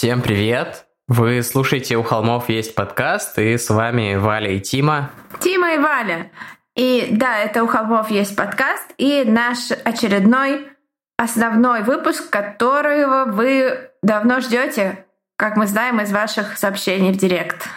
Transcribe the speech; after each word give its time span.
Всем 0.00 0.22
привет! 0.22 0.86
Вы 1.08 1.42
слушаете 1.42 1.98
«У 1.98 2.02
холмов 2.02 2.48
есть 2.48 2.74
подкаст» 2.74 3.38
и 3.38 3.58
с 3.58 3.68
вами 3.68 4.14
Валя 4.14 4.50
и 4.50 4.58
Тима. 4.58 5.10
Тима 5.40 5.74
и 5.74 5.76
Валя. 5.78 6.30
И 6.74 7.08
да, 7.10 7.40
это 7.40 7.62
«У 7.62 7.66
холмов 7.66 8.10
есть 8.10 8.34
подкаст» 8.34 8.94
и 8.96 9.24
наш 9.26 9.58
очередной 9.84 10.68
основной 11.18 11.82
выпуск, 11.82 12.30
которого 12.30 13.26
вы 13.26 13.90
давно 14.02 14.40
ждете, 14.40 15.04
как 15.36 15.58
мы 15.58 15.66
знаем 15.66 16.00
из 16.00 16.10
ваших 16.10 16.56
сообщений 16.56 17.12
в 17.12 17.18
Директ. 17.18 17.68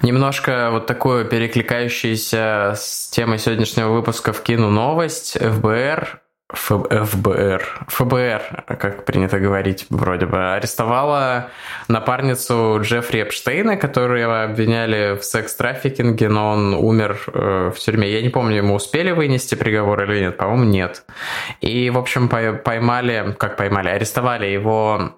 Немножко 0.00 0.70
вот 0.72 0.86
такую 0.86 1.26
перекликающуюся 1.26 2.72
с 2.74 3.10
темой 3.10 3.38
сегодняшнего 3.38 3.90
выпуска 3.90 4.32
вкину 4.32 4.70
новость. 4.70 5.36
ФБР 5.38 6.22
ФБР, 6.54 7.86
ФБР, 7.88 8.64
как 8.66 9.04
принято 9.04 9.38
говорить 9.38 9.86
вроде 9.90 10.26
бы, 10.26 10.54
арестовала 10.54 11.50
напарницу 11.88 12.78
Джеффри 12.80 13.22
Эпштейна, 13.22 13.76
которую 13.76 14.44
обвиняли 14.44 15.18
в 15.18 15.24
секс-трафикинге, 15.24 16.28
но 16.28 16.50
он 16.50 16.74
умер 16.74 17.18
э, 17.32 17.72
в 17.74 17.78
тюрьме. 17.78 18.10
Я 18.10 18.22
не 18.22 18.28
помню, 18.28 18.56
ему 18.56 18.74
успели 18.74 19.10
вынести 19.10 19.54
приговор 19.54 20.02
или 20.04 20.20
нет, 20.20 20.36
по-моему, 20.36 20.64
нет. 20.64 21.04
И, 21.60 21.90
в 21.90 21.98
общем, 21.98 22.28
поймали, 22.28 23.34
как 23.38 23.56
поймали, 23.56 23.88
арестовали 23.88 24.46
его 24.46 25.14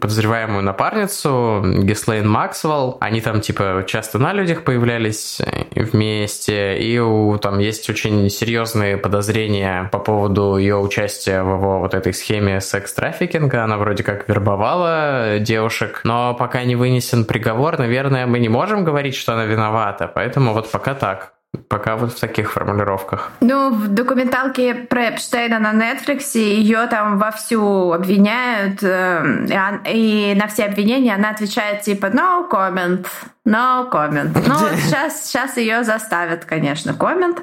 подозреваемую 0.00 0.62
напарницу 0.62 1.62
Гислейн 1.82 2.28
Максвелл. 2.28 2.98
Они 3.00 3.20
там 3.20 3.40
типа 3.40 3.84
часто 3.86 4.18
на 4.18 4.32
людях 4.32 4.64
появлялись 4.64 5.40
э, 5.40 5.82
вместе, 5.82 6.78
и 6.78 6.98
у, 6.98 7.38
там 7.38 7.58
есть 7.58 7.88
очень 7.88 8.28
серьезные 8.28 8.96
подозрения 8.96 9.88
по 9.92 9.98
поводу 9.98 10.56
ее 10.56 10.76
участия 10.76 11.42
в 11.42 11.56
его 11.56 11.78
вот 11.80 11.94
этой 11.94 12.12
схеме 12.12 12.60
секс-трафикинга. 12.60 13.64
Она 13.64 13.78
вроде 13.78 14.02
как 14.02 14.28
вербовала 14.28 15.38
девушек, 15.38 16.00
но 16.04 16.34
пока 16.34 16.64
не 16.64 16.76
вынесен 16.76 17.24
приговор, 17.24 17.78
наверное, 17.78 18.26
мы 18.26 18.38
не 18.38 18.48
можем 18.48 18.84
говорить, 18.84 19.14
что 19.14 19.34
она 19.34 19.44
виновата, 19.44 20.10
поэтому 20.12 20.52
вот 20.52 20.70
пока 20.70 20.94
так. 20.94 21.35
Пока 21.68 21.96
вот 21.96 22.12
в 22.12 22.20
таких 22.20 22.52
формулировках. 22.52 23.32
Ну, 23.40 23.70
в 23.70 23.88
документалке 23.88 24.74
про 24.74 25.08
Эпштейна 25.10 25.58
на 25.58 25.72
Netflix 25.72 26.38
ее 26.38 26.86
там 26.86 27.18
вовсю 27.18 27.92
обвиняют, 27.92 28.82
э, 28.82 29.80
и 29.90 30.34
на 30.36 30.46
все 30.48 30.64
обвинения 30.64 31.14
она 31.14 31.30
отвечает 31.30 31.82
типа 31.82 32.06
no 32.06 32.48
comment, 32.48 33.06
no 33.46 33.90
comment. 33.90 34.36
Ну, 34.46 34.54
сейчас, 34.76 35.26
сейчас 35.26 35.56
ее 35.56 35.82
заставят, 35.82 36.44
конечно, 36.44 36.94
коммент. 36.94 37.42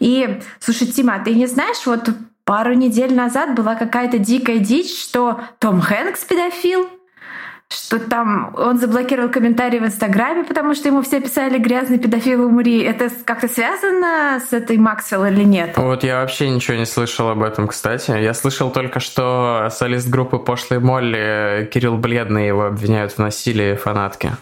И, 0.00 0.40
слушай, 0.60 0.86
Тима, 0.86 1.16
а 1.16 1.18
ты 1.24 1.34
не 1.34 1.46
знаешь, 1.46 1.86
вот 1.86 2.10
пару 2.44 2.74
недель 2.74 3.14
назад 3.14 3.54
была 3.54 3.74
какая-то 3.74 4.18
дикая 4.18 4.58
дичь, 4.58 5.02
что 5.02 5.40
Том 5.58 5.80
Хэнкс 5.80 6.24
педофил? 6.24 6.88
Что 7.68 7.98
там 7.98 8.54
он 8.56 8.78
заблокировал 8.78 9.28
комментарии 9.28 9.78
в 9.78 9.84
Инстаграме, 9.84 10.44
потому 10.44 10.74
что 10.74 10.88
ему 10.88 11.02
все 11.02 11.20
писали 11.20 11.58
грязный 11.58 11.98
педофил 11.98 12.46
умри. 12.46 12.82
Это 12.82 13.10
как-то 13.24 13.48
связано 13.48 14.40
с 14.40 14.52
этой 14.52 14.76
Максвелл 14.76 15.26
или 15.26 15.42
нет? 15.42 15.76
Вот 15.76 16.04
я 16.04 16.20
вообще 16.20 16.48
ничего 16.48 16.76
не 16.76 16.86
слышал 16.86 17.28
об 17.28 17.42
этом, 17.42 17.66
кстати. 17.68 18.10
Я 18.10 18.34
слышал 18.34 18.70
только, 18.70 19.00
что 19.00 19.68
солист 19.70 20.08
группы 20.08 20.38
Пошлой 20.38 20.78
Молли 20.78 21.68
Кирилл 21.72 21.96
Бледный 21.96 22.46
его 22.46 22.66
обвиняют 22.66 23.12
в 23.12 23.18
насилии 23.18 23.74
фанатки. 23.74 24.32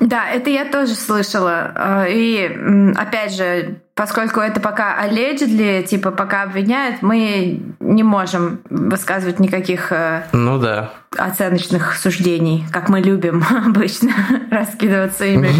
Да, 0.00 0.28
это 0.28 0.50
я 0.50 0.64
тоже 0.64 0.94
слышала. 0.94 1.72
Э, 1.74 2.06
и 2.10 2.50
опять 2.96 3.34
же, 3.34 3.76
поскольку 3.94 4.40
это 4.40 4.60
пока 4.60 5.06
allegedly, 5.06 5.84
типа 5.84 6.10
пока 6.10 6.42
обвиняют, 6.42 7.02
мы 7.02 7.60
не 7.80 8.02
можем 8.02 8.60
высказывать 8.68 9.38
никаких 9.38 9.92
э, 9.92 10.24
ну 10.32 10.58
да. 10.58 10.90
Оценочных 11.18 11.96
суждений, 11.96 12.64
как 12.72 12.88
мы 12.88 13.00
любим 13.00 13.44
обычно 13.66 14.12
раскидываться 14.50 15.24
ими 15.24 15.50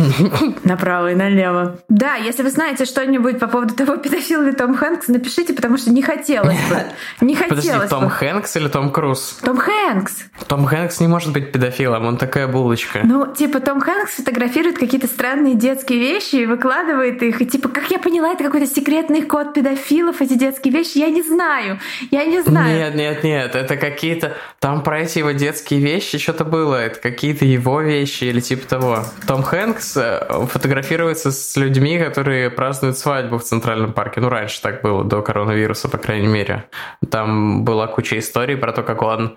направо 0.64 1.12
и 1.12 1.14
налево. 1.14 1.78
Да, 1.88 2.14
если 2.14 2.42
вы 2.42 2.50
знаете 2.50 2.84
что-нибудь 2.84 3.38
по 3.38 3.46
поводу 3.46 3.74
того, 3.74 3.96
педофил 3.96 4.42
ли 4.42 4.52
Том 4.52 4.74
Хэнкс, 4.74 5.08
напишите, 5.08 5.52
потому 5.52 5.76
что 5.78 5.90
не 5.90 6.02
хотелось 6.02 6.58
бы. 6.68 6.82
Не 7.20 7.34
хотелось 7.36 7.64
Подожди, 7.66 7.88
Том 7.88 8.04
бы. 8.04 8.10
Хэнкс 8.10 8.56
или 8.56 8.68
Том 8.68 8.90
Круз? 8.90 9.38
Том 9.42 9.58
Хэнкс. 9.58 10.24
Том 10.48 10.64
Хэнкс 10.64 11.00
не 11.00 11.08
может 11.08 11.32
быть 11.32 11.52
педофилом, 11.52 12.06
он 12.06 12.16
такая 12.16 12.48
булочка. 12.48 13.00
Ну, 13.04 13.32
типа, 13.32 13.60
Том 13.60 13.80
Хэнкс 13.80 14.14
фотографирует 14.14 14.78
какие-то 14.78 15.06
странные 15.06 15.54
детские 15.54 15.98
вещи 15.98 16.36
и 16.36 16.46
выкладывает 16.46 17.22
их, 17.22 17.40
и 17.40 17.46
типа, 17.46 17.68
как 17.68 17.90
я 17.90 17.98
поняла, 17.98 18.14
поняла, 18.14 18.32
это 18.32 18.44
какой-то 18.44 18.66
секретный 18.66 19.22
код 19.22 19.54
педофилов, 19.54 20.20
эти 20.20 20.34
детские 20.34 20.72
вещи. 20.72 20.98
Я 20.98 21.10
не 21.10 21.22
знаю. 21.22 21.78
Я 22.10 22.24
не 22.24 22.42
знаю. 22.42 22.76
Нет, 22.76 22.94
нет, 22.94 23.24
нет. 23.24 23.54
Это 23.54 23.76
какие-то... 23.76 24.36
Там 24.60 24.82
про 24.82 25.00
эти 25.00 25.18
его 25.18 25.32
детские 25.44 25.80
вещи 25.80 26.16
что-то 26.16 26.44
было. 26.44 26.76
Это 26.76 26.98
какие-то 27.00 27.44
его 27.44 27.82
вещи 27.82 28.24
или 28.24 28.40
типа 28.40 28.66
того. 28.66 29.04
Том 29.26 29.42
Хэнкс 29.42 29.96
э, 29.96 30.46
фотографируется 30.50 31.32
с 31.32 31.56
людьми, 31.56 31.98
которые 31.98 32.48
празднуют 32.48 32.96
свадьбу 32.96 33.36
в 33.36 33.42
Центральном 33.42 33.92
парке. 33.92 34.20
Ну, 34.20 34.30
раньше 34.30 34.62
так 34.62 34.80
было, 34.80 35.04
до 35.04 35.20
коронавируса, 35.20 35.88
по 35.88 35.98
крайней 35.98 36.28
мере. 36.28 36.64
Там 37.10 37.62
была 37.62 37.86
куча 37.88 38.18
историй 38.18 38.56
про 38.56 38.72
то, 38.72 38.82
как 38.82 39.02
он 39.02 39.36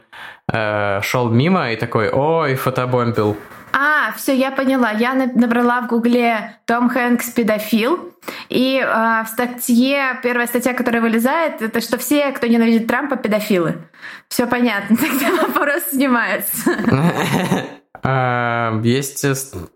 э, 0.53 1.01
шел 1.03 1.29
мимо 1.29 1.73
и 1.73 1.75
такой, 1.75 2.09
ой, 2.09 2.55
фотобомбил. 2.55 3.35
А, 3.73 4.11
все, 4.15 4.35
я 4.35 4.51
поняла. 4.51 4.91
Я 4.91 5.13
набрала 5.13 5.81
в 5.81 5.87
Гугле 5.87 6.57
Том 6.65 6.89
Хэнкс 6.89 7.31
педофил. 7.31 8.13
И 8.49 8.79
э, 8.79 9.23
в 9.23 9.27
статье, 9.27 10.19
первая 10.23 10.47
статья, 10.47 10.73
которая 10.73 11.01
вылезает, 11.01 11.61
это 11.61 11.81
что 11.81 11.97
все, 11.97 12.31
кто 12.31 12.47
ненавидит 12.47 12.87
Трампа, 12.87 13.15
педофилы. 13.15 13.87
Все 14.27 14.47
понятно, 14.47 14.97
тогда 14.97 15.47
вопрос 15.47 15.83
снимается. 15.91 16.71
А, 18.03 18.79
есть 18.83 19.25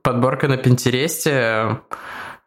подборка 0.03 0.47
на 0.47 0.55
Пинтересте, 0.55 1.79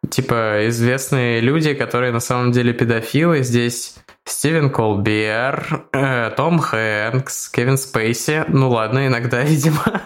типа 0.09 0.69
известные 0.69 1.41
люди, 1.41 1.75
которые 1.75 2.12
на 2.12 2.21
самом 2.21 2.53
деле 2.53 2.72
педофилы. 2.72 3.43
Здесь 3.43 3.97
Стивен 4.25 4.71
Колбер, 4.71 5.87
э, 5.93 6.31
Том 6.37 6.59
Хэнкс, 6.60 7.50
Кевин 7.50 7.77
Спейси. 7.77 8.44
Ну 8.49 8.71
ладно, 8.71 9.06
иногда, 9.06 9.43
видимо. 9.43 10.03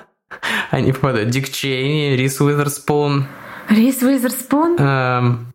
Они 0.70 0.92
попадают. 0.92 1.30
Дик 1.30 1.50
Чейни, 1.50 2.16
Рис 2.16 2.40
Уизерспун. 2.40 3.26
Рис 3.68 4.02
Уизерспун? 4.02 4.76
Эм, 4.78 5.52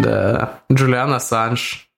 да. 0.00 0.60
Джулиан 0.70 1.12
Ассанж. 1.12 1.88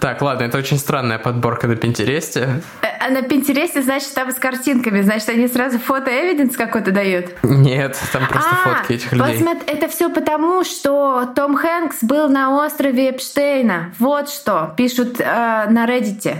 Так, 0.00 0.22
ладно, 0.22 0.44
это 0.44 0.56
очень 0.56 0.78
странная 0.78 1.18
подборка 1.18 1.68
на 1.68 1.76
Пинтересте. 1.76 2.62
Э, 2.80 2.86
а 2.98 3.10
на 3.10 3.20
Пинтересте, 3.20 3.82
значит, 3.82 4.14
там 4.14 4.30
с 4.30 4.36
картинками, 4.36 5.02
значит, 5.02 5.28
они 5.28 5.48
сразу 5.48 5.78
фото-эвиденс 5.78 6.56
какой-то 6.56 6.92
дают? 6.92 7.26
Нет, 7.42 8.00
там 8.10 8.26
просто 8.26 8.50
а, 8.50 8.68
фотки 8.68 8.94
этих 8.94 9.12
людей. 9.12 9.44
Вот 9.44 9.58
это 9.66 9.88
все 9.88 10.08
потому, 10.08 10.64
что 10.64 11.30
Том 11.36 11.56
Хэнкс 11.56 11.98
был 12.02 12.30
на 12.30 12.56
острове 12.64 13.10
Эпштейна. 13.10 13.92
Вот 13.98 14.30
что 14.30 14.72
пишут 14.78 15.20
э, 15.20 15.24
на 15.24 15.86
Reddit. 15.86 16.36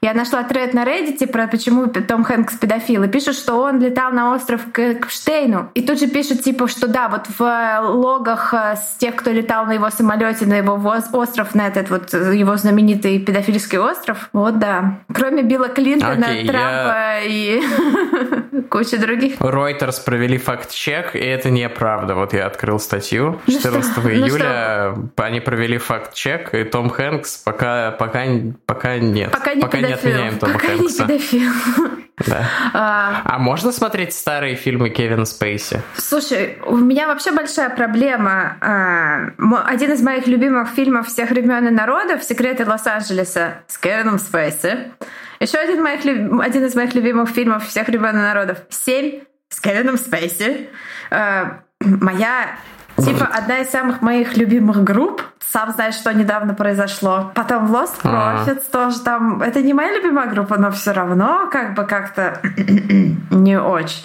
Я 0.00 0.14
нашла 0.14 0.42
тред 0.42 0.74
на 0.74 0.84
Reddit 0.84 1.26
про 1.26 1.46
почему 1.46 1.86
Том 1.86 2.24
Хэнкс 2.24 2.56
педофил, 2.56 3.02
и 3.04 3.08
пишут, 3.08 3.36
что 3.36 3.54
он 3.60 3.80
летал 3.80 4.12
на 4.12 4.34
остров 4.34 4.62
к 4.70 4.94
Кпштейну. 4.94 5.70
И 5.74 5.82
тут 5.82 5.98
же 5.98 6.06
пишут, 6.06 6.42
типа, 6.42 6.68
что 6.68 6.88
да, 6.88 7.08
вот 7.08 7.26
в 7.38 7.80
логах 7.90 8.52
э, 8.52 8.76
с 8.76 8.96
тех, 8.98 9.16
кто 9.16 9.30
летал 9.30 9.66
на 9.66 9.72
его 9.72 9.90
самолете, 9.90 10.46
на 10.46 10.56
его 10.56 10.74
остров, 11.12 11.54
на 11.54 11.66
этот 11.66 11.90
вот 11.90 12.12
э, 12.12 12.36
его 12.36 12.56
знаменитый 12.56 13.18
педофильский 13.18 13.78
остров. 13.78 14.28
Вот 14.32 14.58
да. 14.58 14.98
Кроме 15.12 15.42
Билла 15.42 15.68
Клинтона, 15.68 16.24
okay, 16.24 16.46
Трампа 16.46 16.96
я... 16.96 17.24
и 17.24 17.62
куча 18.62 18.98
других. 18.98 19.38
Reuters 19.38 20.04
провели 20.04 20.38
факт-чек, 20.38 21.14
и 21.14 21.18
это 21.18 21.50
неправда. 21.50 22.14
Вот 22.14 22.32
я 22.32 22.46
открыл 22.46 22.78
статью 22.78 23.40
14 23.46 23.96
ну, 23.96 24.02
ну 24.02 24.10
июля. 24.10 24.92
Ну 24.96 25.10
они 25.16 25.40
провели 25.40 25.78
факт-чек, 25.78 26.54
и 26.54 26.64
Том 26.64 26.90
Хэнкс 26.90 27.38
пока, 27.38 27.92
пока, 27.92 28.24
пока 28.66 28.98
нет. 28.98 29.30
Пока 29.32 29.54
не 29.54 29.60
пока 29.62 29.80
не 29.80 29.92
отменяем 29.92 30.38
Тома 30.38 30.54
Пока 30.54 30.68
Хэнкса. 30.68 31.02
не 31.02 31.08
педофил. 31.08 31.52
Да. 32.26 32.48
А, 32.72 33.22
а 33.24 33.38
можно 33.38 33.72
смотреть 33.72 34.14
старые 34.14 34.54
фильмы 34.54 34.90
Кевина 34.90 35.24
Спейси? 35.24 35.82
Слушай, 35.96 36.58
у 36.64 36.76
меня 36.76 37.08
вообще 37.08 37.32
большая 37.32 37.70
проблема. 37.70 38.56
А, 38.60 39.30
один 39.66 39.92
из 39.92 40.00
моих 40.00 40.26
любимых 40.28 40.68
фильмов 40.68 41.08
всех 41.08 41.30
времен 41.30 41.66
и 41.66 41.70
народов 41.70 42.22
«Секреты 42.22 42.64
Лос-Анджелеса» 42.64 43.62
с 43.66 43.78
Кевином 43.78 44.18
Спейси. 44.18 44.92
Еще 45.44 45.58
один, 45.58 45.82
моих, 45.82 46.00
один 46.06 46.64
из 46.64 46.74
моих 46.74 46.94
любимых 46.94 47.28
фильмов 47.28 47.66
всех 47.66 47.88
времен 47.88 48.16
и 48.16 48.22
народов 48.22 48.62
«Семь» 48.70 49.20
с 49.50 49.60
Кевином 49.60 49.98
Спейси. 49.98 50.70
А, 51.10 51.60
моя 51.80 52.56
Типа 52.96 53.26
одна 53.26 53.58
из 53.58 53.70
самых 53.70 54.00
моих 54.00 54.36
любимых 54.38 54.84
групп. 54.84 55.20
Сам 55.40 55.72
знаешь, 55.72 55.96
что 55.96 56.14
недавно 56.14 56.54
произошло. 56.54 57.32
Потом 57.34 57.66
Lost 57.66 58.00
Profits 58.02 58.04
А-а-а. 58.04 58.72
тоже 58.72 59.00
там. 59.00 59.42
Это 59.42 59.60
не 59.60 59.74
моя 59.74 59.94
любимая 59.94 60.28
группа, 60.28 60.56
но 60.56 60.70
все 60.70 60.92
равно 60.92 61.48
как 61.52 61.74
бы 61.74 61.84
как-то 61.84 62.40
не 63.30 63.60
очень. 63.60 64.04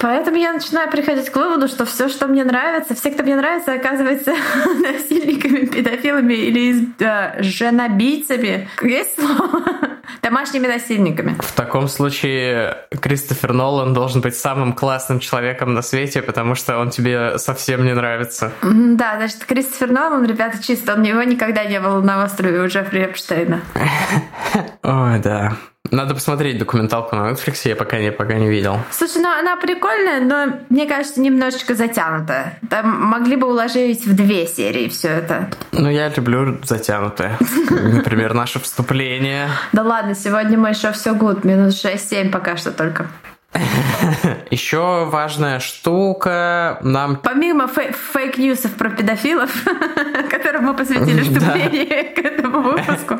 Поэтому 0.00 0.36
я 0.38 0.52
начинаю 0.52 0.90
приходить 0.90 1.30
к 1.30 1.36
выводу, 1.36 1.68
что 1.68 1.84
все, 1.84 2.08
что 2.08 2.26
мне 2.26 2.44
нравится, 2.44 2.94
все, 2.94 3.10
кто 3.10 3.22
мне 3.22 3.36
нравится, 3.36 3.74
оказывается 3.74 4.32
насильниками, 4.82 5.66
педофилами 5.66 6.34
или 6.34 6.88
э, 6.98 7.42
женобийцами. 7.42 8.68
Есть 8.82 9.14
слово? 9.20 9.62
домашними 10.22 10.66
насильниками. 10.66 11.36
В 11.40 11.52
таком 11.52 11.88
случае 11.88 12.76
Кристофер 13.00 13.52
Нолан 13.52 13.92
должен 13.92 14.20
быть 14.20 14.36
самым 14.36 14.72
классным 14.72 15.20
человеком 15.20 15.74
на 15.74 15.82
свете, 15.82 16.22
потому 16.22 16.54
что 16.54 16.78
он 16.78 16.90
тебе 16.90 17.38
совсем 17.38 17.84
не 17.84 17.94
нравится. 17.94 18.52
Да, 18.62 19.16
значит, 19.16 19.44
Кристофер 19.44 19.90
Нолан, 19.90 20.24
ребята, 20.26 20.62
чисто, 20.62 20.94
он 20.94 21.02
его 21.02 21.22
никогда 21.22 21.64
не 21.64 21.80
был 21.80 22.02
на 22.02 22.24
острове 22.24 22.60
у 22.60 22.66
Джеффри 22.66 23.04
Эпштейна. 23.04 23.60
Ой, 24.82 25.18
да. 25.20 25.56
Надо 25.90 26.14
посмотреть 26.14 26.58
документалку 26.58 27.16
на 27.16 27.30
Netflix, 27.30 27.60
я 27.64 27.76
пока 27.76 27.98
не, 27.98 28.12
пока 28.12 28.34
не 28.34 28.48
видел. 28.48 28.78
Слушай, 28.90 29.22
ну 29.22 29.28
она 29.28 29.56
прикольная, 29.56 30.20
но 30.20 30.58
мне 30.68 30.86
кажется, 30.86 31.20
немножечко 31.20 31.74
затянутая. 31.74 32.58
Там 32.68 32.88
могли 32.88 33.36
бы 33.36 33.48
уложить 33.48 34.06
в 34.06 34.14
две 34.14 34.46
серии 34.46 34.88
все 34.88 35.08
это. 35.08 35.50
Ну, 35.72 35.90
я 35.90 36.08
люблю 36.08 36.58
затянутое. 36.62 37.38
Например, 37.70 38.34
наше 38.34 38.60
вступление. 38.60 39.48
Да 39.72 39.82
ладно, 39.82 40.14
сегодня 40.14 40.58
мы 40.58 40.70
еще 40.70 40.92
все 40.92 41.14
good, 41.14 41.44
минус 41.44 41.84
6-7 41.84 42.30
пока 42.30 42.56
что 42.56 42.70
только. 42.70 43.06
Еще 44.50 45.04
важная 45.06 45.58
штука 45.60 46.78
нам... 46.82 47.16
Помимо 47.16 47.66
fa- 47.66 47.92
fake 47.92 48.24
news 48.24 48.56
ов 48.56 48.72
про 48.74 48.90
педофилов, 48.90 49.50
которым 50.30 50.64
мы 50.64 50.74
посвятили 50.74 51.20
вступление 51.22 52.04
к 52.04 52.18
этому 52.18 52.62
выпуску. 52.62 53.18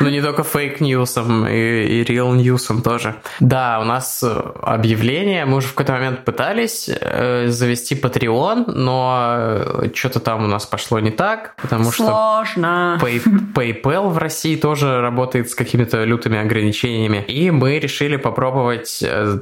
Ну, 0.00 0.08
не 0.08 0.20
только 0.20 0.42
фейк-ньюсом, 0.42 1.46
и, 1.46 2.00
и 2.00 2.04
real-ньюсом 2.04 2.82
тоже. 2.82 3.14
Да, 3.40 3.78
у 3.80 3.84
нас 3.84 4.24
объявление. 4.62 5.44
Мы 5.44 5.58
уже 5.58 5.68
в 5.68 5.74
какой-то 5.74 5.92
момент 5.92 6.24
пытались 6.24 6.88
э, 6.88 7.46
завести 7.48 7.94
Patreon, 7.94 8.72
но 8.72 9.88
что-то 9.94 10.18
там 10.20 10.44
у 10.44 10.48
нас 10.48 10.66
пошло 10.66 10.98
не 10.98 11.10
так, 11.10 11.54
потому 11.62 11.84
Сложно. 11.92 12.96
что 12.98 13.06
Pay- 13.06 13.22
PayPal 13.54 14.08
в 14.08 14.18
России 14.18 14.56
тоже 14.56 15.00
работает 15.00 15.50
с 15.50 15.54
какими-то 15.54 16.02
лютыми 16.04 16.38
ограничениями. 16.38 17.24
И 17.28 17.50
мы 17.52 17.78
решили 17.78 18.16
попробовать 18.16 19.00
э, 19.02 19.38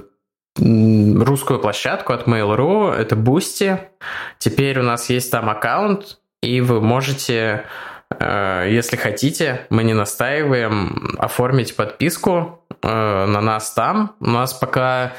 русскую 0.59 1.61
площадку 1.61 2.13
от 2.13 2.27
Mail.ru, 2.27 2.93
это 2.93 3.17
Boosty. 3.17 3.79
Теперь 4.39 4.79
у 4.79 4.83
нас 4.83 5.09
есть 5.11 5.31
там 5.31 5.49
аккаунт, 5.49 6.19
и 6.43 6.61
вы 6.61 6.81
можете, 6.81 7.65
э, 8.11 8.67
если 8.71 8.97
хотите, 8.97 9.67
мы 9.71 9.85
не 9.85 9.95
настаиваем, 9.95 11.17
оформить 11.19 11.75
подписку 11.77 12.62
на 12.83 13.41
нас 13.41 13.73
там. 13.73 14.13
У 14.21 14.31
нас 14.31 14.53
пока 14.55 15.13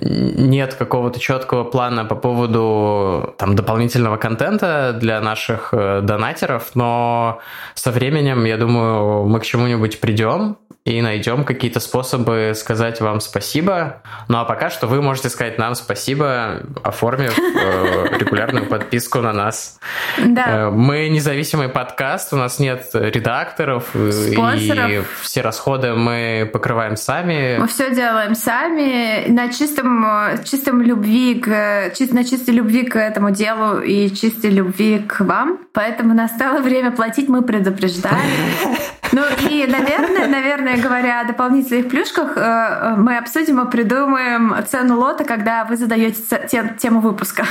нет 0.00 0.74
какого-то 0.74 1.20
четкого 1.20 1.64
плана 1.64 2.04
по 2.04 2.14
поводу 2.14 3.34
там, 3.38 3.54
дополнительного 3.56 4.16
контента 4.16 4.96
для 4.98 5.20
наших 5.20 5.68
э, 5.72 6.00
донатеров, 6.02 6.70
но 6.74 7.40
со 7.74 7.90
временем, 7.90 8.44
я 8.44 8.56
думаю, 8.56 9.26
мы 9.26 9.40
к 9.40 9.44
чему-нибудь 9.44 10.00
придем 10.00 10.56
и 10.84 11.00
найдем 11.00 11.44
какие-то 11.44 11.80
способы 11.80 12.52
сказать 12.54 13.00
вам 13.00 13.20
спасибо. 13.20 14.02
Ну 14.28 14.38
а 14.38 14.44
пока 14.44 14.68
что 14.68 14.86
вы 14.86 15.00
можете 15.00 15.30
сказать 15.30 15.58
нам 15.58 15.74
спасибо, 15.74 16.60
оформив 16.82 17.38
э, 17.38 18.18
регулярную 18.18 18.66
подписку 18.66 19.20
на 19.20 19.32
нас. 19.32 19.80
Да. 20.22 20.46
Э, 20.48 20.70
Мы 20.70 21.08
независимый 21.08 21.70
подкаст, 21.70 22.34
у 22.34 22.36
нас 22.36 22.58
нет 22.58 22.90
редакторов, 22.92 23.90
э, 23.94 24.12
Спонсоров. 24.12 24.90
и 24.90 25.02
все 25.22 25.40
расходы 25.40 25.94
мы 25.94 26.50
покрываем 26.52 26.93
сами. 26.96 27.58
Мы 27.58 27.66
все 27.66 27.94
делаем 27.94 28.34
сами 28.34 29.28
на 29.28 29.48
чистом, 29.48 30.06
чистом 30.44 30.82
любви 30.82 31.34
к, 31.34 31.92
на 32.12 32.24
чистой 32.24 32.54
любви 32.54 32.84
к 32.84 32.96
этому 32.96 33.30
делу 33.30 33.80
и 33.80 34.10
чистой 34.10 34.50
любви 34.50 34.98
к 34.98 35.20
вам. 35.20 35.58
Поэтому 35.72 36.14
настало 36.14 36.60
время 36.60 36.90
платить, 36.90 37.28
мы 37.28 37.42
предупреждали. 37.42 38.14
Ну 39.12 39.22
и, 39.48 39.66
наверное, 39.66 40.26
наверное, 40.26 40.76
говоря 40.76 41.20
о 41.20 41.24
дополнительных 41.24 41.88
плюшках, 41.88 42.36
э, 42.36 42.40
э, 42.40 42.94
мы 42.96 43.16
обсудим 43.16 43.60
и 43.60 43.70
придумаем 43.70 44.56
цену 44.68 44.98
лота, 44.98 45.24
когда 45.24 45.64
вы 45.64 45.76
задаете 45.76 46.20
тему 46.78 47.00
выпуска. 47.00 47.44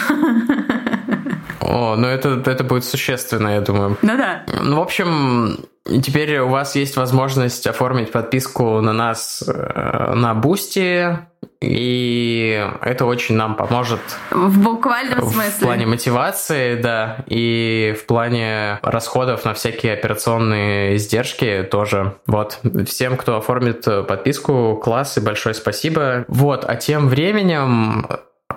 О, 1.61 1.95
ну 1.95 2.07
это, 2.07 2.41
это 2.45 2.63
будет 2.63 2.85
существенно, 2.85 3.49
я 3.49 3.61
думаю. 3.61 3.97
Ну 4.01 4.17
да. 4.17 4.43
Ну, 4.61 4.77
в 4.77 4.81
общем, 4.81 5.59
теперь 5.85 6.39
у 6.39 6.49
вас 6.49 6.75
есть 6.75 6.97
возможность 6.97 7.67
оформить 7.67 8.11
подписку 8.11 8.81
на 8.81 8.93
нас 8.93 9.43
э, 9.47 10.13
на 10.15 10.33
Boosty, 10.33 11.17
и 11.61 12.69
это 12.81 13.05
очень 13.05 13.35
нам 13.35 13.55
поможет 13.55 13.99
В 14.31 14.59
буквальном 14.59 15.21
в 15.21 15.31
смысле. 15.31 15.65
плане 15.65 15.85
мотивации, 15.85 16.75
да, 16.75 17.23
и 17.27 17.95
в 17.99 18.05
плане 18.05 18.79
расходов 18.81 19.45
на 19.45 19.53
всякие 19.53 19.93
операционные 19.93 20.97
издержки 20.97 21.67
тоже. 21.69 22.15
Вот, 22.27 22.59
всем, 22.87 23.15
кто 23.17 23.37
оформит 23.37 23.85
подписку, 24.07 24.79
класс 24.83 25.17
и 25.17 25.21
большое 25.21 25.55
спасибо. 25.55 26.25
Вот, 26.27 26.65
а 26.67 26.75
тем 26.75 27.07
временем 27.07 28.07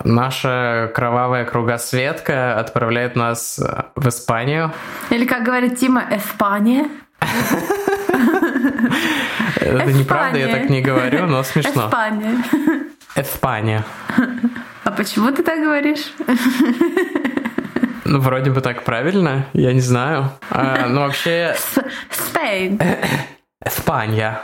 наша 0.04 0.90
кровавая 0.94 1.44
кругосветка 1.44 2.58
отправляет 2.58 3.16
нас 3.16 3.60
в 3.94 4.08
Испанию. 4.08 4.72
Или, 5.10 5.26
как 5.26 5.44
говорит 5.44 5.78
Тима, 5.78 6.04
Эспания. 6.10 6.88
Это 9.60 9.92
неправда, 9.92 10.38
я 10.38 10.46
Испания. 10.46 10.60
так 10.60 10.70
не 10.70 10.80
говорю, 10.82 11.26
но 11.26 11.42
смешно. 11.42 11.86
Эспания. 11.86 12.44
Испания. 13.16 13.84
А 14.84 14.90
почему 14.90 15.30
ты 15.32 15.42
так 15.42 15.60
говоришь? 15.60 16.12
Ну, 18.04 18.20
вроде 18.20 18.50
бы 18.52 18.60
так 18.60 18.84
правильно, 18.84 19.46
я 19.52 19.72
не 19.72 19.80
знаю. 19.80 20.30
А, 20.50 20.86
ну, 20.88 21.00
вообще, 21.00 21.56
Spain. 22.10 22.80
Испания. 23.64 24.40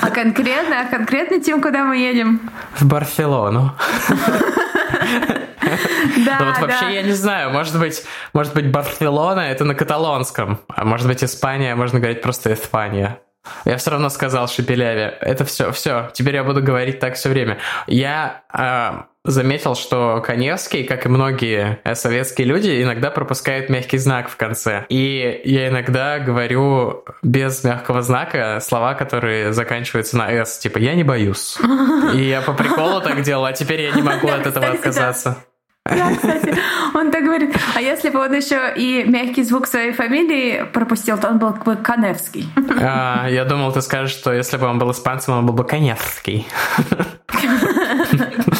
А 0.00 0.10
конкретно, 0.10 0.80
а 0.80 0.84
конкретно, 0.84 1.40
Тим, 1.40 1.60
куда 1.62 1.84
мы 1.84 1.96
едем? 1.96 2.50
В 2.74 2.84
Барселону. 2.86 3.72
Да, 6.26 6.38
Ну 6.40 6.46
вот 6.46 6.54
да. 6.56 6.60
вообще 6.60 6.94
я 6.94 7.02
не 7.02 7.12
знаю, 7.12 7.50
может 7.50 7.78
быть, 7.78 8.04
может 8.32 8.52
быть 8.54 8.70
Барселона 8.70 9.40
это 9.40 9.64
на 9.64 9.74
каталонском, 9.74 10.58
а 10.68 10.84
может 10.84 11.06
быть 11.06 11.24
Испания, 11.24 11.74
можно 11.74 11.98
говорить 11.98 12.20
просто 12.22 12.52
Испания. 12.52 13.20
Я 13.64 13.76
все 13.76 13.90
равно 13.90 14.08
сказал 14.08 14.48
Шепеляве. 14.48 15.16
Это 15.20 15.44
все, 15.44 15.72
все. 15.72 16.10
Теперь 16.12 16.36
я 16.36 16.44
буду 16.44 16.62
говорить 16.62 16.98
так 17.00 17.14
все 17.14 17.28
время. 17.28 17.58
Я 17.86 18.42
а, 18.48 19.06
заметил, 19.24 19.74
что 19.74 20.22
Коневский, 20.24 20.84
как 20.84 21.06
и 21.06 21.08
многие 21.08 21.80
э, 21.84 21.94
советские 21.94 22.46
люди, 22.46 22.82
иногда 22.82 23.10
пропускает 23.10 23.68
мягкий 23.68 23.98
знак 23.98 24.28
в 24.28 24.36
конце. 24.36 24.84
И 24.88 25.40
я 25.44 25.68
иногда 25.68 26.18
говорю 26.18 27.04
без 27.22 27.62
мягкого 27.62 28.02
знака 28.02 28.58
слова, 28.60 28.94
которые 28.94 29.52
заканчиваются 29.52 30.16
на 30.16 30.30
«с», 30.30 30.58
типа 30.58 30.78
«я 30.78 30.94
не 30.94 31.04
боюсь». 31.04 31.58
И 32.14 32.28
я 32.28 32.42
по 32.42 32.52
приколу 32.52 33.00
так 33.00 33.22
делал, 33.22 33.44
а 33.44 33.52
теперь 33.52 33.82
я 33.82 33.92
не 33.92 34.02
могу 34.02 34.28
от 34.28 34.46
этого 34.46 34.66
отказаться. 34.66 35.44
Да, 35.84 36.14
кстати, 36.14 36.54
он 36.94 37.10
так 37.10 37.24
говорит. 37.24 37.56
А 37.74 37.80
если 37.80 38.10
бы 38.10 38.20
он 38.20 38.32
еще 38.34 38.72
и 38.76 39.02
мягкий 39.04 39.42
звук 39.42 39.66
своей 39.66 39.92
фамилии 39.92 40.64
пропустил, 40.72 41.18
то 41.18 41.28
он 41.28 41.38
был 41.38 41.50
бы 41.50 41.76
Каневский. 41.76 42.48
А, 42.80 43.26
я 43.28 43.44
думал, 43.44 43.72
ты 43.72 43.82
скажешь, 43.82 44.16
что 44.16 44.32
если 44.32 44.58
бы 44.58 44.66
он 44.66 44.78
был 44.78 44.92
испанцем, 44.92 45.34
он 45.34 45.46
был 45.46 45.54
бы 45.54 45.64
Коневский. 45.64 46.46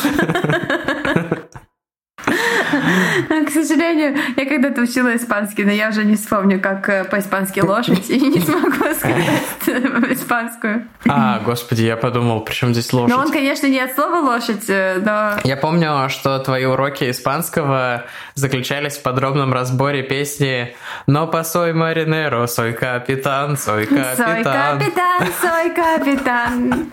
К 3.46 3.50
сожалению, 3.50 4.16
я 4.36 4.46
когда-то 4.46 4.82
учила 4.82 5.14
испанский, 5.14 5.64
но 5.64 5.72
я 5.72 5.88
уже 5.88 6.04
не 6.04 6.16
вспомню, 6.16 6.60
как 6.60 6.88
э, 6.88 7.04
по-испански 7.04 7.60
лошадь, 7.60 8.08
и 8.10 8.20
не 8.20 8.40
смогу 8.40 8.72
сказать 8.94 10.12
испанскую. 10.12 10.86
А, 11.08 11.40
господи, 11.44 11.82
я 11.82 11.96
подумал, 11.96 12.40
при 12.40 12.54
чем 12.54 12.72
здесь 12.72 12.92
лошадь? 12.92 13.14
Но 13.14 13.22
он, 13.22 13.30
конечно, 13.30 13.66
не 13.66 13.80
от 13.80 13.94
слова 13.94 14.16
лошадь, 14.20 14.64
э, 14.68 15.00
но 15.04 15.38
Я 15.44 15.56
помню, 15.56 16.08
что 16.08 16.38
твои 16.38 16.64
уроки 16.64 17.10
испанского 17.10 18.04
заключались 18.34 18.96
в 18.96 19.02
подробном 19.02 19.52
разборе 19.52 20.02
песни 20.02 20.74
«Но 21.06 21.26
посой 21.26 21.72
маринеро, 21.72 22.46
сой 22.46 22.72
капитан, 22.72 23.56
сой 23.56 23.86
Сой 23.86 24.16
капитан». 24.16 24.78
капитан, 24.78 25.28
сой 25.40 25.70
капитан. 25.74 26.90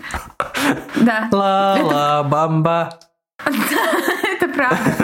Да. 0.96 1.28
Ла-ла 1.32 2.22
бамба. 2.22 2.98
Это 3.44 4.48
правда. 4.48 4.99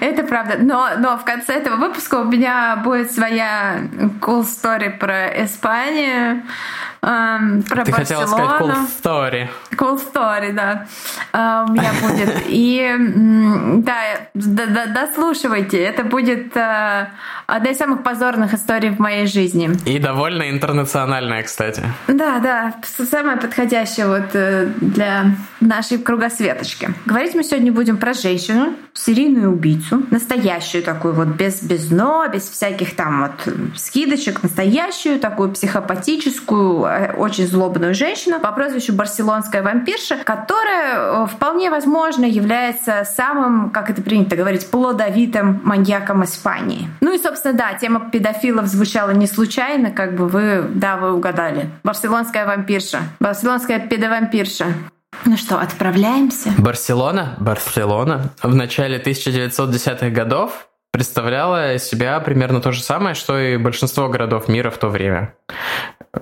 Это 0.00 0.22
правда. 0.24 0.56
Но, 0.58 0.88
но 0.98 1.16
в 1.18 1.24
конце 1.24 1.54
этого 1.54 1.76
выпуска 1.76 2.16
у 2.16 2.24
меня 2.24 2.76
будет 2.76 3.12
своя 3.12 3.80
cool 4.20 4.42
story 4.42 4.90
про 4.98 5.44
Испанию, 5.44 6.42
эм, 7.02 7.62
про 7.62 7.84
Ты 7.84 7.92
хотела 7.92 8.26
сказать 8.26 8.46
Барселону. 8.46 8.74
cool 8.74 8.88
story. 9.02 9.48
Cool 9.80 9.98
story, 10.12 10.52
да. 10.52 10.86
А, 11.32 11.64
у 11.66 11.72
меня 11.72 11.90
будет. 12.02 12.42
И 12.48 12.86
да, 14.34 14.86
дослушивайте. 14.86 15.78
Это 15.82 16.04
будет 16.04 16.54
э, 16.54 17.06
одна 17.46 17.70
из 17.70 17.78
самых 17.78 18.02
позорных 18.02 18.52
историй 18.52 18.90
в 18.90 18.98
моей 18.98 19.26
жизни. 19.26 19.70
И 19.86 19.98
довольно 19.98 20.50
интернациональная, 20.50 21.42
кстати. 21.42 21.82
Да, 22.08 22.38
да, 22.40 22.74
с- 22.84 23.06
самое 23.06 23.38
подходящее 23.38 24.06
вот 24.06 24.34
э, 24.34 24.66
для 24.80 25.24
нашей 25.60 25.98
кругосветочки. 25.98 26.90
Говорить 27.06 27.34
мы 27.34 27.42
сегодня 27.42 27.72
будем 27.72 27.96
про 27.96 28.12
женщину, 28.12 28.74
серийную 28.92 29.50
убийцу, 29.52 30.02
настоящую 30.10 30.82
такую 30.82 31.14
вот, 31.14 31.28
без, 31.28 31.62
без 31.62 31.90
но, 31.90 32.26
без 32.28 32.48
всяких 32.50 32.94
там 32.96 33.22
вот 33.22 33.54
скидочек, 33.76 34.42
настоящую 34.42 35.18
такую 35.18 35.52
психопатическую, 35.52 36.84
э, 36.84 37.12
очень 37.14 37.46
злобную 37.46 37.94
женщину 37.94 38.40
по 38.40 38.52
прозвищу 38.52 38.92
Барселонская 38.92 39.62
вампирша, 39.72 40.16
которая 40.16 41.24
э, 41.24 41.26
вполне 41.26 41.70
возможно 41.70 42.24
является 42.24 43.04
самым, 43.04 43.70
как 43.70 43.90
это 43.90 44.02
принято 44.02 44.36
говорить, 44.36 44.70
плодовитым 44.70 45.60
маньяком 45.64 46.24
Испании. 46.24 46.88
Ну 47.00 47.14
и, 47.14 47.18
собственно, 47.18 47.54
да, 47.54 47.74
тема 47.74 48.10
педофилов 48.10 48.66
звучала 48.66 49.10
не 49.10 49.26
случайно, 49.26 49.90
как 49.90 50.16
бы 50.16 50.28
вы, 50.28 50.64
да, 50.74 50.96
вы 50.96 51.12
угадали. 51.12 51.70
Барселонская 51.84 52.46
вампирша. 52.46 53.00
Барселонская 53.20 53.80
педовампирша. 53.80 54.66
Ну 55.26 55.36
что, 55.36 55.58
отправляемся? 55.58 56.52
Барселона, 56.56 57.36
Барселона 57.38 58.30
в 58.42 58.54
начале 58.54 58.98
1910-х 58.98 60.08
годов 60.10 60.69
представляла 60.90 61.78
себя 61.78 62.20
примерно 62.20 62.60
то 62.60 62.72
же 62.72 62.82
самое, 62.82 63.14
что 63.14 63.38
и 63.38 63.56
большинство 63.56 64.08
городов 64.08 64.48
мира 64.48 64.70
в 64.70 64.78
то 64.78 64.88
время. 64.88 65.34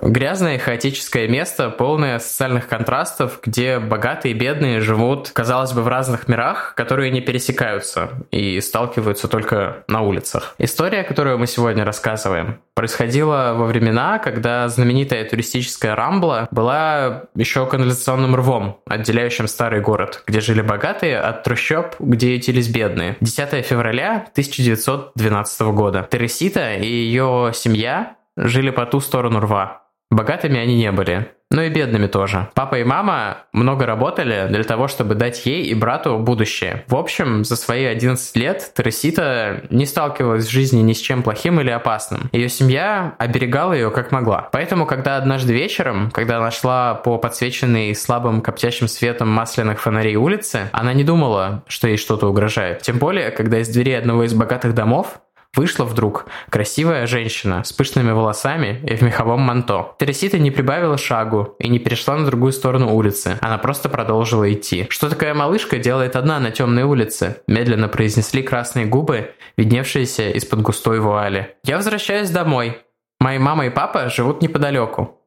Грязное 0.01 0.55
и 0.55 0.59
хаотическое 0.59 1.27
место, 1.27 1.69
полное 1.71 2.19
социальных 2.19 2.67
контрастов, 2.67 3.39
где 3.43 3.79
богатые 3.79 4.35
и 4.35 4.37
бедные 4.37 4.81
живут, 4.81 5.31
казалось 5.31 5.73
бы, 5.73 5.81
в 5.81 5.87
разных 5.87 6.27
мирах, 6.27 6.75
которые 6.75 7.09
не 7.09 7.21
пересекаются 7.21 8.09
и 8.29 8.61
сталкиваются 8.61 9.27
только 9.27 9.83
на 9.87 10.01
улицах. 10.01 10.53
История, 10.59 11.03
которую 11.03 11.39
мы 11.39 11.47
сегодня 11.47 11.83
рассказываем, 11.85 12.59
происходила 12.75 13.55
во 13.57 13.65
времена, 13.65 14.19
когда 14.19 14.67
знаменитая 14.69 15.25
туристическая 15.25 15.95
Рамбла 15.95 16.47
была 16.51 17.23
еще 17.35 17.65
канализационным 17.65 18.35
рвом, 18.35 18.79
отделяющим 18.85 19.47
старый 19.47 19.81
город, 19.81 20.23
где 20.27 20.39
жили 20.39 20.61
богатые 20.61 21.19
от 21.19 21.43
трущоб, 21.43 21.95
где 21.99 22.35
ютились 22.35 22.67
бедные. 22.67 23.17
10 23.21 23.65
февраля 23.65 24.27
1912 24.59 25.61
года. 25.73 26.07
Тересита 26.09 26.75
и 26.75 26.87
ее 26.87 27.51
семья 27.53 28.17
жили 28.35 28.69
по 28.69 28.85
ту 28.85 28.99
сторону 28.99 29.39
рва. 29.39 29.83
Богатыми 30.11 30.59
они 30.59 30.75
не 30.75 30.91
были, 30.91 31.31
но 31.51 31.63
и 31.63 31.69
бедными 31.69 32.07
тоже. 32.07 32.49
Папа 32.53 32.79
и 32.79 32.83
мама 32.83 33.37
много 33.53 33.85
работали 33.85 34.47
для 34.49 34.63
того, 34.63 34.87
чтобы 34.87 35.15
дать 35.15 35.45
ей 35.45 35.63
и 35.63 35.73
брату 35.73 36.17
будущее. 36.19 36.83
В 36.87 36.95
общем, 36.95 37.43
за 37.43 37.55
свои 37.55 37.85
11 37.85 38.35
лет 38.35 38.71
Тересита 38.75 39.63
не 39.69 39.85
сталкивалась 39.85 40.45
в 40.45 40.51
жизни 40.51 40.81
ни 40.81 40.93
с 40.93 40.99
чем 40.99 41.23
плохим 41.23 41.59
или 41.59 41.71
опасным. 41.71 42.29
Ее 42.31 42.49
семья 42.49 43.15
оберегала 43.17 43.73
ее 43.73 43.89
как 43.89 44.11
могла. 44.11 44.49
Поэтому, 44.51 44.85
когда 44.85 45.17
однажды 45.17 45.53
вечером, 45.53 46.11
когда 46.11 46.37
она 46.37 46.51
шла 46.51 46.93
по 46.93 47.17
подсвеченной 47.17 47.95
слабым 47.95 48.41
коптящим 48.41 48.87
светом 48.87 49.29
масляных 49.29 49.81
фонарей 49.81 50.15
улицы, 50.15 50.69
она 50.71 50.93
не 50.93 51.03
думала, 51.03 51.63
что 51.67 51.87
ей 51.87 51.97
что-то 51.97 52.27
угрожает. 52.27 52.81
Тем 52.81 52.99
более, 52.99 53.31
когда 53.31 53.59
из 53.59 53.69
двери 53.69 53.91
одного 53.93 54.23
из 54.23 54.33
богатых 54.33 54.75
домов 54.75 55.19
Вышла 55.55 55.83
вдруг 55.83 56.25
красивая 56.49 57.07
женщина 57.07 57.63
с 57.63 57.73
пышными 57.73 58.11
волосами 58.11 58.81
и 58.87 58.95
в 58.95 59.01
меховом 59.01 59.41
манто. 59.41 59.95
Тересита 59.99 60.37
не 60.37 60.51
прибавила 60.51 60.97
шагу 60.97 61.55
и 61.59 61.67
не 61.67 61.79
перешла 61.79 62.17
на 62.17 62.25
другую 62.25 62.51
сторону 62.51 62.93
улицы. 62.93 63.37
Она 63.41 63.57
просто 63.57 63.89
продолжила 63.89 64.51
идти. 64.51 64.87
«Что 64.89 65.09
такая 65.09 65.33
малышка 65.33 65.77
делает 65.77 66.15
одна 66.15 66.39
на 66.39 66.51
темной 66.51 66.83
улице?» 66.83 67.41
Медленно 67.47 67.87
произнесли 67.87 68.43
красные 68.43 68.85
губы, 68.85 69.31
видневшиеся 69.57 70.29
из-под 70.31 70.61
густой 70.61 70.99
вуали. 70.99 71.55
«Я 71.63 71.77
возвращаюсь 71.77 72.29
домой. 72.29 72.77
Мои 73.19 73.39
мама 73.39 73.65
и 73.65 73.69
папа 73.69 74.09
живут 74.09 74.41
неподалеку». 74.41 75.17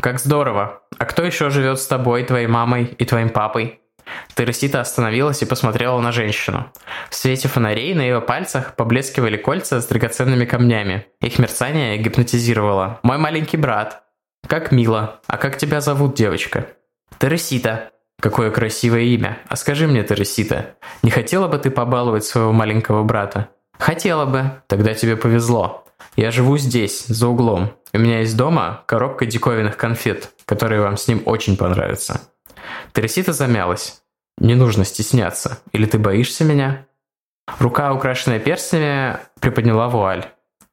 «Как 0.00 0.18
здорово! 0.18 0.82
А 0.98 1.04
кто 1.04 1.22
еще 1.22 1.50
живет 1.50 1.78
с 1.78 1.86
тобой, 1.86 2.24
твоей 2.24 2.46
мамой 2.46 2.94
и 2.98 3.04
твоим 3.04 3.30
папой?» 3.30 3.81
Тересита 4.34 4.80
остановилась 4.80 5.42
и 5.42 5.46
посмотрела 5.46 6.00
на 6.00 6.12
женщину. 6.12 6.66
В 7.10 7.14
свете 7.14 7.48
фонарей 7.48 7.94
на 7.94 8.02
ее 8.02 8.20
пальцах 8.20 8.76
поблескивали 8.76 9.36
кольца 9.36 9.80
с 9.80 9.86
драгоценными 9.86 10.44
камнями. 10.44 11.06
Их 11.20 11.38
мерцание 11.38 11.98
гипнотизировало. 11.98 13.00
«Мой 13.02 13.18
маленький 13.18 13.56
брат». 13.56 14.04
«Как 14.46 14.72
мило. 14.72 15.20
А 15.26 15.36
как 15.36 15.56
тебя 15.58 15.80
зовут, 15.80 16.14
девочка?» 16.14 16.66
«Тересита». 17.18 17.90
«Какое 18.20 18.50
красивое 18.50 19.02
имя. 19.02 19.38
А 19.48 19.56
скажи 19.56 19.86
мне, 19.86 20.04
Тересита, 20.04 20.76
не 21.02 21.10
хотела 21.10 21.48
бы 21.48 21.58
ты 21.58 21.70
побаловать 21.70 22.24
своего 22.24 22.52
маленького 22.52 23.02
брата?» 23.02 23.48
«Хотела 23.78 24.26
бы. 24.26 24.62
Тогда 24.68 24.94
тебе 24.94 25.16
повезло. 25.16 25.84
Я 26.16 26.30
живу 26.30 26.56
здесь, 26.58 27.06
за 27.06 27.28
углом. 27.28 27.72
У 27.92 27.98
меня 27.98 28.20
есть 28.20 28.36
дома 28.36 28.84
коробка 28.86 29.26
диковинных 29.26 29.76
конфет, 29.76 30.30
которые 30.44 30.80
вам 30.80 30.96
с 30.96 31.08
ним 31.08 31.22
очень 31.24 31.56
понравятся». 31.56 32.20
Тересита 32.92 33.32
замялась. 33.32 34.02
«Не 34.38 34.54
нужно 34.54 34.84
стесняться. 34.84 35.60
Или 35.72 35.86
ты 35.86 35.98
боишься 35.98 36.44
меня?» 36.44 36.86
Рука, 37.58 37.92
украшенная 37.92 38.38
перстнями, 38.38 39.18
приподняла 39.40 39.88
вуаль. 39.88 40.26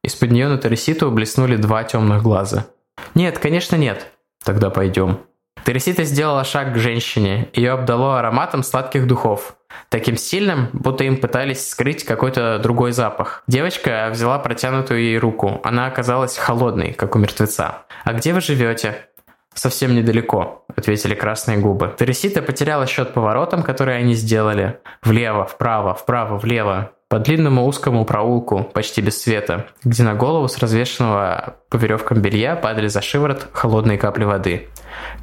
Из-под 0.04 0.32
нее 0.32 0.48
на 0.48 0.58
Тереситу 0.58 1.12
блеснули 1.12 1.56
два 1.56 1.84
темных 1.84 2.24
глаза. 2.24 2.68
«Нет, 3.16 3.40
конечно 3.40 3.76
нет». 3.76 4.12
«Тогда 4.44 4.70
пойдем». 4.70 5.20
Тересита 5.66 6.04
сделала 6.04 6.44
шаг 6.44 6.74
к 6.74 6.78
женщине. 6.78 7.50
Ее 7.54 7.72
обдало 7.72 8.20
ароматом 8.20 8.64
сладких 8.64 9.08
духов. 9.08 9.56
Таким 9.90 10.16
сильным, 10.18 10.70
будто 10.74 11.04
им 11.04 11.18
пытались 11.18 11.70
скрыть 11.70 12.06
какой-то 12.06 12.60
другой 12.60 12.92
запах. 12.92 13.44
Девочка 13.48 14.10
взяла 14.12 14.40
протянутую 14.40 15.02
ей 15.02 15.18
руку. 15.18 15.60
Она 15.64 15.88
оказалась 15.88 16.38
холодной, 16.38 16.94
как 16.94 17.16
у 17.16 17.20
мертвеца. 17.20 17.84
«А 18.04 18.14
где 18.14 18.34
вы 18.34 18.42
живете?» 18.42 19.10
«Совсем 19.54 19.96
недалеко»,— 19.96 20.64
ответили 20.76 21.16
красные 21.16 21.58
губы. 21.58 21.96
Тересита 21.98 22.42
потеряла 22.42 22.86
счет 22.88 23.14
поворотам, 23.14 23.64
которые 23.64 23.98
они 23.98 24.14
сделали. 24.14 24.80
Влево, 25.04 25.46
вправо, 25.46 25.94
вправо, 25.94 26.38
влево. 26.38 26.92
По 27.10 27.18
длинному 27.18 27.66
узкому 27.66 28.06
проулку, 28.06 28.64
почти 28.64 29.02
без 29.02 29.20
света, 29.20 29.66
где 29.84 30.04
на 30.04 30.14
голову 30.14 30.48
с 30.48 30.60
развешенного 30.60 31.56
по 31.70 31.78
веревкам 31.78 32.22
белья 32.22 32.56
падали 32.56 32.88
за 32.88 33.02
шиворот 33.02 33.48
холодные 33.52 33.98
капли 33.98 34.26
воды. 34.26 34.68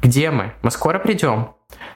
«Где 0.01 0.29
мы? 0.29 0.51
Мы 0.61 0.71
скоро 0.71 0.99
придем?» 0.99 1.51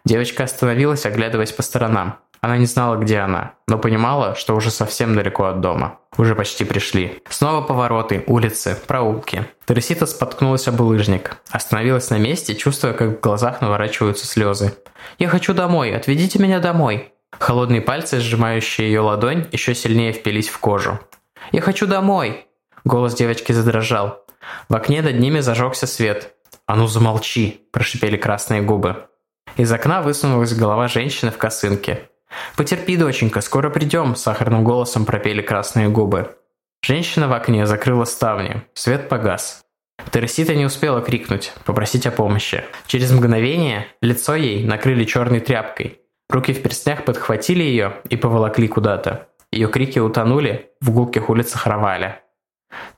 Девочка 0.06 0.46
остановилась, 0.46 1.06
оглядываясь 1.06 1.52
по 1.52 1.62
сторонам. 1.62 2.20
Она 2.42 2.58
не 2.58 2.66
знала, 2.66 2.96
где 2.96 3.20
она, 3.20 3.54
но 3.68 3.78
понимала, 3.78 4.34
что 4.34 4.56
уже 4.56 4.72
совсем 4.72 5.16
далеко 5.16 5.46
от 5.46 5.62
дома. 5.62 6.00
Уже 6.18 6.36
почти 6.36 6.66
пришли. 6.66 7.22
Снова 7.30 7.62
повороты, 7.62 8.24
улицы, 8.26 8.76
проулки. 8.88 9.46
Тересита 9.68 10.08
споткнулась 10.08 10.68
об 10.68 10.82
улыжник. 10.82 11.38
Остановилась 11.52 12.10
на 12.10 12.18
месте, 12.18 12.56
чувствуя, 12.56 12.94
как 12.94 13.10
в 13.10 13.20
глазах 13.20 13.62
наворачиваются 13.62 14.26
слезы. 14.26 14.74
«Я 15.20 15.30
хочу 15.30 15.54
домой! 15.54 15.96
Отведите 15.96 16.40
меня 16.40 16.60
домой!» 16.60 17.14
Холодные 17.38 17.82
пальцы, 17.82 18.20
сжимающие 18.20 18.88
ее 18.88 19.02
ладонь, 19.02 19.46
еще 19.52 19.76
сильнее 19.76 20.12
впились 20.12 20.50
в 20.50 20.58
кожу. 20.58 21.00
«Я 21.52 21.62
хочу 21.62 21.86
домой!» 21.86 22.48
Голос 22.84 23.14
девочки 23.14 23.52
задрожал. 23.52 24.26
В 24.68 24.76
окне 24.76 25.04
над 25.04 25.20
ними 25.20 25.42
зажегся 25.42 25.86
свет. 25.86 26.34
«А 26.66 26.76
ну 26.76 26.88
замолчи!»– 26.88 27.68
прошипели 27.72 28.18
красные 28.18 28.62
губы. 28.62 29.06
Из 29.58 29.72
окна 29.72 30.02
высунулась 30.02 30.54
голова 30.54 30.88
женщины 30.88 31.32
в 31.32 31.38
косынке. 31.38 32.10
«Потерпи, 32.56 32.98
доченька, 32.98 33.42
скоро 33.42 33.70
придем»,– 33.70 34.16
сахарным 34.16 34.64
голосом 34.64 35.06
пропели 35.06 35.42
красные 35.42 35.90
губы. 35.90 36.36
Женщина 36.84 37.28
в 37.28 37.34
окне 37.34 37.66
закрыла 37.66 38.06
ставни, 38.06 38.64
свет 38.74 39.10
погас. 39.10 39.62
Тересита 40.12 40.56
не 40.56 40.66
успела 40.66 41.02
крикнуть, 41.02 41.54
попросить 41.66 42.08
о 42.08 42.12
помощи. 42.12 42.64
Через 42.88 43.12
мгновение 43.12 43.88
лицо 44.02 44.36
ей 44.36 44.64
накрыли 44.64 45.06
черной 45.06 45.40
тряпкой. 45.42 46.00
Руки 46.30 46.54
в 46.54 46.62
перстнях 46.62 47.06
подхватили 47.06 47.62
ее 47.62 47.94
и 48.10 48.16
поволокли 48.16 48.68
куда-то. 48.68 49.28
Ее 49.52 49.68
крики 49.68 50.00
утонули 50.00 50.72
в 50.80 50.92
гулких 50.92 51.30
улицах 51.30 51.68
Раваля. 51.68 52.24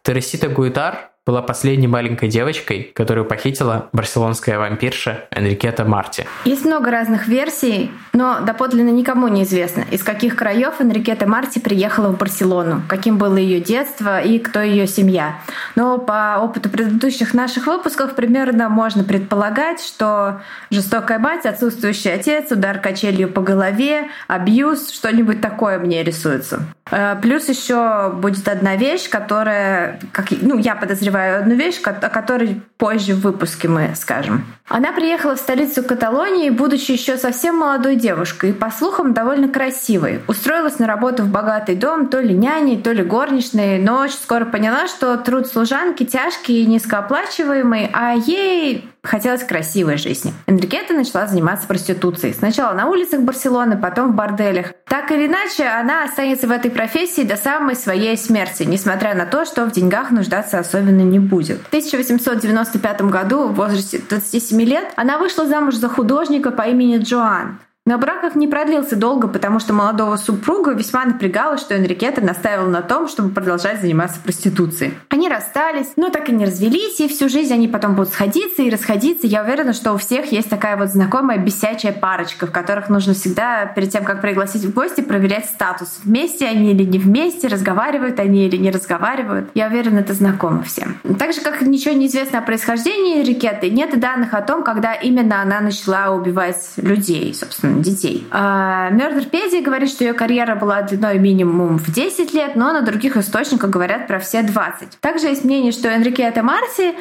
Тересита 0.03 0.49
Гуитар 0.49 1.12
была 1.25 1.41
последней 1.41 1.87
маленькой 1.87 2.27
девочкой, 2.27 2.91
которую 2.93 3.25
похитила 3.25 3.89
барселонская 3.93 4.59
вампирша 4.59 5.25
Энрикета 5.31 5.85
Марти. 5.85 6.27
Есть 6.43 6.65
много 6.65 6.91
разных 6.91 7.27
версий, 7.27 7.91
но 8.11 8.41
доподлинно 8.41 8.89
никому 8.89 9.29
не 9.29 9.43
известно, 9.43 9.85
из 9.89 10.03
каких 10.03 10.35
краев 10.35 10.81
Энрикета 10.81 11.25
Марти 11.25 11.59
приехала 11.59 12.09
в 12.09 12.17
Барселону, 12.17 12.81
каким 12.89 13.17
было 13.17 13.37
ее 13.37 13.61
детство 13.61 14.19
и 14.21 14.37
кто 14.37 14.59
ее 14.59 14.85
семья. 14.85 15.39
Но 15.75 15.97
по 15.97 16.39
опыту 16.41 16.69
предыдущих 16.69 17.33
наших 17.33 17.67
выпусков 17.67 18.15
примерно 18.15 18.69
можно 18.69 19.03
предполагать, 19.03 19.81
что 19.81 20.41
жестокая 20.69 21.19
мать, 21.19 21.45
отсутствующий 21.45 22.13
отец, 22.13 22.51
удар 22.51 22.79
качелью 22.79 23.29
по 23.31 23.41
голове, 23.41 24.09
абьюз, 24.27 24.91
что-нибудь 24.91 25.41
такое 25.41 25.79
мне 25.79 26.03
рисуется. 26.03 26.61
Э, 26.91 27.15
плюс 27.21 27.49
еще 27.49 28.11
будет 28.13 28.47
одна 28.47 28.75
вещь, 28.75 29.09
которая, 29.09 29.99
как, 30.11 30.27
ну, 30.41 30.57
я 30.57 30.75
подозреваю 30.75 31.39
одну 31.39 31.55
вещь, 31.55 31.81
о 31.83 31.93
которой 31.93 32.61
позже 32.77 33.15
в 33.15 33.21
выпуске 33.21 33.67
мы 33.67 33.93
скажем. 33.95 34.45
Она 34.73 34.91
приехала 34.91 35.35
в 35.35 35.39
столицу 35.39 35.83
Каталонии, 35.83 36.49
будучи 36.49 36.93
еще 36.93 37.17
совсем 37.17 37.57
молодой 37.57 37.95
девушкой 37.95 38.49
и, 38.49 38.53
по 38.53 38.71
слухам, 38.71 39.13
довольно 39.13 39.47
красивой. 39.47 40.21
Устроилась 40.27 40.79
на 40.79 40.87
работу 40.87 41.21
в 41.21 41.27
богатый 41.27 41.75
дом, 41.75 42.07
то 42.07 42.19
ли 42.19 42.33
няней, 42.33 42.81
то 42.81 42.91
ли 42.91 43.03
горничной, 43.03 43.77
но 43.77 43.99
очень 43.99 44.15
скоро 44.15 44.45
поняла, 44.45 44.87
что 44.87 45.15
труд 45.17 45.45
служанки 45.45 46.05
тяжкий 46.05 46.63
и 46.63 46.65
низкооплачиваемый, 46.65 47.87
а 47.93 48.13
ей 48.13 48.89
хотелось 49.03 49.43
красивой 49.43 49.97
жизни. 49.97 50.33
Энрикета 50.47 50.93
начала 50.93 51.27
заниматься 51.27 51.67
проституцией. 51.67 52.33
Сначала 52.33 52.73
на 52.73 52.87
улицах 52.87 53.21
Барселоны, 53.21 53.77
потом 53.77 54.11
в 54.11 54.15
борделях. 54.15 54.73
Так 54.87 55.11
или 55.11 55.27
иначе, 55.27 55.65
она 55.65 56.03
останется 56.03 56.47
в 56.47 56.51
этой 56.51 56.71
профессии 56.71 57.21
до 57.21 57.35
самой 57.35 57.75
своей 57.75 58.17
смерти, 58.17 58.63
несмотря 58.63 59.13
на 59.13 59.25
то, 59.25 59.45
что 59.45 59.65
в 59.65 59.71
деньгах 59.71 60.11
нуждаться 60.11 60.59
особенно 60.59 61.01
не 61.01 61.19
будет. 61.19 61.61
В 61.63 61.67
1895 61.67 63.01
году, 63.03 63.47
в 63.47 63.55
возрасте 63.55 64.01
27 64.09 64.61
лет, 64.61 64.85
она 64.95 65.17
вышла 65.17 65.45
замуж 65.45 65.75
за 65.75 65.89
художника 65.89 66.51
по 66.51 66.63
имени 66.63 66.97
Джоан. 66.97 67.59
Но 67.85 67.97
брак 67.97 68.23
их 68.23 68.35
не 68.35 68.47
продлился 68.47 68.95
долго, 68.95 69.27
потому 69.27 69.59
что 69.59 69.73
молодого 69.73 70.15
супруга 70.15 70.71
весьма 70.71 71.03
напрягало, 71.03 71.57
что 71.57 71.75
Энрикета 71.77 72.21
настаивал 72.21 72.67
на 72.67 72.81
том, 72.81 73.09
чтобы 73.09 73.31
продолжать 73.31 73.81
заниматься 73.81 74.21
проституцией. 74.23 74.93
Они 75.09 75.27
расстались, 75.27 75.91
но 75.97 76.09
так 76.09 76.29
и 76.29 76.31
не 76.31 76.45
развелись, 76.45 77.01
и 77.01 77.09
всю 77.09 77.27
жизнь 77.27 77.53
они 77.53 77.67
потом 77.67 77.95
будут 77.95 78.13
сходиться 78.13 78.61
и 78.61 78.69
расходиться. 78.69 79.27
Я 79.27 79.43
уверена, 79.43 79.73
что 79.73 79.91
у 79.91 79.97
всех 79.97 80.31
есть 80.31 80.49
такая 80.49 80.77
вот 80.77 80.91
знакомая 80.91 81.37
бесячая 81.39 81.91
парочка, 81.91 82.47
в 82.47 82.51
которых 82.51 82.87
нужно 82.87 83.13
всегда, 83.13 83.65
перед 83.65 83.89
тем, 83.89 84.05
как 84.05 84.21
пригласить 84.21 84.63
в 84.63 84.73
гости, 84.73 85.01
проверять 85.01 85.47
статус. 85.47 85.99
Вместе 86.05 86.47
они 86.47 86.71
или 86.71 86.85
не 86.85 86.99
вместе, 86.99 87.49
разговаривают 87.49 88.17
они 88.17 88.47
или 88.47 88.55
не 88.55 88.71
разговаривают. 88.71 89.49
Я 89.55 89.67
уверена, 89.67 89.99
это 89.99 90.13
знакомо 90.13 90.63
всем. 90.63 90.99
Так 91.19 91.33
же, 91.33 91.41
как 91.41 91.59
ничего 91.61 91.93
не 91.93 92.07
известно 92.07 92.39
о 92.39 92.43
происхождении 92.43 93.19
Энрикеты, 93.19 93.69
нет 93.69 93.99
данных 93.99 94.33
о 94.33 94.41
том, 94.41 94.63
когда 94.63 94.93
именно 94.93 95.41
она 95.41 95.59
начала 95.59 96.11
убивать 96.11 96.71
людей, 96.77 97.33
собственно 97.33 97.72
детей. 97.81 98.25
Мёрдерпедия 98.31 99.61
говорит, 99.61 99.89
что 99.89 100.03
ее 100.03 100.13
карьера 100.13 100.55
была 100.55 100.81
длиной 100.83 101.19
минимум 101.19 101.77
в 101.77 101.91
10 101.91 102.33
лет, 102.33 102.55
но 102.55 102.71
на 102.73 102.81
других 102.81 103.17
источниках 103.17 103.69
говорят 103.69 104.07
про 104.07 104.19
все 104.19 104.43
20. 104.43 104.99
Также 104.99 105.27
есть 105.27 105.43
мнение, 105.43 105.71
что 105.71 105.93
Энрикета 105.93 106.43
Марси 106.43 106.93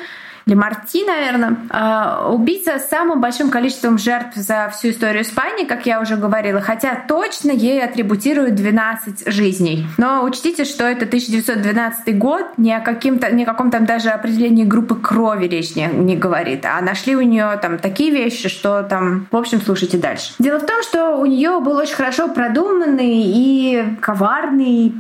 или 0.47 0.55
Марти, 0.55 1.05
наверное, 1.05 1.57
а, 1.71 2.29
убийца 2.31 2.79
с 2.79 2.89
самым 2.89 3.21
большим 3.21 3.51
количеством 3.51 3.99
жертв 3.99 4.37
за 4.37 4.71
всю 4.73 4.91
историю 4.91 5.23
Испании, 5.23 5.65
как 5.65 5.87
я 5.87 6.01
уже 6.01 6.17
говорила, 6.17 6.61
хотя 6.61 6.97
точно 7.07 7.51
ей 7.51 7.83
атрибутируют 7.83 8.55
12 8.55 9.33
жизней. 9.33 9.87
Но 9.99 10.25
учтите, 10.25 10.65
что 10.65 10.85
это 10.85 11.05
1912 11.05 12.19
год, 12.19 12.47
ни 12.57 12.71
о, 12.71 12.81
каким-то, 12.81 13.33
ни 13.33 13.45
о 13.45 13.47
каком 13.47 13.71
там 13.71 13.87
даже 13.87 14.11
определении 14.11 14.65
группы 14.65 14.97
крови 14.97 15.47
речь 15.47 15.77
не, 15.77 15.87
не 15.87 16.17
говорит, 16.17 16.65
а 16.65 16.81
нашли 16.81 17.15
у 17.17 17.23
нее 17.23 17.59
там 17.61 17.79
такие 17.79 18.11
вещи, 18.11 18.49
что 18.49 18.83
там, 18.83 19.27
в 19.31 19.37
общем, 19.37 19.61
слушайте 19.61 19.99
дальше. 19.99 20.35
Дело 20.39 20.59
в 20.59 20.67
том, 20.67 20.83
что 20.83 21.17
у 21.17 21.27
нее 21.27 21.61
был 21.61 21.77
очень 21.77 21.95
хорошо 21.95 22.29
продуманный 22.29 23.23
и 23.25 23.85
коварный, 24.01 24.93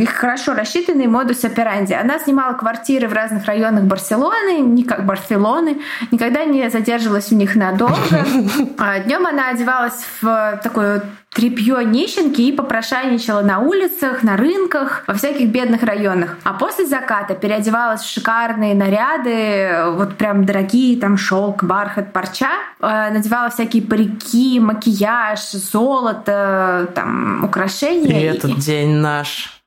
и 0.00 0.04
хорошо 0.06 0.54
рассчитанный 0.54 1.06
модус 1.06 1.44
операнди. 1.44 1.92
Она 1.92 2.18
снимала 2.18 2.54
квартиры 2.54 3.08
в 3.08 3.12
разных 3.12 3.44
районах 3.46 3.84
Барселоны, 3.84 4.77
не 4.78 4.84
как 4.84 5.04
Барселоны, 5.04 5.78
никогда 6.12 6.44
не 6.44 6.70
задерживалась 6.70 7.28
в 7.28 7.34
них 7.34 7.56
надолго. 7.56 7.96
А 8.78 9.00
днем 9.00 9.26
она 9.26 9.48
одевалась 9.48 10.04
в 10.20 10.60
такую 10.62 11.02
тряпье 11.30 11.84
нищенки 11.84 12.42
и 12.42 12.52
попрошайничала 12.52 13.42
на 13.42 13.58
улицах, 13.58 14.22
на 14.22 14.36
рынках, 14.36 15.04
во 15.06 15.14
всяких 15.14 15.48
бедных 15.48 15.82
районах. 15.82 16.36
А 16.44 16.52
после 16.52 16.86
заката 16.86 17.34
переодевалась 17.34 18.02
в 18.02 18.10
шикарные 18.10 18.74
наряды, 18.74 19.92
вот 19.96 20.16
прям 20.16 20.44
дорогие, 20.44 20.98
там 20.98 21.16
шелк, 21.16 21.64
бархат, 21.64 22.12
парча, 22.12 22.52
э, 22.80 23.10
надевала 23.10 23.50
всякие 23.50 23.82
парики, 23.82 24.60
макияж, 24.60 25.50
золото, 25.52 26.88
там 26.94 27.44
украшения. 27.44 28.20
И 28.20 28.36
этот 28.36 28.58
день 28.58 28.96
наш, 28.96 29.62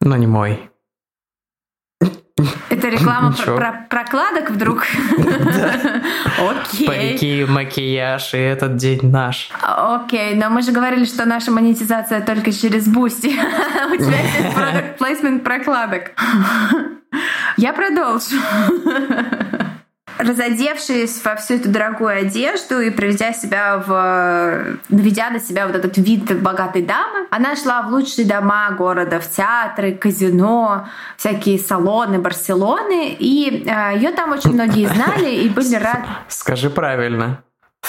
но 0.00 0.16
не 0.16 0.26
мой. 0.26 0.70
Это 2.70 2.88
реклама 2.88 3.32
про, 3.32 3.56
про 3.56 3.86
прокладок 3.88 4.50
вдруг? 4.50 4.86
Окей. 6.38 6.86
Парики, 6.86 7.44
макияж, 7.48 8.34
и 8.34 8.38
этот 8.38 8.76
день 8.76 9.00
наш. 9.10 9.50
Окей, 9.62 10.34
но 10.34 10.50
мы 10.50 10.62
же 10.62 10.72
говорили, 10.72 11.04
что 11.04 11.24
наша 11.26 11.50
монетизация 11.50 12.20
только 12.20 12.52
через 12.52 12.86
Boosty. 12.86 13.28
У 13.28 13.96
тебя 13.96 14.20
есть 14.20 14.54
product 14.54 14.98
placement 14.98 15.44
прокладок. 15.44 16.12
Я 17.56 17.72
продолжу 17.72 18.36
разодевшись 20.18 21.22
во 21.24 21.36
всю 21.36 21.54
эту 21.54 21.68
дорогую 21.70 22.18
одежду 22.18 22.80
и 22.80 22.90
приведя 22.90 23.32
себя 23.32 23.82
в... 23.84 24.78
наведя 24.88 25.30
на 25.30 25.40
себя 25.40 25.66
вот 25.66 25.76
этот 25.76 25.96
вид 25.96 26.40
богатой 26.40 26.82
дамы, 26.82 27.26
она 27.30 27.56
шла 27.56 27.82
в 27.82 27.90
лучшие 27.92 28.26
дома 28.26 28.70
города, 28.72 29.20
в 29.20 29.30
театры, 29.30 29.92
казино, 29.92 30.88
всякие 31.16 31.58
салоны 31.58 32.18
Барселоны, 32.18 33.16
и 33.18 33.64
э, 33.66 33.96
ее 33.96 34.10
там 34.12 34.32
очень 34.32 34.52
многие 34.52 34.86
знали 34.86 35.30
и 35.30 35.48
были 35.48 35.76
рады. 35.76 36.06
Скажи 36.28 36.70
правильно. 36.70 37.42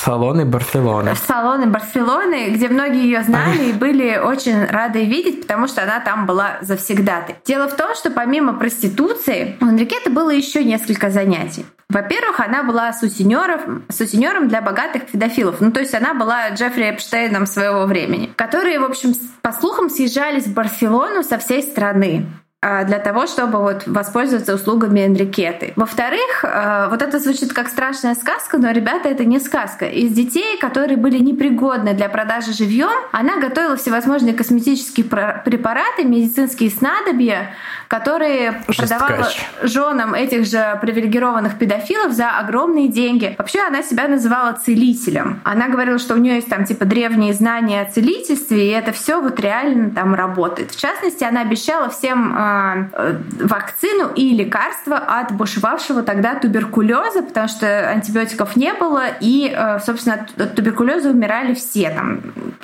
Салоны 0.03 0.45
Барселоны. 0.45 1.13
Салоны 1.27 1.67
Барселоны, 1.67 2.51
где 2.51 2.69
многие 2.69 3.03
ее 3.03 3.23
знали 3.23 3.69
и 3.69 3.73
были 3.73 4.17
очень 4.17 4.65
рады 4.65 5.03
видеть, 5.03 5.41
потому 5.41 5.67
что 5.67 5.83
она 5.83 5.99
там 5.99 6.25
была 6.25 6.57
завсегдатой. 6.61 7.35
Дело 7.45 7.67
в 7.67 7.75
том, 7.75 7.93
что 7.95 8.09
помимо 8.09 8.53
проституции 8.53 9.57
у 9.59 9.65
Энрикеты 9.65 10.09
было 10.09 10.29
еще 10.29 10.63
несколько 10.63 11.09
занятий. 11.09 11.65
Во-первых, 11.89 12.39
она 12.39 12.63
была 12.63 12.93
сутенером, 12.93 13.83
сутенером 13.89 14.47
для 14.47 14.61
богатых 14.61 15.07
педофилов. 15.07 15.59
Ну, 15.59 15.71
то 15.71 15.79
есть 15.79 15.93
она 15.95 16.13
была 16.13 16.49
Джеффри 16.49 16.91
Эпштейном 16.91 17.45
своего 17.45 17.85
времени, 17.85 18.31
которые, 18.35 18.79
в 18.79 18.83
общем, 18.83 19.13
по 19.41 19.51
слухам, 19.51 19.89
съезжались 19.89 20.45
в 20.45 20.53
Барселону 20.53 21.23
со 21.23 21.39
всей 21.39 21.63
страны. 21.63 22.27
А, 22.61 22.83
для 22.83 22.99
того, 22.99 23.25
чтобы 23.25 23.59
вот 23.59 23.87
воспользоваться 23.87 24.53
услугами 24.53 25.05
Энрикеты. 25.05 25.71
Во-вторых, 25.77 26.43
а, 26.43 26.89
вот 26.89 27.01
это 27.01 27.17
звучит 27.17 27.53
как 27.53 27.69
страшная 27.69 28.15
сказка, 28.15 28.57
но, 28.57 28.71
ребята, 28.71 29.07
это 29.07 29.23
не 29.23 29.39
сказка. 29.39 29.85
Из 29.85 30.11
детей, 30.11 30.57
которые 30.59 30.97
были 30.97 31.19
непригодны 31.19 31.93
для 31.93 32.09
продажи 32.09 32.51
живьем, 32.51 32.91
она 33.13 33.39
готовила 33.39 33.77
всевозможные 33.77 34.33
косметические 34.33 35.05
препараты, 35.05 36.03
медицинские 36.03 36.69
снадобья, 36.69 37.53
которые 37.89 38.63
продавала 38.65 39.27
женам 39.61 40.13
этих 40.13 40.45
же 40.45 40.79
привилегированных 40.81 41.57
педофилов 41.57 42.13
за 42.13 42.37
огромные 42.37 42.87
деньги. 42.87 43.35
Вообще 43.37 43.59
она 43.59 43.83
себя 43.83 44.07
называла 44.07 44.53
целителем. 44.53 45.41
Она 45.43 45.67
говорила, 45.67 45.99
что 45.99 46.13
у 46.13 46.17
нее 46.17 46.35
есть 46.35 46.47
там 46.47 46.63
типа 46.63 46.85
древние 46.85 47.33
знания 47.33 47.81
о 47.81 47.91
целительстве, 47.91 48.69
и 48.69 48.71
это 48.71 48.93
все 48.93 49.21
вот 49.21 49.37
реально 49.41 49.89
там 49.89 50.15
работает. 50.15 50.71
В 50.71 50.79
частности, 50.79 51.25
она 51.25 51.41
обещала 51.41 51.89
всем 51.89 52.35
а, 52.37 52.69
Э, 52.93 53.15
вакцину 53.39 54.11
и 54.15 54.35
лекарство 54.35 54.97
от 54.97 55.31
бушевавшего 55.31 56.03
тогда 56.03 56.35
туберкулеза, 56.35 57.23
потому 57.23 57.47
что 57.47 57.89
антибиотиков 57.89 58.55
не 58.55 58.73
было, 58.73 59.03
и, 59.19 59.53
э, 59.55 59.79
собственно, 59.79 60.27
от 60.37 60.55
туберкулеза 60.55 61.09
умирали 61.09 61.53
все, 61.53 61.89
там 61.89 62.21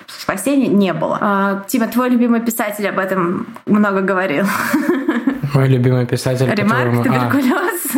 спасения 0.07 0.67
не 0.67 0.93
было. 0.93 1.17
А, 1.21 1.63
Тима, 1.67 1.87
твой 1.87 2.09
любимый 2.09 2.41
писатель 2.41 2.87
об 2.87 2.99
этом 2.99 3.47
много 3.65 4.01
говорил. 4.01 4.45
Мой 5.55 5.69
любимый 5.69 6.05
писатель, 6.05 6.53
Ремарк, 6.53 7.03
которому... 7.03 7.03
туберкулез. 7.03 7.95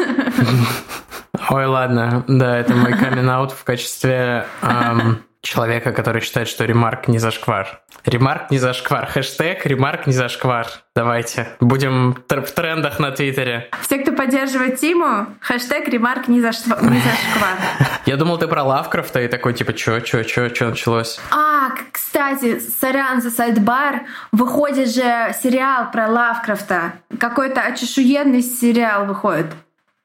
А. 1.33 1.55
Ой, 1.55 1.65
ладно, 1.65 2.23
да, 2.27 2.57
это 2.57 2.75
мой 2.75 2.93
камин 2.93 3.29
в 3.29 3.63
качестве 3.63 4.45
эм, 4.61 5.23
человека, 5.41 5.91
который 5.91 6.21
считает, 6.21 6.47
что 6.47 6.65
ремарк 6.65 7.07
не 7.07 7.19
зашквар. 7.19 7.81
Ремарк 8.05 8.51
не 8.51 8.57
зашквар. 8.57 9.05
Хэштег 9.05 9.65
ремарк 9.65 10.07
не 10.07 10.13
зашквар. 10.13 10.67
Давайте. 10.95 11.47
Будем 11.59 12.13
в 12.27 12.51
трендах 12.51 12.99
на 12.99 13.11
Твиттере. 13.11 13.69
Все, 13.81 13.99
кто 13.99 14.11
поддерживает 14.13 14.79
Тиму, 14.79 15.27
хэштег 15.41 15.87
ремарк 15.89 16.27
не, 16.27 16.41
зашквар. 16.41 16.81
Не 16.83 16.99
зашквар. 16.99 17.57
Я 18.05 18.17
думал, 18.17 18.37
ты 18.37 18.47
про 18.47 18.63
Лавкрафта 18.63 19.21
и 19.21 19.27
такой, 19.27 19.53
типа, 19.53 19.73
чё, 19.73 19.99
чё, 19.99 20.23
чё, 20.23 20.49
чё 20.49 20.69
началось? 20.69 21.19
А, 21.31 21.69
кстати, 21.91 22.59
сорян 22.59 23.21
за 23.21 23.29
сайдбар. 23.29 24.01
Выходит 24.31 24.89
же 24.89 25.35
сериал 25.41 25.91
про 25.91 26.07
Лавкрафта. 26.07 26.93
Какой-то 27.19 27.61
очешуенный 27.61 28.41
сериал 28.41 29.05
выходит 29.05 29.47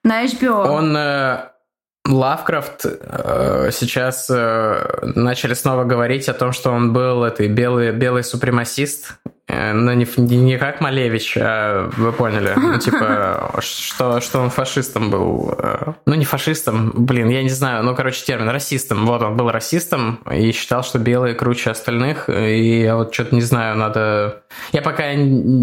на 0.04 0.24
HBO. 0.24 0.66
Он 0.66 0.96
э, 0.96 1.51
Лавкрафт 2.12 2.84
э, 2.84 3.70
сейчас 3.72 4.28
э, 4.30 5.12
начали 5.14 5.54
снова 5.54 5.84
говорить 5.84 6.28
о 6.28 6.34
том, 6.34 6.52
что 6.52 6.70
он 6.70 6.92
был 6.92 7.24
этой 7.24 7.48
белый, 7.48 7.92
белый 7.92 8.22
супремасист, 8.22 9.18
но 9.52 9.92
не, 9.92 10.06
не 10.16 10.58
как 10.58 10.80
Малевич, 10.80 11.36
а 11.40 11.90
вы 11.96 12.12
поняли. 12.12 12.52
Ну, 12.56 12.78
типа, 12.78 13.56
что, 13.60 14.20
что 14.20 14.40
он 14.40 14.50
фашистом 14.50 15.10
был. 15.10 15.54
Э, 15.58 15.92
ну, 16.06 16.14
не 16.14 16.24
фашистом, 16.24 16.92
блин, 16.94 17.28
я 17.28 17.42
не 17.42 17.48
знаю, 17.48 17.82
ну, 17.84 17.94
короче, 17.94 18.24
термин, 18.24 18.48
расистом. 18.48 19.06
Вот, 19.06 19.22
он 19.22 19.36
был 19.36 19.50
расистом 19.50 20.20
и 20.30 20.52
считал, 20.52 20.82
что 20.82 20.98
белые 20.98 21.34
круче 21.34 21.70
остальных. 21.70 22.28
И 22.28 22.82
я 22.82 22.96
вот 22.96 23.12
что-то 23.12 23.34
не 23.34 23.42
знаю, 23.42 23.76
надо... 23.76 24.42
Я 24.72 24.82
пока 24.82 25.12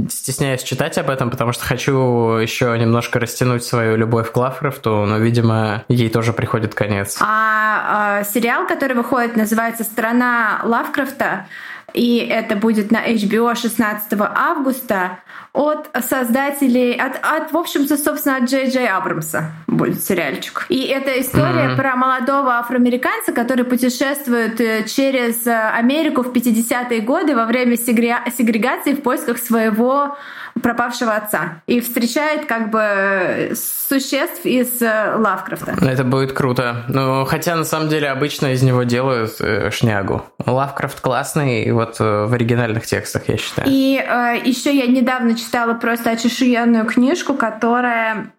стесняюсь 0.10 0.64
читать 0.64 0.98
об 0.98 1.10
этом, 1.10 1.30
потому 1.30 1.52
что 1.52 1.66
хочу 1.66 2.38
еще 2.38 2.78
немножко 2.78 3.20
растянуть 3.20 3.64
свою 3.64 3.96
любовь 3.96 4.32
к 4.32 4.38
Лавкрафту, 4.38 5.06
но, 5.06 5.18
видимо, 5.18 5.84
ей 5.88 6.10
тоже 6.10 6.34
приходит 6.34 6.76
конец. 6.76 7.18
А, 7.22 8.20
а 8.20 8.24
сериал, 8.24 8.68
который 8.68 8.96
выходит, 8.96 9.36
называется 9.36 9.84
«Страна 9.84 10.62
Лавкрафта», 10.64 11.48
и 11.94 12.18
это 12.18 12.56
будет 12.56 12.92
на 12.92 13.06
HBO 13.08 13.56
16 13.56 14.14
августа 14.20 15.20
от 15.54 15.90
создателей, 16.08 16.94
от, 16.94 17.20
от 17.24 17.52
в 17.52 17.58
общем-то, 17.58 17.98
собственно, 17.98 18.38
от 18.38 18.44
Джей 18.44 18.70
Джей 18.70 18.88
Абрамса 18.88 19.52
будет 19.68 20.04
сериальчик. 20.04 20.66
И 20.70 20.84
это 20.84 21.20
история 21.20 21.70
mm-hmm. 21.70 21.76
про 21.76 21.96
молодого 21.96 22.58
афроамериканца, 22.60 23.32
который 23.32 23.66
путешествует 23.66 24.62
э, 24.62 24.86
через 24.88 25.48
э, 25.48 25.52
Америку 25.52 26.22
в 26.22 26.32
50-е 26.32 27.02
годы 27.02 27.36
во 27.36 27.46
время 27.46 27.78
сегрегации 27.78 28.94
в 28.94 29.02
поисках 29.02 29.38
своего 29.40 30.16
пропавшего 30.62 31.16
отца 31.16 31.62
и 31.68 31.80
встречает 31.80 32.46
как 32.46 32.70
бы 32.70 33.54
существ 33.56 34.46
из 34.46 34.82
э, 34.82 35.16
Лавкрафта. 35.16 35.76
Это 35.82 36.04
будет 36.04 36.34
круто. 36.34 36.84
Ну, 36.90 37.26
хотя 37.26 37.56
на 37.56 37.64
самом 37.64 37.90
деле 37.90 38.10
обычно 38.10 38.54
из 38.54 38.62
него 38.62 38.84
делают 38.84 39.36
э, 39.40 39.72
шнягу. 39.72 40.24
Лавкрафт 40.46 41.00
классный, 41.02 41.72
вот 41.72 41.98
э, 42.00 42.26
в 42.26 42.34
оригинальных 42.34 42.86
текстах, 42.86 43.24
я 43.28 43.38
считаю. 43.38 43.68
И 43.70 43.98
э, 43.98 44.42
еще 44.44 44.76
я 44.76 44.88
недавно 44.88 45.36
читала 45.36 45.74
просто 45.74 46.12
очешуенную 46.12 46.86
книжку, 46.86 47.34
которая 47.34 48.32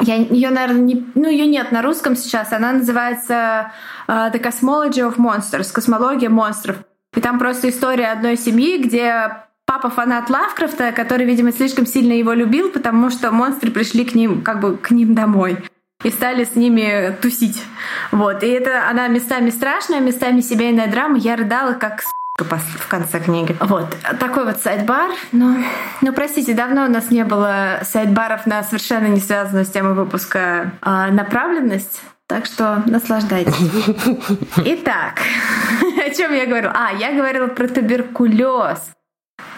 я 0.00 0.16
ее, 0.16 0.50
наверное, 0.50 0.80
не, 0.80 1.06
ну 1.14 1.28
ее 1.28 1.46
нет 1.46 1.72
на 1.72 1.82
русском 1.82 2.14
сейчас. 2.14 2.52
Она 2.52 2.72
называется 2.72 3.72
uh, 4.06 4.32
The 4.32 4.40
Cosmology 4.40 5.00
of 5.00 5.16
Monsters, 5.16 5.72
космология 5.72 6.28
монстров. 6.28 6.76
И 7.16 7.20
там 7.20 7.38
просто 7.38 7.70
история 7.70 8.12
одной 8.12 8.36
семьи, 8.36 8.78
где 8.78 9.32
папа 9.68 9.90
фанат 9.90 10.30
Лавкрафта, 10.30 10.92
который, 10.92 11.26
видимо, 11.26 11.52
слишком 11.52 11.84
сильно 11.84 12.14
его 12.14 12.32
любил, 12.32 12.70
потому 12.70 13.10
что 13.10 13.30
монстры 13.30 13.70
пришли 13.70 14.06
к 14.06 14.14
ним, 14.14 14.40
как 14.40 14.60
бы 14.60 14.78
к 14.78 14.90
ним 14.90 15.14
домой 15.14 15.58
и 16.02 16.10
стали 16.10 16.44
с 16.44 16.56
ними 16.56 17.14
тусить. 17.20 17.62
Вот. 18.10 18.42
И 18.42 18.46
это 18.46 18.88
она 18.88 19.08
местами 19.08 19.50
страшная, 19.50 20.00
местами 20.00 20.40
семейная 20.40 20.86
драма. 20.86 21.18
Я 21.18 21.36
рыдала 21.36 21.74
как 21.74 22.02
в 22.38 22.88
конце 22.88 23.20
книги. 23.20 23.56
Вот. 23.60 23.94
Такой 24.18 24.44
вот 24.44 24.58
сайт-бар. 24.58 25.10
Ну, 25.32 25.62
ну, 26.00 26.12
простите, 26.12 26.54
давно 26.54 26.84
у 26.84 26.88
нас 26.88 27.10
не 27.10 27.24
было 27.24 27.80
сайт-баров 27.82 28.46
на 28.46 28.62
совершенно 28.62 29.08
не 29.08 29.20
связанную 29.20 29.66
с 29.66 29.70
темой 29.70 29.94
выпуска 29.94 30.72
а, 30.80 31.08
направленность. 31.08 32.00
Так 32.26 32.46
что 32.46 32.82
наслаждайтесь. 32.86 33.54
Итак, 34.64 35.20
о 36.06 36.10
чем 36.14 36.32
я 36.32 36.46
говорила? 36.46 36.72
А, 36.74 36.92
я 36.92 37.12
говорила 37.12 37.48
про 37.48 37.66
туберкулез. 37.66 38.78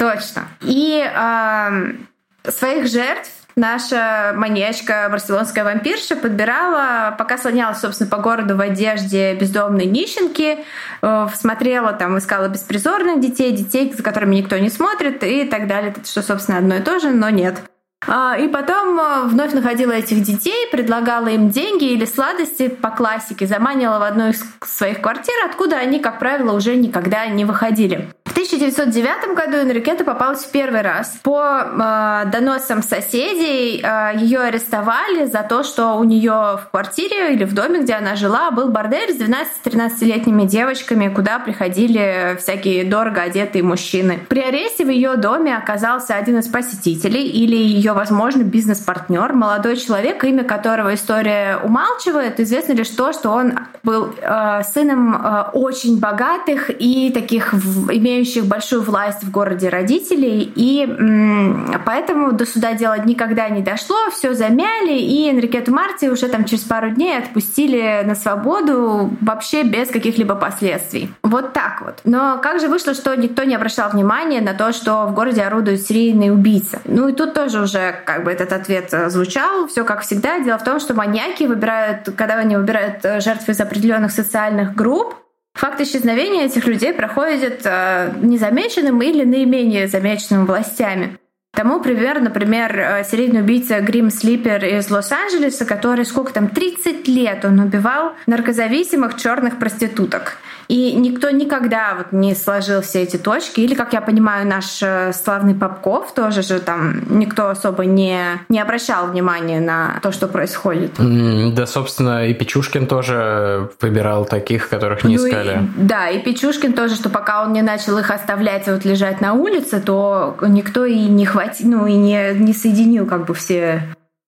Точно. 0.01 0.49
И 0.63 1.07
э, 1.07 2.51
своих 2.51 2.87
жертв 2.87 3.31
наша 3.55 4.33
маньячка, 4.35 5.07
барселонская 5.11 5.63
вампирша, 5.63 6.17
подбирала, 6.17 7.15
пока 7.19 7.37
слонялась, 7.37 7.81
собственно, 7.81 8.09
по 8.09 8.17
городу 8.17 8.57
в 8.57 8.63
одежде 8.63 9.35
бездомной 9.35 9.85
нищенки, 9.85 10.65
э, 11.03 11.29
смотрела 11.35 11.93
там, 11.93 12.17
искала 12.17 12.49
беспризорных 12.49 13.21
детей, 13.21 13.53
детей, 13.53 13.93
за 13.95 14.03
которыми 14.03 14.37
никто 14.37 14.57
не 14.57 14.71
смотрит 14.71 15.23
и 15.23 15.45
так 15.45 15.67
далее. 15.67 15.95
Что, 16.03 16.23
собственно, 16.23 16.57
одно 16.57 16.77
и 16.77 16.81
то 16.81 16.99
же, 16.99 17.11
но 17.11 17.29
нет. 17.29 17.61
А, 18.07 18.37
и 18.39 18.49
потом 18.49 18.99
э, 18.99 19.25
вновь 19.27 19.53
находила 19.53 19.93
этих 19.93 20.23
детей, 20.23 20.67
предлагала 20.73 21.29
им 21.29 21.51
деньги 21.51 21.85
или 21.85 22.07
сладости 22.07 22.69
по 22.69 22.91
классике, 22.91 23.47
заманивала 23.47 23.99
в 23.99 24.03
одну 24.03 24.31
из 24.31 24.43
своих 24.65 25.03
квартир, 25.03 25.35
откуда 25.45 25.77
они, 25.77 26.01
как 26.01 26.19
правило, 26.19 26.57
уже 26.57 26.77
никогда 26.77 27.27
не 27.27 27.45
выходили. 27.45 28.09
В 28.25 28.33
1909 28.33 29.35
году 29.35 29.57
Энрикета 29.59 30.05
попалась 30.05 30.45
в 30.45 30.51
первый 30.51 30.83
раз. 30.83 31.19
По 31.23 31.63
э, 31.63 32.31
доносам 32.31 32.83
соседей 32.83 33.83
э, 33.83 34.13
ее 34.17 34.41
арестовали 34.41 35.27
за 35.27 35.43
то, 35.43 35.63
что 35.63 35.95
у 35.95 36.05
нее 36.05 36.31
в 36.33 36.69
квартире 36.71 37.35
или 37.35 37.45
в 37.45 37.53
доме, 37.55 37.81
где 37.81 37.95
она 37.95 38.15
жила, 38.17 38.51
был 38.51 38.69
бордель 38.69 39.13
с 39.13 39.21
12-13-летними 39.21 40.45
девочками, 40.45 41.13
куда 41.13 41.39
приходили 41.39 42.39
всякие 42.41 42.85
дорого 42.85 43.21
одетые 43.21 43.63
мужчины. 43.63 44.21
При 44.29 44.41
аресте 44.41 44.85
в 44.85 44.91
ее 44.91 45.17
доме 45.17 45.57
оказался 45.57 46.15
один 46.15 46.39
из 46.39 46.47
посетителей 46.47 47.27
или 47.27 47.57
ее 47.57 47.90
ее, 47.91 47.95
возможно, 47.95 48.43
бизнес-партнер, 48.43 49.33
молодой 49.33 49.77
человек, 49.77 50.25
имя 50.25 50.45
которого 50.45 50.95
история 50.95 51.59
умалчивает. 51.63 52.41
Известно 52.41 52.73
лишь 52.73 52.89
то, 52.89 53.13
что 53.13 53.31
он 53.31 53.59
был 53.83 54.15
э, 54.21 54.63
сыном 54.73 55.15
э, 55.15 55.43
очень 55.53 55.99
богатых 55.99 56.71
и 56.71 57.11
таких 57.13 57.53
в, 57.53 57.91
имеющих 57.91 58.45
большую 58.47 58.83
власть 58.83 59.23
в 59.23 59.31
городе 59.31 59.69
родителей. 59.69 60.53
И 60.55 60.85
м, 60.85 61.75
поэтому 61.85 62.33
до 62.33 62.47
суда 62.47 62.75
дело 62.75 62.99
никогда 63.05 63.49
не 63.49 63.63
дошло, 63.63 63.97
все 64.13 64.35
замяли, 64.35 64.99
и 64.99 65.31
Энрикету 65.31 65.73
Марти 65.73 66.07
уже 66.07 66.29
там 66.29 66.45
через 66.45 66.63
пару 66.63 66.91
дней 66.91 67.19
отпустили 67.19 68.03
на 68.05 68.15
свободу 68.15 69.11
вообще 69.21 69.63
без 69.63 69.89
каких-либо 69.89 70.35
последствий. 70.35 71.13
Вот 71.23 71.53
так 71.53 71.83
вот. 71.83 72.01
Но 72.05 72.39
как 72.43 72.61
же 72.61 72.69
вышло, 72.69 72.95
что 72.95 73.15
никто 73.17 73.45
не 73.45 73.55
обращал 73.55 73.91
внимания 73.91 74.41
на 74.41 74.55
то, 74.55 74.73
что 74.73 75.07
в 75.07 75.15
городе 75.15 75.43
орудует 75.43 75.83
серийный 75.83 76.31
убийца? 76.31 76.81
Ну 76.85 77.09
и 77.09 77.13
тут 77.13 77.35
тоже 77.35 77.61
уже 77.63 77.80
уже 77.81 78.03
как 78.05 78.25
бы 78.25 78.31
этот 78.31 78.53
ответ 78.53 78.93
э, 78.93 79.09
звучал. 79.11 79.67
Все 79.67 79.85
как 79.85 80.03
всегда. 80.03 80.41
Дело 80.41 80.59
в 80.59 80.65
том, 80.65 80.81
что 80.81 80.95
маньяки 80.95 81.45
выбирают, 81.45 82.09
когда 82.17 82.37
они 82.37 82.57
выбирают 82.57 83.05
э, 83.05 83.21
жертв 83.21 83.49
из 83.49 83.61
определенных 83.61 84.13
социальных 84.13 84.75
групп, 84.75 85.17
Факт 85.55 85.81
исчезновения 85.81 86.45
этих 86.45 86.65
людей 86.67 86.93
проходит 86.93 87.63
э, 87.65 88.13
незамеченным 88.23 89.03
или 89.03 89.25
наименее 89.25 89.89
замеченным 89.89 90.47
властями. 90.47 91.19
Тому 91.53 91.81
пример, 91.81 92.21
например, 92.21 93.05
серийный 93.05 93.41
убийца 93.41 93.81
Грим 93.81 94.11
Слипер 94.11 94.65
из 94.65 94.91
Лос-Анджелеса, 94.91 95.65
который 95.65 96.05
сколько 96.05 96.33
там, 96.33 96.49
30 96.49 97.09
лет 97.09 97.45
он 97.45 97.59
убивал 97.59 98.13
наркозависимых 98.27 99.17
черных 99.17 99.59
проституток. 99.59 100.39
И 100.71 100.93
никто 100.93 101.31
никогда 101.31 101.97
вот 101.99 102.13
не 102.13 102.37
сложил 102.37 102.81
все 102.81 103.03
эти 103.03 103.17
точки. 103.17 103.59
Или, 103.59 103.75
как 103.75 103.93
я 103.93 104.01
понимаю, 104.01 104.47
наш 104.47 104.81
э, 104.81 105.13
славный 105.13 105.53
Попков 105.53 106.15
тоже 106.15 106.43
же 106.43 106.61
там 106.61 107.03
никто 107.19 107.49
особо 107.49 107.87
не, 107.87 108.21
не 108.49 108.61
обращал 108.61 109.09
внимания 109.09 109.59
на 109.59 109.99
то, 110.01 110.13
что 110.13 110.29
происходит. 110.29 110.93
Да, 110.97 111.67
собственно, 111.67 112.29
и 112.29 112.35
Печушкин 112.35 112.87
тоже 112.87 113.69
выбирал 113.81 114.25
таких, 114.27 114.69
которых 114.69 115.03
не 115.03 115.17
ну 115.17 115.27
искали. 115.27 115.69
И, 115.77 115.83
да, 115.83 116.09
и 116.09 116.23
Печушкин 116.23 116.73
тоже, 116.73 116.95
что 116.95 117.09
пока 117.09 117.43
он 117.43 117.53
не 117.53 117.63
начал 117.63 117.99
их 117.99 118.09
оставлять 118.13 118.69
вот 118.69 118.85
лежать 118.85 119.21
на 119.21 119.33
улице, 119.33 119.81
то 119.81 120.37
никто 120.41 120.85
и 120.85 121.01
не 121.01 121.27
хватил, 121.27 121.40
ну 121.61 121.87
и 121.87 121.95
не, 121.95 122.35
не 122.35 122.53
соединил 122.53 123.07
как 123.07 123.27
бы 123.27 123.35
все 123.35 123.83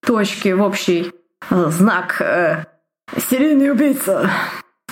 точки 0.05 0.49
в 0.49 0.63
общий 0.63 1.13
э, 1.51 1.67
знак 1.71 2.21
э, 2.21 2.65
серийный 3.29 3.71
убийца. 3.71 4.31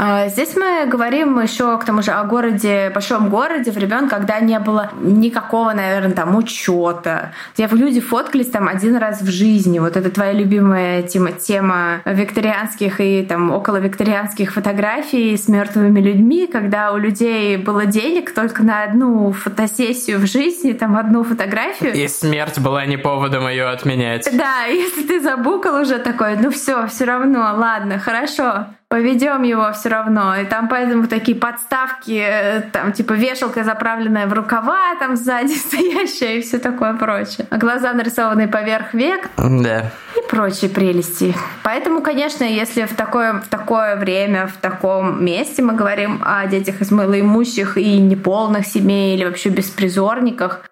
А, 0.03 0.29
здесь 0.29 0.57
мы 0.57 0.87
говорим 0.87 1.39
еще 1.39 1.77
к 1.77 1.85
тому 1.85 2.01
же 2.01 2.13
о 2.13 2.25
городе, 2.25 2.91
большом 2.95 3.29
городе 3.29 3.71
времен, 3.71 4.09
когда 4.09 4.41
не 4.41 4.59
было 4.59 4.91
никакого, 5.03 5.75
наверное, 5.75 6.13
там 6.13 6.35
учета, 6.37 7.33
где 7.53 7.67
люди 7.67 8.01
фоткались 8.01 8.47
там 8.47 8.67
один 8.67 8.97
раз 8.97 9.21
в 9.21 9.31
жизни. 9.31 9.79
Вот 9.79 9.99
это 9.99 10.09
твоя 10.11 10.33
любимая 10.33 11.03
тема, 11.03 11.33
тема 11.33 12.01
викторианских 12.07 12.99
и 12.99 13.27
там 13.29 13.51
около 13.51 13.77
викторианских 13.77 14.55
фотографий 14.55 15.37
с 15.37 15.49
мертвыми 15.49 16.01
людьми, 16.01 16.49
когда 16.51 16.93
у 16.93 16.97
людей 16.97 17.59
было 17.59 17.85
денег 17.85 18.33
только 18.33 18.63
на 18.63 18.85
одну 18.85 19.33
фотосессию 19.33 20.19
в 20.19 20.27
жизни, 20.27 20.73
там 20.73 20.97
одну 20.97 21.25
фотографию. 21.25 21.93
И 21.93 22.09
смерть 22.09 22.59
была 22.59 22.87
не 22.87 22.97
поводом 22.97 23.47
ее 23.49 23.67
отменять. 23.67 24.27
Да, 24.33 24.65
если 24.65 25.03
ты 25.03 25.21
забукал 25.21 25.83
уже 25.83 25.99
такой, 25.99 26.37
ну 26.37 26.51
все, 26.51 26.87
все 26.87 27.05
равно, 27.05 27.55
ладно, 27.59 27.99
хорошо 27.99 28.65
поведем 28.91 29.45
его 29.45 29.73
все 29.73 29.89
равно. 29.89 30.37
И 30.37 30.45
там 30.45 30.69
поэтому 30.69 31.07
такие 31.07 31.39
подставки, 31.39 32.21
э, 32.21 32.61
там 32.73 32.93
типа 32.93 33.13
вешалка 33.13 33.63
заправленная 33.63 34.27
в 34.27 34.33
рукава, 34.33 34.97
там 34.99 35.17
сзади 35.17 35.53
стоящая 35.55 36.39
и 36.39 36.43
все 36.43 36.59
такое 36.59 36.95
прочее. 36.95 37.47
А 37.51 37.57
глаза 37.57 37.93
нарисованные 37.93 38.49
поверх 38.49 38.93
век. 38.93 39.31
Да. 39.37 39.93
И 40.17 40.29
прочие 40.29 40.69
прелести. 40.69 41.35
Поэтому, 41.63 42.03
конечно, 42.03 42.43
если 42.43 42.83
в 42.83 42.97
такое, 42.97 43.35
в 43.35 43.47
такое 43.47 43.95
время, 43.95 44.49
в 44.49 44.57
таком 44.57 45.25
месте 45.25 45.63
мы 45.63 45.75
говорим 45.75 46.21
о 46.25 46.45
детях 46.49 46.81
из 46.81 46.91
малоимущих 46.91 47.79
и 47.79 47.97
неполных 47.99 48.67
семей 48.67 49.17
или 49.17 49.25
вообще 49.25 49.51
беспризорниках, 49.51 50.65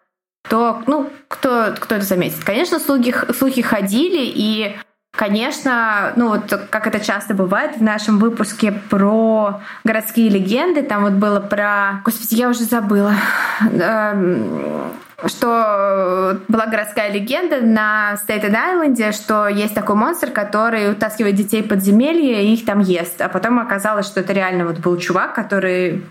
то, 0.48 0.82
ну, 0.86 1.08
кто, 1.28 1.74
кто 1.78 1.94
это 1.94 2.04
заметит? 2.04 2.42
Конечно, 2.42 2.80
слухи, 2.80 3.14
слухи 3.32 3.62
ходили, 3.62 4.22
и 4.24 4.76
Конечно, 5.18 6.12
ну 6.14 6.28
вот 6.28 6.68
как 6.70 6.86
это 6.86 7.00
часто 7.00 7.34
бывает 7.34 7.76
в 7.76 7.82
нашем 7.82 8.20
выпуске 8.20 8.70
про 8.70 9.60
городские 9.82 10.28
легенды, 10.28 10.84
там 10.84 11.02
вот 11.02 11.14
было 11.14 11.40
про... 11.40 12.00
Господи, 12.04 12.36
я 12.36 12.48
уже 12.48 12.60
забыла 12.60 13.14
эм, 13.60 14.92
что 15.26 16.38
была 16.46 16.66
городская 16.66 17.10
легенда 17.10 17.60
на 17.60 18.16
Стейтен-Айленде, 18.22 19.10
что 19.10 19.48
есть 19.48 19.74
такой 19.74 19.96
монстр, 19.96 20.30
который 20.30 20.92
утаскивает 20.92 21.34
детей 21.34 21.64
подземелья 21.64 22.40
и 22.40 22.54
их 22.54 22.64
там 22.64 22.78
ест. 22.78 23.20
А 23.20 23.28
потом 23.28 23.58
оказалось, 23.58 24.06
что 24.06 24.20
это 24.20 24.32
реально 24.32 24.66
вот 24.66 24.78
был 24.78 24.96
чувак, 24.98 25.34
который 25.34 26.04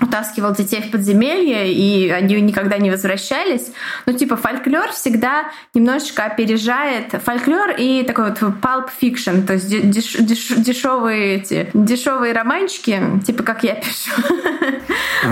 утаскивал 0.00 0.54
детей 0.54 0.82
в 0.82 0.90
подземелье, 0.90 1.72
и 1.72 2.10
они 2.10 2.40
никогда 2.40 2.78
не 2.78 2.90
возвращались. 2.90 3.72
Ну, 4.06 4.12
типа, 4.12 4.36
фольклор 4.36 4.90
всегда 4.92 5.50
немножечко 5.74 6.24
опережает 6.24 7.12
фольклор 7.24 7.74
и 7.76 8.02
такой 8.02 8.30
вот 8.30 8.40
pulp 8.40 8.88
fiction, 9.00 9.42
то 9.46 9.54
есть 9.54 9.68
деш, 9.68 10.14
деш, 10.14 10.48
дешевые 10.56 11.36
эти, 11.36 11.68
дешевые 11.74 12.32
романчики, 12.32 13.00
типа, 13.26 13.42
как 13.42 13.64
я 13.64 13.74
пишу. 13.74 14.10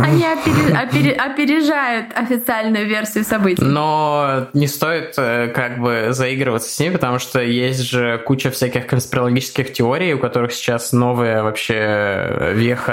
Они 0.03 0.25
опережают 0.25 2.07
официальную 2.15 2.87
версию 2.87 3.25
событий. 3.25 3.63
Но 3.63 4.49
не 4.53 4.67
стоит 4.67 5.15
э, 5.17 5.49
как 5.49 5.79
бы 5.79 6.09
заигрываться 6.11 6.71
с 6.71 6.79
ней, 6.79 6.91
потому 6.91 7.19
что 7.19 7.41
есть 7.41 7.81
же 7.81 8.19
куча 8.19 8.51
всяких 8.51 8.87
конспирологических 8.87 9.73
теорий, 9.73 10.15
у 10.15 10.19
которых 10.19 10.53
сейчас 10.53 10.93
новая 10.93 11.43
вообще 11.43 12.53
веха 12.55 12.93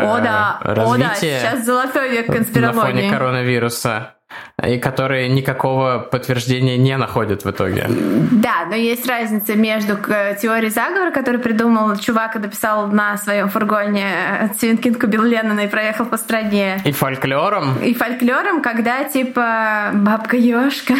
развития. 0.61 1.39
Сейчас 1.55 1.65
золотой 1.65 2.09
век 2.09 2.27
конспирологии. 2.27 2.75
На 2.75 2.81
фоне 2.81 3.09
коронавируса 3.09 4.15
и 4.67 4.79
которые 4.79 5.29
никакого 5.29 5.99
подтверждения 5.99 6.77
не 6.77 6.97
находят 6.97 7.45
в 7.45 7.49
итоге. 7.51 7.87
Да, 7.87 8.65
но 8.69 8.75
есть 8.75 9.07
разница 9.07 9.55
между 9.55 9.97
теорией 10.41 10.69
заговора, 10.69 11.11
который 11.11 11.39
придумал 11.39 11.95
чувак 11.97 12.35
и 12.35 12.39
написал 12.39 12.87
на 12.87 13.17
своем 13.17 13.49
фургоне 13.49 14.51
Стивен 14.55 14.77
убил 15.03 15.23
Леннона 15.23 15.61
и 15.61 15.67
проехал 15.67 16.05
по 16.05 16.17
стране. 16.17 16.81
И 16.85 16.91
фольклором. 16.91 17.77
И 17.83 17.93
фольклором, 17.93 18.61
когда 18.61 19.03
типа 19.03 19.91
бабка 19.93 20.37
Ёшка. 20.37 20.93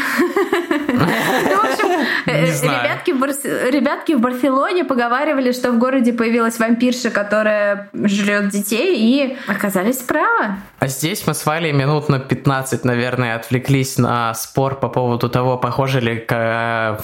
Ну, 0.87 0.99
в 0.99 1.65
общем, 1.65 2.05
э, 2.25 3.71
ребятки 3.71 4.13
в 4.13 4.19
Барселоне 4.19 4.83
поговаривали, 4.85 5.51
что 5.51 5.71
в 5.71 5.77
городе 5.77 6.13
появилась 6.13 6.59
вампирша, 6.59 7.09
которая 7.09 7.89
жрет 7.93 8.49
детей, 8.49 8.95
и 8.97 9.37
оказались 9.47 9.97
правы. 9.97 10.55
А 10.79 10.87
здесь 10.87 11.25
мы 11.27 11.33
с 11.33 11.45
Валей 11.45 11.71
минут 11.71 12.09
на 12.09 12.19
15, 12.19 12.85
наверное, 12.85 13.35
отвлеклись 13.35 13.54
на 13.97 14.33
спор 14.33 14.79
по 14.79 14.89
поводу 14.89 15.29
того, 15.29 15.57
похожи 15.57 15.99
ли 15.99 16.25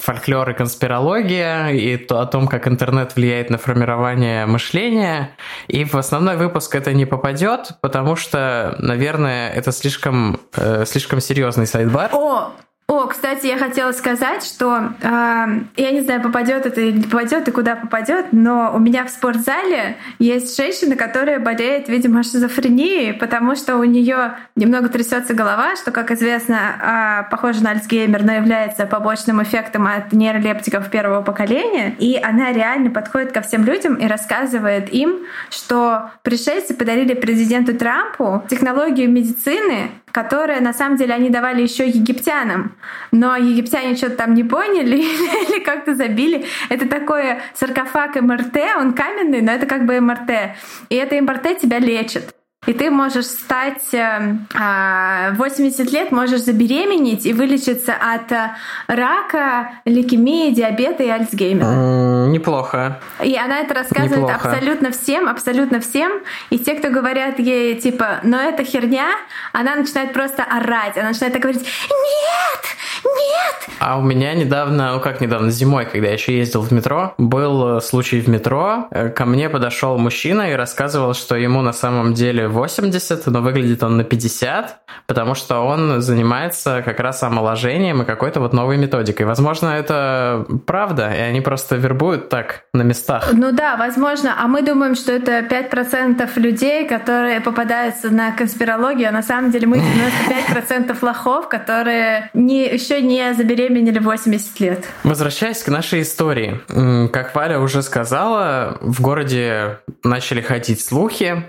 фольклор 0.00 0.50
и 0.50 0.54
конспирология, 0.54 1.68
и 1.68 1.96
то, 1.96 2.20
о 2.20 2.26
том, 2.26 2.48
как 2.48 2.68
интернет 2.68 3.16
влияет 3.16 3.50
на 3.50 3.58
формирование 3.58 4.46
мышления. 4.46 5.30
И 5.68 5.84
в 5.84 5.94
основной 5.94 6.36
выпуск 6.36 6.74
это 6.74 6.92
не 6.92 7.06
попадет, 7.06 7.72
потому 7.80 8.16
что, 8.16 8.76
наверное, 8.78 9.50
это 9.50 9.72
слишком, 9.72 10.40
э, 10.56 10.84
слишком 10.86 11.20
серьезный 11.20 11.66
сайдбар. 11.66 12.10
О, 12.12 12.52
о, 12.92 13.06
кстати, 13.06 13.46
я 13.46 13.56
хотела 13.56 13.92
сказать, 13.92 14.44
что 14.44 14.92
э, 15.00 15.46
я 15.76 15.90
не 15.92 16.02
знаю, 16.02 16.20
попадет 16.20 16.66
это 16.66 16.78
или 16.82 16.98
не 16.98 17.02
попадет, 17.04 17.48
и 17.48 17.50
куда 17.50 17.74
попадет, 17.74 18.26
но 18.32 18.70
у 18.74 18.78
меня 18.78 19.06
в 19.06 19.08
спортзале 19.08 19.96
есть 20.18 20.54
женщина, 20.54 20.94
которая 20.94 21.40
болеет, 21.40 21.88
видимо, 21.88 22.22
шизофренией, 22.22 23.14
потому 23.14 23.56
что 23.56 23.78
у 23.78 23.84
нее 23.84 24.34
немного 24.56 24.90
трясется 24.90 25.32
голова, 25.32 25.74
что, 25.76 25.90
как 25.90 26.10
известно, 26.10 27.24
э, 27.24 27.30
похоже 27.30 27.62
на 27.62 27.70
Альцгеймер, 27.70 28.24
но 28.24 28.32
является 28.34 28.84
побочным 28.84 29.42
эффектом 29.42 29.86
от 29.86 30.12
нейролептиков 30.12 30.90
первого 30.90 31.22
поколения. 31.22 31.96
И 31.98 32.20
она 32.22 32.52
реально 32.52 32.90
подходит 32.90 33.32
ко 33.32 33.40
всем 33.40 33.64
людям 33.64 33.94
и 33.94 34.06
рассказывает 34.06 34.92
им, 34.92 35.20
что 35.48 36.10
пришельцы 36.22 36.74
подарили 36.74 37.14
президенту 37.14 37.74
Трампу 37.74 38.44
технологию 38.50 39.10
медицины, 39.10 39.88
которые 40.12 40.60
на 40.60 40.72
самом 40.72 40.96
деле 40.96 41.14
они 41.14 41.30
давали 41.30 41.62
еще 41.62 41.86
египтянам. 41.88 42.76
Но 43.10 43.36
египтяне 43.36 43.96
что-то 43.96 44.16
там 44.16 44.34
не 44.34 44.44
поняли 44.44 44.96
или 45.48 45.64
как-то 45.64 45.94
забили. 45.94 46.44
Это 46.68 46.88
такой 46.88 47.40
саркофаг 47.54 48.20
МРТ, 48.20 48.56
он 48.78 48.92
каменный, 48.92 49.40
но 49.40 49.52
это 49.52 49.66
как 49.66 49.86
бы 49.86 50.00
МРТ. 50.00 50.56
И 50.90 50.94
это 50.94 51.20
МРТ 51.20 51.58
тебя 51.60 51.78
лечит. 51.78 52.34
И 52.64 52.74
ты 52.74 52.92
можешь 52.92 53.26
стать 53.26 53.82
80 53.90 53.92
э, 53.92 54.38
а, 54.54 55.90
лет, 55.90 56.12
можешь 56.12 56.42
забеременеть 56.42 57.26
и 57.26 57.32
вылечиться 57.32 57.92
от 57.92 58.30
э, 58.30 58.52
рака, 58.86 59.72
лейкемии, 59.84 60.54
диабета 60.54 61.02
и 61.02 61.08
Альцгеймера. 61.08 62.28
Неплохо. 62.28 63.00
И 63.20 63.36
она 63.36 63.62
это 63.62 63.74
рассказывает 63.74 64.28
Неплохо. 64.28 64.48
абсолютно 64.48 64.92
всем, 64.92 65.28
абсолютно 65.28 65.80
всем. 65.80 66.12
И 66.50 66.58
те, 66.60 66.74
кто 66.74 66.90
говорят 66.90 67.40
ей, 67.40 67.74
типа, 67.80 68.20
но 68.22 68.40
это 68.40 68.62
херня, 68.62 69.08
она 69.52 69.74
начинает 69.74 70.12
просто 70.12 70.44
орать. 70.44 70.96
Она 70.96 71.08
начинает 71.08 71.32
так 71.32 71.42
говорить, 71.42 71.62
нет, 71.64 72.62
нет! 73.04 73.76
А 73.80 73.98
у 73.98 74.02
меня 74.02 74.34
недавно, 74.34 74.92
ну 74.92 75.00
как 75.00 75.20
недавно, 75.20 75.50
зимой, 75.50 75.84
когда 75.84 76.06
я 76.06 76.12
еще 76.12 76.38
ездил 76.38 76.62
в 76.62 76.70
метро, 76.70 77.14
был 77.18 77.80
случай 77.80 78.20
в 78.20 78.28
метро. 78.28 78.86
Э, 78.92 79.08
ко 79.08 79.24
мне 79.24 79.50
подошел 79.50 79.98
мужчина 79.98 80.52
и 80.52 80.54
рассказывал, 80.54 81.14
что 81.14 81.34
ему 81.34 81.60
на 81.62 81.72
самом 81.72 82.14
деле 82.14 82.51
80, 82.52 83.26
но 83.26 83.40
выглядит 83.40 83.82
он 83.82 83.96
на 83.96 84.04
50, 84.04 84.80
потому 85.06 85.34
что 85.34 85.60
он 85.60 86.00
занимается 86.00 86.82
как 86.84 87.00
раз 87.00 87.22
омоложением 87.22 88.02
и 88.02 88.04
какой-то 88.04 88.40
вот 88.40 88.52
новой 88.52 88.76
методикой. 88.76 89.26
Возможно, 89.26 89.68
это 89.68 90.46
правда, 90.66 91.12
и 91.12 91.20
они 91.20 91.40
просто 91.40 91.76
вербуют 91.76 92.28
так 92.28 92.64
на 92.72 92.82
местах. 92.82 93.30
Ну 93.32 93.52
да, 93.52 93.76
возможно. 93.76 94.34
А 94.38 94.46
мы 94.46 94.62
думаем, 94.62 94.94
что 94.94 95.12
это 95.12 95.40
5% 95.40 96.30
людей, 96.36 96.86
которые 96.86 97.40
попадаются 97.40 98.10
на 98.10 98.32
конспирологию, 98.32 99.08
а 99.08 99.12
на 99.12 99.22
самом 99.22 99.50
деле 99.50 99.66
мы 99.66 99.78
95% 99.78 100.96
лохов, 101.02 101.48
которые 101.48 102.30
не, 102.34 102.66
еще 102.66 103.00
не 103.02 103.34
забеременели 103.34 103.98
80 103.98 104.60
лет. 104.60 104.84
Возвращаясь 105.04 105.62
к 105.62 105.68
нашей 105.68 106.02
истории. 106.02 106.60
Как 107.08 107.34
Валя 107.34 107.58
уже 107.58 107.82
сказала, 107.82 108.78
в 108.80 109.00
городе 109.00 109.78
начали 110.04 110.40
ходить 110.40 110.84
слухи, 110.84 111.44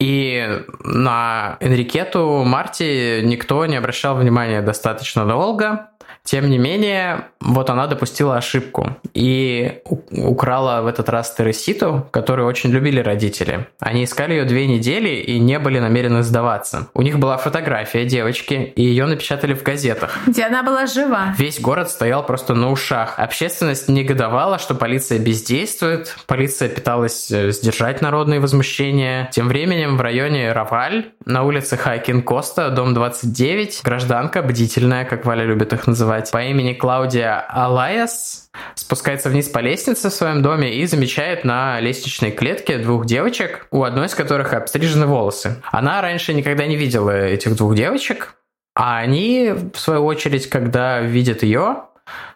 и 0.00 0.62
на 0.84 1.56
Энрикету 1.60 2.44
Марти 2.44 3.20
никто 3.22 3.66
не 3.66 3.76
обращал 3.76 4.16
внимания 4.16 4.62
достаточно 4.62 5.26
долго. 5.26 5.90
Тем 6.30 6.50
не 6.50 6.58
менее, 6.58 7.24
вот 7.40 7.70
она 7.70 7.86
допустила 7.86 8.36
ошибку 8.36 8.98
и 9.14 9.80
украла 10.10 10.82
в 10.82 10.86
этот 10.86 11.08
раз 11.08 11.34
Тереситу, 11.34 12.06
которую 12.10 12.46
очень 12.46 12.70
любили 12.70 13.00
родители. 13.00 13.66
Они 13.80 14.04
искали 14.04 14.34
ее 14.34 14.44
две 14.44 14.66
недели 14.66 15.08
и 15.08 15.38
не 15.38 15.58
были 15.58 15.78
намерены 15.78 16.22
сдаваться. 16.22 16.88
У 16.92 17.00
них 17.00 17.18
была 17.18 17.38
фотография 17.38 18.04
девочки, 18.04 18.74
и 18.76 18.82
ее 18.82 19.06
напечатали 19.06 19.54
в 19.54 19.62
газетах. 19.62 20.18
Где 20.26 20.44
она 20.44 20.62
была 20.62 20.86
жива. 20.86 21.34
Весь 21.38 21.60
город 21.60 21.88
стоял 21.88 22.26
просто 22.26 22.52
на 22.54 22.70
ушах. 22.70 23.14
Общественность 23.18 23.88
негодовала, 23.88 24.58
что 24.58 24.74
полиция 24.74 25.18
бездействует. 25.18 26.14
Полиция 26.26 26.68
пыталась 26.68 27.30
э, 27.30 27.52
сдержать 27.52 28.02
народные 28.02 28.40
возмущения. 28.40 29.30
Тем 29.32 29.48
временем 29.48 29.96
в 29.96 30.02
районе 30.02 30.52
Раваль, 30.52 31.06
на 31.24 31.44
улице 31.44 31.78
Хайкин 31.78 32.22
Коста, 32.22 32.68
дом 32.68 32.92
29, 32.92 33.80
гражданка, 33.82 34.42
бдительная, 34.42 35.06
как 35.06 35.24
Валя 35.24 35.44
любит 35.44 35.72
их 35.72 35.86
называть, 35.86 36.17
назвать, 36.18 36.30
по 36.30 36.42
имени 36.42 36.72
Клаудия 36.74 37.40
Алаяс, 37.48 38.50
спускается 38.74 39.28
вниз 39.30 39.48
по 39.48 39.60
лестнице 39.60 40.10
в 40.10 40.12
своем 40.12 40.42
доме 40.42 40.74
и 40.74 40.86
замечает 40.86 41.44
на 41.44 41.80
лестничной 41.80 42.30
клетке 42.30 42.78
двух 42.78 43.06
девочек, 43.06 43.66
у 43.70 43.84
одной 43.84 44.06
из 44.06 44.14
которых 44.14 44.52
обстрижены 44.52 45.06
волосы. 45.06 45.62
Она 45.70 46.00
раньше 46.02 46.34
никогда 46.34 46.66
не 46.66 46.76
видела 46.76 47.10
этих 47.10 47.56
двух 47.56 47.74
девочек, 47.74 48.34
а 48.74 48.98
они, 48.98 49.52
в 49.72 49.78
свою 49.78 50.04
очередь, 50.04 50.48
когда 50.48 51.00
видят 51.00 51.42
ее, 51.42 51.84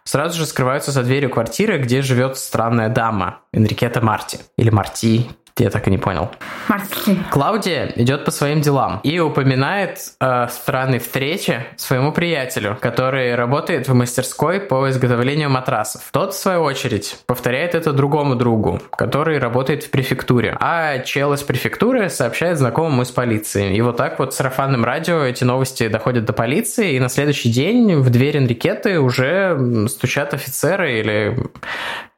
сразу 0.03 0.37
же 0.37 0.45
скрываются 0.45 0.91
за 0.91 1.03
дверью 1.03 1.29
квартиры, 1.29 1.77
где 1.77 2.01
живет 2.01 2.37
странная 2.37 2.89
дама 2.89 3.39
Энрикета 3.53 4.01
Марти. 4.01 4.39
Или 4.57 4.69
Марти, 4.69 5.27
я 5.57 5.69
так 5.69 5.87
и 5.87 5.91
не 5.91 5.97
понял. 5.97 6.31
Марти. 6.67 7.17
Клаудия 7.31 7.91
идет 7.95 8.25
по 8.25 8.31
своим 8.31 8.61
делам 8.61 8.99
и 9.03 9.19
упоминает 9.19 9.99
э, 10.19 10.47
странной 10.49 10.99
встрече 10.99 11.67
своему 11.77 12.11
приятелю, 12.11 12.77
который 12.81 13.35
работает 13.35 13.87
в 13.87 13.93
мастерской 13.93 14.59
по 14.59 14.89
изготовлению 14.89 15.49
матрасов. 15.51 16.01
Тот, 16.11 16.33
в 16.33 16.37
свою 16.37 16.61
очередь, 16.61 17.17
повторяет 17.27 17.75
это 17.75 17.93
другому 17.93 18.35
другу, 18.35 18.81
который 18.91 19.37
работает 19.37 19.83
в 19.83 19.91
префектуре. 19.91 20.57
А 20.59 20.99
чел 20.99 21.33
из 21.33 21.43
префектуры 21.43 22.09
сообщает 22.09 22.57
знакомому 22.57 23.03
из 23.03 23.11
полиции. 23.11 23.75
И 23.75 23.81
вот 23.81 23.97
так 23.97 24.17
вот 24.17 24.33
сарафанным 24.33 24.83
радио 24.83 25.21
эти 25.23 25.43
новости 25.43 25.87
доходят 25.87 26.25
до 26.25 26.33
полиции, 26.33 26.93
и 26.93 26.99
на 26.99 27.09
следующий 27.09 27.51
день 27.51 27.95
в 27.95 28.09
дверь 28.09 28.37
Энрикеты 28.37 28.99
уже 28.99 29.87
стучат 29.87 30.33
офицеры 30.33 30.99
или 30.99 31.37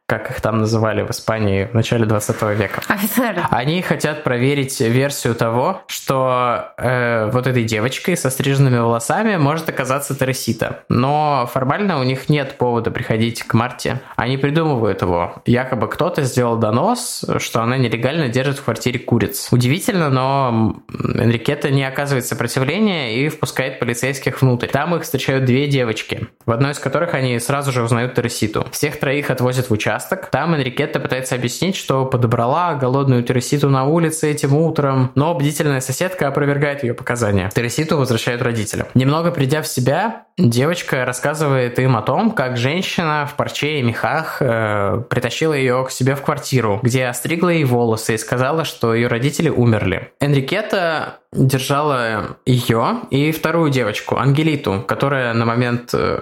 как 0.08 0.30
их 0.30 0.40
там 0.40 0.60
называли 0.60 1.02
в 1.02 1.10
Испании 1.10 1.66
в 1.66 1.74
начале 1.74 2.06
20 2.06 2.42
века. 2.56 2.82
Офицеры. 2.88 3.42
Они 3.50 3.82
хотят 3.82 4.24
проверить 4.24 4.80
версию 4.80 5.34
того, 5.34 5.82
что 5.88 6.74
э, 6.78 7.30
вот 7.32 7.48
этой 7.48 7.64
девочкой 7.64 8.16
со 8.16 8.30
стриженными 8.30 8.78
волосами 8.78 9.38
может 9.38 9.68
оказаться 9.68 10.16
Тересита. 10.16 10.84
Но 10.90 11.50
формально 11.52 12.00
у 12.00 12.04
них 12.04 12.30
нет 12.30 12.58
повода 12.60 12.92
приходить 12.92 13.42
к 13.42 13.54
Марте. 13.56 14.00
Они 14.16 14.38
придумывают 14.38 15.02
его. 15.02 15.42
Якобы 15.48 15.88
кто-то 15.88 16.22
сделал 16.22 16.58
донос, 16.58 17.26
что 17.40 17.64
она 17.64 17.78
нелегально 17.78 18.30
держит 18.30 18.60
в 18.60 18.64
квартире 18.64 19.00
куриц. 19.00 19.48
Удивительно, 19.52 20.10
но 20.10 20.84
Энрикета 20.94 21.72
не 21.72 21.84
оказывает 21.84 22.28
сопротивления 22.28 23.18
и 23.18 23.30
впускает 23.30 23.80
полицейских 23.80 24.40
внутрь. 24.44 24.68
Там 24.68 24.96
их 24.96 25.02
встречают 25.02 25.46
две 25.46 25.68
девочки, 25.68 26.28
в 26.46 26.52
одной 26.52 26.74
из 26.74 26.80
которых 26.80 27.16
они 27.16 27.40
сразу 27.40 27.72
же 27.72 27.82
узнают 27.82 28.14
Тереситу. 28.14 28.68
Всех 28.72 29.00
троих 29.00 29.32
отвозят 29.32 29.70
в 29.70 29.74
участок 29.74 29.95
участок. 29.96 30.28
Там 30.28 30.56
Энрикетта 30.56 31.00
пытается 31.00 31.36
объяснить, 31.36 31.76
что 31.76 32.06
подобрала 32.06 32.74
голодную 32.76 33.24
Тереситу 33.24 33.70
на 33.70 33.86
улице 33.86 34.32
этим 34.32 34.56
утром, 34.56 35.12
но 35.16 35.34
бдительная 35.34 35.82
соседка 35.82 36.28
опровергает 36.28 36.84
ее 36.84 36.94
показания. 36.94 37.50
Тереситу 37.54 37.98
возвращают 37.98 38.42
родителям. 38.42 38.88
Немного 38.94 39.32
придя 39.32 39.62
в 39.62 39.68
себя, 39.68 40.26
девочка 40.38 41.06
рассказывает 41.06 41.80
им 41.80 41.96
о 41.96 42.02
том, 42.02 42.32
как 42.32 42.58
женщина 42.58 43.28
в 43.30 43.36
парче 43.36 43.80
и 43.80 43.84
мехах 43.84 44.38
э, 44.42 45.02
притащила 45.10 45.54
ее 45.54 45.86
к 45.88 45.92
себе 45.92 46.16
в 46.16 46.22
квартиру, 46.22 46.80
где 46.84 47.06
остригла 47.06 47.50
ей 47.50 47.64
волосы 47.64 48.16
и 48.16 48.18
сказала, 48.18 48.66
что 48.66 48.94
ее 48.94 49.08
родители 49.08 49.50
умерли. 49.50 50.12
Энрикетта 50.20 51.20
держала 51.36 52.38
ее 52.46 53.02
и 53.10 53.32
вторую 53.32 53.70
девочку, 53.70 54.18
Ангелиту, 54.18 54.84
которая 54.88 55.34
на 55.34 55.46
момент 55.46 55.94
э, 55.94 56.22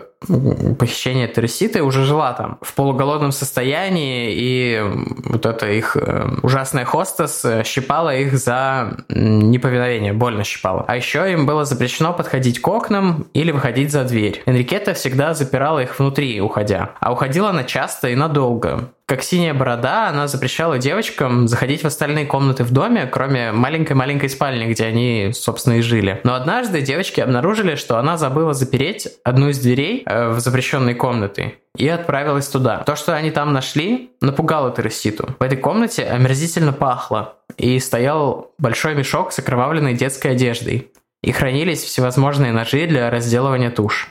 похищения 0.80 1.28
Тереситы 1.28 1.84
уже 1.84 2.04
жила 2.04 2.34
там 2.34 2.58
в 2.62 2.74
полуголодном 2.74 3.32
состоянии, 3.32 4.34
и 4.34 4.82
вот 5.26 5.46
эта 5.46 5.72
их 5.72 5.96
э, 5.96 6.28
ужасная 6.42 6.86
хостес 6.86 7.46
э, 7.46 7.64
щипала 7.64 8.16
их 8.16 8.38
за 8.38 8.98
неповиновение, 9.10 10.14
больно 10.14 10.44
щипала. 10.44 10.86
А 10.88 10.96
еще 10.96 11.32
им 11.32 11.46
было 11.46 11.66
запрещено 11.66 12.14
подходить 12.14 12.60
к 12.62 12.68
окнам 12.68 13.28
или 13.34 13.52
выходить 13.52 13.92
за 13.92 14.04
дверь. 14.04 14.42
Энрикета 14.46 14.94
всегда 14.94 15.34
запирала 15.34 15.80
их 15.80 16.00
внутри, 16.00 16.42
уходя. 16.42 16.92
А 17.00 17.12
уходила 17.12 17.50
она 17.50 17.64
часто 17.64 18.10
и 18.10 18.16
надолго. 18.16 18.90
Как 19.06 19.22
синяя 19.22 19.54
борода, 19.54 20.08
она 20.08 20.28
запрещала 20.28 20.80
девочкам 20.80 21.48
заходить 21.48 21.82
в 21.82 21.86
остальные 21.86 22.26
комнаты 22.26 22.64
в 22.64 22.72
доме, 22.72 23.06
кроме 23.06 23.52
маленькой-маленькой 23.52 24.30
спальни, 24.30 24.72
где 24.72 24.86
они, 24.86 25.32
собственно, 25.34 25.74
и 25.74 25.82
жили. 25.82 26.22
Но 26.24 26.36
однажды 26.36 26.82
девочки 26.82 27.20
обнаружили, 27.20 27.76
что 27.76 27.98
она 27.98 28.18
забыла 28.18 28.54
запереть 28.54 29.10
одну 29.26 29.50
из 29.50 29.60
дверей 29.60 30.04
э, 30.06 30.30
в 30.30 30.40
запрещенной 30.40 30.96
комнаты 30.96 31.56
и 31.78 31.88
отправилась 31.88 32.48
туда. 32.48 32.78
То, 32.80 32.96
что 32.96 33.14
они 33.16 33.32
там 33.32 33.52
нашли, 33.52 34.12
напугало 34.22 34.72
Тереситу. 34.72 35.36
В 35.40 35.44
этой 35.44 35.58
комнате 35.58 36.06
омерзительно 36.06 36.72
пахло, 36.72 37.36
и 37.58 37.80
стоял 37.80 38.54
большой 38.58 38.96
мешок 38.96 39.32
с 39.32 39.40
окровавленной 39.40 39.94
детской 39.94 40.32
одеждой. 40.32 40.92
И 41.22 41.32
хранились 41.32 41.84
всевозможные 41.84 42.52
ножи 42.52 42.86
для 42.86 43.10
разделывания 43.10 43.72
туш. 43.72 44.10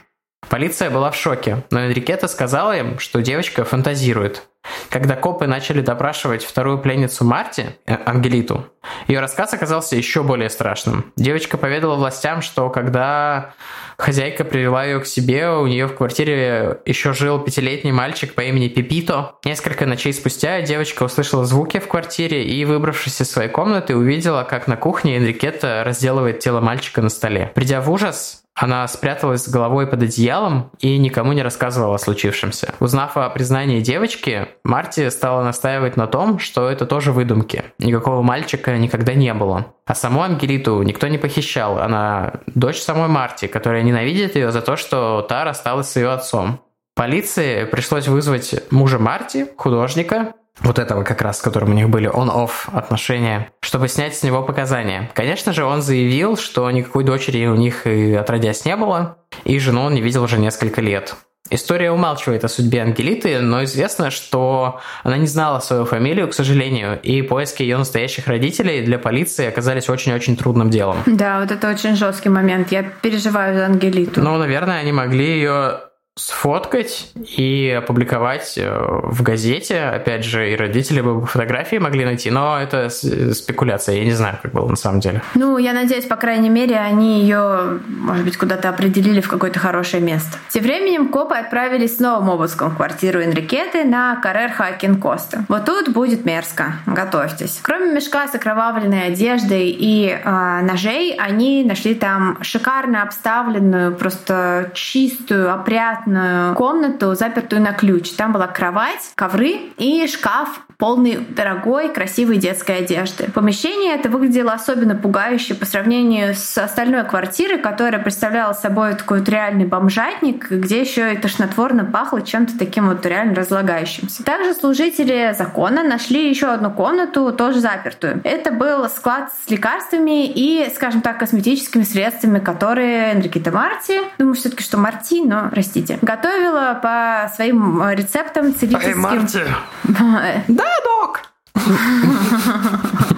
Полиция 0.49 0.89
была 0.89 1.11
в 1.11 1.15
шоке, 1.15 1.63
но 1.71 1.85
Энрикета 1.85 2.27
сказала 2.27 2.77
им, 2.77 2.99
что 2.99 3.21
девочка 3.21 3.63
фантазирует. 3.63 4.43
Когда 4.89 5.15
копы 5.15 5.47
начали 5.47 5.81
допрашивать 5.81 6.43
вторую 6.43 6.77
пленницу 6.77 7.25
Марти, 7.25 7.75
э, 7.85 7.97
Ангелиту, 8.05 8.67
ее 9.07 9.19
рассказ 9.19 9.53
оказался 9.53 9.95
еще 9.95 10.23
более 10.23 10.49
страшным. 10.49 11.11
Девочка 11.15 11.57
поведала 11.57 11.95
властям, 11.95 12.41
что 12.41 12.69
когда 12.69 13.53
хозяйка 13.97 14.43
привела 14.43 14.85
ее 14.85 14.99
к 14.99 15.05
себе, 15.05 15.49
у 15.49 15.67
нее 15.67 15.87
в 15.87 15.95
квартире 15.95 16.79
еще 16.85 17.13
жил 17.13 17.39
пятилетний 17.39 17.91
мальчик 17.91 18.33
по 18.33 18.41
имени 18.41 18.67
Пипито. 18.67 19.35
Несколько 19.45 19.85
ночей 19.85 20.13
спустя 20.13 20.61
девочка 20.61 21.03
услышала 21.03 21.45
звуки 21.45 21.79
в 21.79 21.87
квартире 21.87 22.45
и, 22.45 22.63
выбравшись 22.65 23.21
из 23.21 23.31
своей 23.31 23.49
комнаты, 23.49 23.95
увидела, 23.95 24.43
как 24.43 24.67
на 24.67 24.77
кухне 24.77 25.17
Энрикета 25.17 25.83
разделывает 25.83 26.39
тело 26.39 26.61
мальчика 26.61 27.01
на 27.01 27.09
столе. 27.09 27.51
Придя 27.55 27.81
в 27.81 27.89
ужас, 27.91 28.42
она 28.55 28.87
спряталась 28.87 29.45
с 29.45 29.49
головой 29.49 29.87
под 29.87 30.03
одеялом 30.03 30.71
и 30.79 30.97
никому 30.97 31.33
не 31.33 31.41
рассказывала 31.41 31.95
о 31.95 31.99
случившемся. 31.99 32.73
Узнав 32.79 33.17
о 33.17 33.29
признании 33.29 33.81
девочки, 33.81 34.47
Марти 34.63 35.09
стала 35.09 35.43
настаивать 35.43 35.97
на 35.97 36.05
том, 36.07 36.37
что 36.37 36.69
это 36.69 36.85
тоже 36.85 37.11
выдумки. 37.11 37.63
Никакого 37.79 38.21
мальчика 38.21 38.77
никогда 38.77 39.15
не 39.15 39.33
было. 39.33 39.73
А 39.85 39.95
саму 39.95 40.21
Ангелиту 40.21 40.81
никто 40.83 41.07
не 41.07 41.17
похищал. 41.17 41.79
Она 41.79 42.41
дочь 42.47 42.79
самой 42.79 43.07
Марти, 43.07 43.47
которая 43.47 43.81
ненавидит 43.81 44.35
ее 44.35 44.51
за 44.51 44.61
то, 44.61 44.75
что 44.75 45.25
та 45.27 45.43
рассталась 45.43 45.89
с 45.89 45.95
ее 45.95 46.11
отцом. 46.11 46.61
Полиции 46.95 47.65
пришлось 47.65 48.07
вызвать 48.07 48.53
мужа 48.69 48.99
Марти, 48.99 49.47
художника, 49.57 50.35
вот 50.63 50.79
этого 50.79 51.03
как 51.03 51.21
раз, 51.21 51.39
с 51.39 51.41
которым 51.41 51.71
у 51.71 51.73
них 51.73 51.89
были 51.89 52.07
он-офф 52.07 52.69
отношения, 52.73 53.51
чтобы 53.59 53.87
снять 53.87 54.15
с 54.15 54.23
него 54.23 54.41
показания. 54.41 55.11
Конечно 55.13 55.53
же, 55.53 55.65
он 55.65 55.81
заявил, 55.81 56.37
что 56.37 56.69
никакой 56.71 57.03
дочери 57.03 57.45
у 57.45 57.55
них 57.55 57.85
и 57.85 58.13
отродясь 58.13 58.65
не 58.65 58.75
было, 58.75 59.17
и 59.43 59.59
жену 59.59 59.83
он 59.83 59.93
не 59.93 60.01
видел 60.01 60.23
уже 60.23 60.39
несколько 60.39 60.81
лет. 60.81 61.15
История 61.49 61.91
умалчивает 61.91 62.45
о 62.45 62.47
судьбе 62.47 62.81
Ангелиты, 62.81 63.39
но 63.41 63.63
известно, 63.65 64.11
что 64.11 64.79
она 65.03 65.17
не 65.17 65.27
знала 65.27 65.59
свою 65.59 65.85
фамилию, 65.85 66.29
к 66.29 66.33
сожалению, 66.33 66.99
и 67.01 67.21
поиски 67.21 67.61
ее 67.61 67.77
настоящих 67.77 68.27
родителей 68.27 68.81
для 68.81 68.97
полиции 68.97 69.45
оказались 69.45 69.89
очень-очень 69.89 70.37
трудным 70.37 70.69
делом. 70.69 70.97
Да, 71.05 71.41
вот 71.41 71.51
это 71.51 71.69
очень 71.69 71.95
жесткий 71.95 72.29
момент. 72.29 72.71
Я 72.71 72.83
переживаю 72.83 73.55
за 73.55 73.65
Ангелиту. 73.65 74.21
Ну, 74.21 74.37
наверное, 74.37 74.79
они 74.79 74.93
могли 74.93 75.25
ее 75.25 75.81
сфоткать 76.15 77.11
и 77.37 77.75
опубликовать 77.75 78.53
э, 78.57 78.69
в 79.03 79.23
газете. 79.23 79.81
Опять 79.81 80.23
же, 80.23 80.51
и 80.51 80.55
родители 80.55 81.01
бы 81.01 81.25
фотографии 81.25 81.77
могли 81.77 82.05
найти, 82.05 82.29
но 82.29 82.59
это 82.59 82.89
спекуляция. 82.89 83.95
Я 83.95 84.05
не 84.05 84.11
знаю, 84.11 84.37
как 84.41 84.51
было 84.51 84.67
на 84.67 84.75
самом 84.75 84.99
деле. 84.99 85.23
Ну, 85.33 85.57
я 85.57 85.73
надеюсь, 85.73 86.05
по 86.05 86.15
крайней 86.15 86.49
мере, 86.49 86.77
они 86.77 87.21
ее, 87.21 87.79
может 87.87 88.25
быть, 88.25 88.37
куда-то 88.37 88.69
определили 88.69 89.21
в 89.21 89.27
какое-то 89.27 89.57
хорошее 89.57 90.03
место. 90.03 90.37
Тем 90.49 90.63
временем 90.63 91.07
копы 91.07 91.33
отправились 91.33 91.97
с 91.97 91.99
новым 91.99 92.29
обыском 92.29 92.69
в 92.69 92.75
квартиру 92.75 93.23
Энрикеты 93.23 93.83
на 93.83 94.15
Каррер 94.17 94.51
Хакин 94.51 95.01
Коста. 95.01 95.45
Вот 95.49 95.65
тут 95.65 95.89
будет 95.89 96.25
мерзко. 96.25 96.73
Готовьтесь. 96.85 97.59
Кроме 97.63 97.91
мешка 97.91 98.27
с 98.27 98.35
окровавленной 98.35 99.07
одеждой 99.07 99.69
и 99.69 100.09
э, 100.09 100.59
ножей, 100.61 101.15
они 101.15 101.63
нашли 101.63 101.95
там 101.95 102.37
шикарно 102.43 103.01
обставленную, 103.01 103.95
просто 103.95 104.69
чистую, 104.75 105.51
опрятную 105.51 106.02
аккуратную 106.03 106.55
комнату, 106.55 107.15
запертую 107.15 107.61
на 107.61 107.73
ключ. 107.73 108.11
Там 108.11 108.33
была 108.33 108.47
кровать, 108.47 109.11
ковры 109.15 109.59
и 109.77 110.07
шкаф 110.07 110.61
полный 110.77 111.17
дорогой, 111.29 111.87
красивой 111.93 112.37
детской 112.37 112.79
одежды. 112.79 113.29
Помещение 113.33 113.95
это 113.95 114.09
выглядело 114.09 114.51
особенно 114.51 114.95
пугающе 114.95 115.55
по 115.55 115.65
сравнению 115.65 116.35
с 116.35 116.57
остальной 116.57 117.05
квартирой, 117.05 117.57
которая 117.57 118.01
представляла 118.01 118.51
собой 118.51 118.95
такой 118.95 119.19
вот 119.19 119.29
реальный 119.29 119.65
бомжатник, 119.65 120.51
где 120.51 120.81
еще 120.81 121.13
и 121.13 121.17
тошнотворно 121.17 121.85
пахло 121.85 122.21
чем-то 122.21 122.57
таким 122.57 122.89
вот 122.89 123.05
реально 123.05 123.35
разлагающимся. 123.35 124.25
Также 124.25 124.53
служители 124.53 125.33
закона 125.37 125.83
нашли 125.83 126.29
еще 126.29 126.47
одну 126.47 126.69
комнату, 126.69 127.31
тоже 127.31 127.61
запертую. 127.61 128.19
Это 128.25 128.51
был 128.51 128.89
склад 128.89 129.31
с 129.45 129.49
лекарствами 129.49 130.27
и, 130.27 130.69
скажем 130.75 131.01
так, 131.01 131.17
косметическими 131.17 131.83
средствами, 131.83 132.39
которые 132.39 133.13
Энрикита 133.13 133.51
Марти, 133.51 134.01
думаю 134.17 134.35
все-таки, 134.35 134.63
что 134.63 134.77
Марти, 134.77 135.23
но 135.23 135.49
простите, 135.49 135.92
готовила 136.01 136.79
по 136.81 137.31
своим 137.35 137.81
рецептам 137.89 138.53
целительским. 138.55 138.89
Эй, 138.89 138.95
Марти! 138.95 139.43
Да, 140.47 140.65
док! 140.83 141.21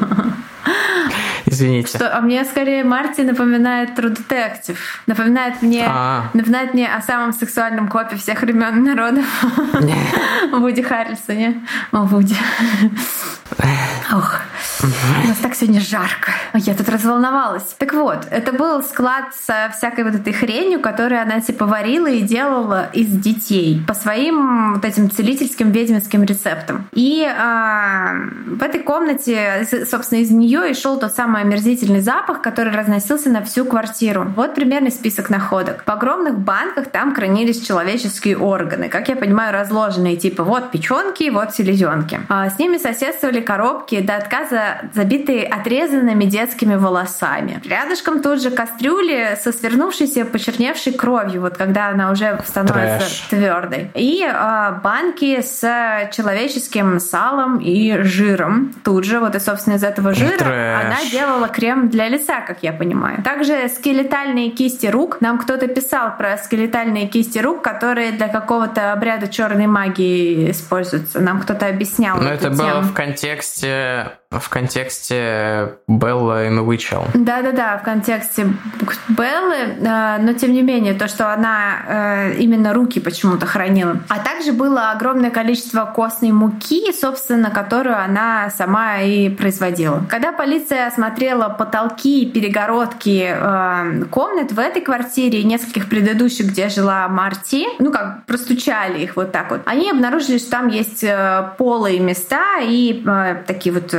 Извините. 1.55 1.97
Что, 1.97 2.17
а 2.17 2.21
мне 2.21 2.43
скорее 2.43 2.83
Марти 2.83 3.21
напоминает 3.21 3.97
True 3.97 4.15
Detective. 4.15 4.77
Напоминает 5.07 5.61
мне, 5.61 5.85
а. 5.87 6.29
напоминает 6.33 6.73
мне 6.73 6.93
о 6.93 7.01
самом 7.01 7.33
сексуальном 7.33 7.87
копе 7.87 8.17
всех 8.17 8.41
времен 8.41 8.83
народов. 8.83 9.25
Вуди 10.51 10.81
Харрельсоне. 10.81 11.65
О, 11.91 12.03
Вуди. 12.03 12.35
Ох, 14.11 14.39
у 14.83 15.27
нас 15.27 15.37
так 15.37 15.55
сегодня 15.55 15.79
жарко. 15.79 16.31
Я 16.53 16.73
тут 16.73 16.89
разволновалась. 16.89 17.75
Так 17.77 17.93
вот, 17.93 18.27
это 18.29 18.51
был 18.51 18.83
склад 18.83 19.25
со 19.35 19.71
всякой 19.75 20.03
вот 20.03 20.15
этой 20.15 20.33
хренью, 20.33 20.79
которую 20.79 21.21
она 21.21 21.41
типа 21.41 21.65
варила 21.65 22.07
и 22.07 22.21
делала 22.21 22.89
из 22.93 23.07
детей 23.07 23.81
по 23.87 23.93
своим 23.93 24.73
вот 24.75 24.85
этим 24.85 25.09
целительским 25.09 25.71
ведьминским 25.71 26.23
рецептам. 26.23 26.87
И 26.91 27.25
а, 27.25 28.13
в 28.45 28.61
этой 28.61 28.81
комнате, 28.81 29.67
собственно, 29.89 30.19
из 30.19 30.31
нее 30.31 30.71
и 30.71 30.73
шел 30.73 30.99
тот 30.99 31.13
самый 31.13 31.43
омерзительный 31.45 32.01
запах, 32.01 32.41
который 32.41 32.73
разносился 32.73 33.29
на 33.29 33.43
всю 33.43 33.65
квартиру. 33.65 34.33
Вот 34.35 34.55
примерный 34.55 34.91
список 34.91 35.29
находок. 35.29 35.83
В 35.85 35.89
огромных 35.89 36.37
банках 36.39 36.87
там 36.87 37.13
хранились 37.15 37.65
человеческие 37.65 38.37
органы, 38.37 38.89
как 38.89 39.07
я 39.09 39.15
понимаю, 39.15 39.53
разложенные, 39.53 40.17
типа 40.17 40.43
вот 40.43 40.71
печенки, 40.71 41.29
вот 41.29 41.53
селезенки. 41.53 42.19
А 42.29 42.49
с 42.49 42.59
ними 42.59 42.77
соседствовали 42.77 43.41
коробки 43.41 44.01
до 44.01 44.17
отказа, 44.17 44.89
забитые 44.93 45.45
отрезанными 45.45 46.25
детскими 46.25 46.75
волосами. 46.75 47.61
Рядышком 47.63 48.21
тут 48.21 48.41
же 48.41 48.49
кастрюли 48.49 49.37
со 49.41 49.51
свернувшейся, 49.51 50.25
почерневшей 50.25 50.93
кровью, 50.93 51.41
вот 51.41 51.57
когда 51.57 51.89
она 51.89 52.11
уже 52.11 52.39
становится 52.45 53.29
твердой. 53.29 53.91
И 53.93 54.25
э, 54.25 54.79
банки 54.83 55.41
с 55.41 55.61
человеческим 56.11 56.99
салом 56.99 57.59
и 57.59 58.01
жиром. 58.01 58.73
Тут 58.83 59.03
же, 59.05 59.19
вот 59.19 59.35
и, 59.35 59.39
собственно, 59.39 59.75
из 59.75 59.83
этого 59.83 60.13
жира 60.13 60.37
Трэш. 60.37 60.81
она 60.83 60.97
делала 61.11 61.34
крем 61.47 61.89
для 61.89 62.07
лица, 62.09 62.41
как 62.41 62.59
я 62.61 62.73
понимаю. 62.73 63.23
Также 63.23 63.69
скелетальные 63.69 64.49
кисти 64.49 64.87
рук. 64.87 65.17
Нам 65.21 65.37
кто-то 65.37 65.67
писал 65.67 66.17
про 66.17 66.37
скелетальные 66.37 67.07
кисти 67.07 67.39
рук, 67.39 67.61
которые 67.61 68.11
для 68.11 68.27
какого-то 68.27 68.93
обряда 68.93 69.27
черной 69.27 69.67
магии 69.67 70.51
используются. 70.51 71.19
Нам 71.19 71.41
кто-то 71.41 71.67
объяснял. 71.67 72.17
Но 72.17 72.29
это 72.29 72.49
тему. 72.49 72.57
было 72.57 72.81
в 72.81 72.93
контексте 72.93 74.11
в 74.39 74.49
контексте 74.49 75.75
Беллы 75.87 76.47
и 76.47 76.49
Уичел. 76.49 77.05
Да-да-да, 77.13 77.77
в 77.77 77.83
контексте 77.83 78.47
Беллы, 79.09 79.55
э, 79.55 80.17
но 80.19 80.33
тем 80.33 80.53
не 80.53 80.61
менее, 80.61 80.93
то, 80.93 81.07
что 81.07 81.31
она 81.31 81.77
э, 81.87 82.33
именно 82.37 82.73
руки 82.73 82.99
почему-то 82.99 83.45
хранила. 83.45 83.97
А 84.09 84.19
также 84.19 84.51
было 84.51 84.91
огромное 84.91 85.31
количество 85.31 85.85
костной 85.85 86.31
муки, 86.31 86.91
собственно, 86.91 87.49
которую 87.49 87.97
она 87.97 88.49
сама 88.49 88.99
и 88.99 89.29
производила. 89.29 90.03
Когда 90.09 90.31
полиция 90.31 90.87
осмотрела 90.87 91.24
потолки 91.57 92.23
и 92.23 92.31
перегородки 92.31 93.33
э, 93.35 94.05
комнат 94.09 94.51
в 94.51 94.59
этой 94.59 94.81
квартире 94.81 95.41
и 95.41 95.43
нескольких 95.43 95.89
предыдущих, 95.89 96.47
где 96.47 96.69
жила 96.69 97.07
Марти, 97.07 97.65
ну 97.79 97.91
как, 97.91 98.25
простучали 98.25 99.03
их 99.03 99.15
вот 99.15 99.31
так 99.31 99.51
вот, 99.51 99.61
они 99.65 99.89
обнаружили, 99.89 100.37
что 100.37 100.51
там 100.51 100.67
есть 100.67 101.05
полые 101.57 101.99
места 101.99 102.59
и 102.61 103.03
такие 103.47 103.73
вот 103.73 103.95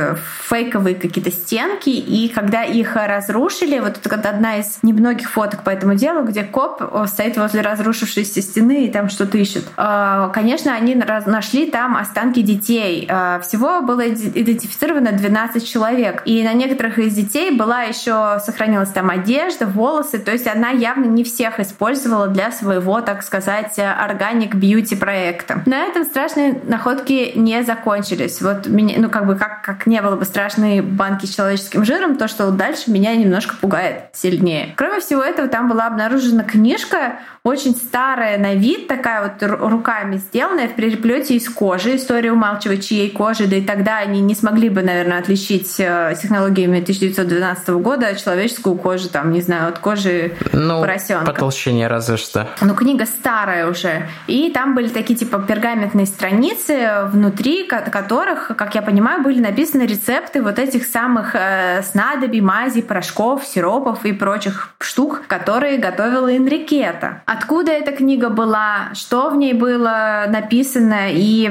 фейковые 0.47 0.95
какие-то 0.95 1.31
стенки, 1.31 1.89
и 1.89 2.29
когда 2.29 2.63
их 2.63 2.95
разрушили, 2.95 3.79
вот 3.79 3.97
это 4.03 4.29
одна 4.29 4.57
из 4.57 4.79
немногих 4.83 5.29
фоток 5.29 5.63
по 5.63 5.69
этому 5.69 5.95
делу, 5.95 6.23
где 6.23 6.43
коп 6.43 6.81
стоит 7.07 7.37
возле 7.37 7.61
разрушившейся 7.61 8.41
стены 8.41 8.85
и 8.85 8.91
там 8.91 9.09
что-то 9.09 9.37
ищет. 9.37 9.63
А, 9.77 10.29
конечно, 10.29 10.73
они 10.73 10.95
нашли 10.95 11.69
там 11.69 11.95
останки 11.95 12.41
детей. 12.41 13.07
А, 13.09 13.39
всего 13.39 13.81
было 13.81 14.07
идентифицировано 14.09 15.11
12 15.11 15.67
человек. 15.67 16.21
И 16.25 16.43
на 16.43 16.53
некоторых 16.53 16.99
из 16.99 17.16
детей 17.17 17.51
была 17.51 17.83
еще 17.83 18.39
сохранилась 18.45 18.89
там 18.89 19.09
одежда, 19.09 19.65
волосы. 19.65 20.19
То 20.19 20.31
есть 20.31 20.47
она 20.47 20.69
явно 20.69 21.05
не 21.05 21.23
всех 21.23 21.59
использовала 21.59 22.27
для 22.27 22.51
своего, 22.51 23.01
так 23.01 23.23
сказать, 23.23 23.77
органик 23.79 24.55
бьюти 24.55 24.95
проекта. 24.95 25.63
На 25.65 25.83
этом 25.83 26.05
страшные 26.05 26.61
находки 26.63 27.33
не 27.35 27.63
закончились. 27.63 28.41
Вот 28.41 28.67
меня, 28.67 28.95
ну 28.99 29.09
как 29.09 29.25
бы 29.25 29.35
как, 29.35 29.63
как 29.63 29.87
не 29.87 30.01
было 30.01 30.15
бы 30.15 30.25
страшной 30.25 30.81
банки 30.81 31.25
с 31.25 31.35
человеческим 31.35 31.83
жиром, 31.83 32.17
то, 32.17 32.27
что 32.27 32.51
дальше 32.51 32.91
меня 32.91 33.15
немножко 33.15 33.55
пугает 33.55 34.09
сильнее. 34.13 34.73
Кроме 34.77 34.99
всего 34.99 35.21
этого, 35.21 35.47
там 35.47 35.67
была 35.67 35.87
обнаружена 35.87 36.43
книжка 36.43 37.19
очень 37.47 37.75
старая 37.75 38.37
на 38.37 38.55
вид, 38.55 38.87
такая 38.87 39.21
вот 39.23 39.41
руками 39.41 40.17
сделанная 40.17 40.67
в 40.67 40.75
переплете 40.75 41.35
из 41.35 41.47
кожи. 41.49 41.95
История 41.95 42.33
умалчивает, 42.33 42.83
чьей 42.83 43.09
кожи, 43.09 43.47
да 43.47 43.55
и 43.55 43.61
тогда 43.61 43.97
они 43.97 44.19
не 44.19 44.35
смогли 44.35 44.69
бы, 44.69 44.81
наверное, 44.81 45.19
отличить 45.19 45.79
э, 45.79 46.15
технологиями 46.21 46.81
1912 47.11 47.69
года 47.69 48.15
человеческую 48.15 48.75
кожу, 48.75 49.09
там, 49.09 49.31
не 49.31 49.41
знаю, 49.41 49.69
от 49.69 49.79
кожи 49.79 50.35
ну, 50.53 50.81
поросенка. 50.81 51.25
по 51.25 51.33
толщине 51.33 51.87
разве 51.87 52.17
что. 52.17 52.47
Ну, 52.61 52.75
книга 52.75 53.05
старая 53.05 53.69
уже. 53.69 54.07
И 54.27 54.51
там 54.51 54.75
были 54.75 54.89
такие, 54.89 55.17
типа, 55.17 55.39
пергаментные 55.39 56.05
страницы, 56.05 57.05
внутри 57.05 57.65
которых, 57.65 58.51
как 58.57 58.75
я 58.75 58.81
понимаю, 58.81 59.23
были 59.23 59.39
написаны 59.39 59.83
рецепты 59.83 60.41
вот 60.41 60.59
этих 60.59 60.85
самых 60.85 61.35
э, 61.35 61.81
снадобий, 61.83 62.41
мазей, 62.41 62.83
порошков, 62.83 63.45
сиропов 63.45 64.05
и 64.05 64.11
прочих 64.11 64.69
штук, 64.79 65.23
которые 65.27 65.77
готовила 65.77 66.35
Энрикета. 66.35 67.21
А 67.25 67.37
откуда 67.37 67.71
эта 67.71 67.91
книга 67.91 68.29
была, 68.29 68.89
что 68.93 69.29
в 69.29 69.37
ней 69.37 69.53
было 69.53 70.25
написано 70.27 71.11
и 71.11 71.49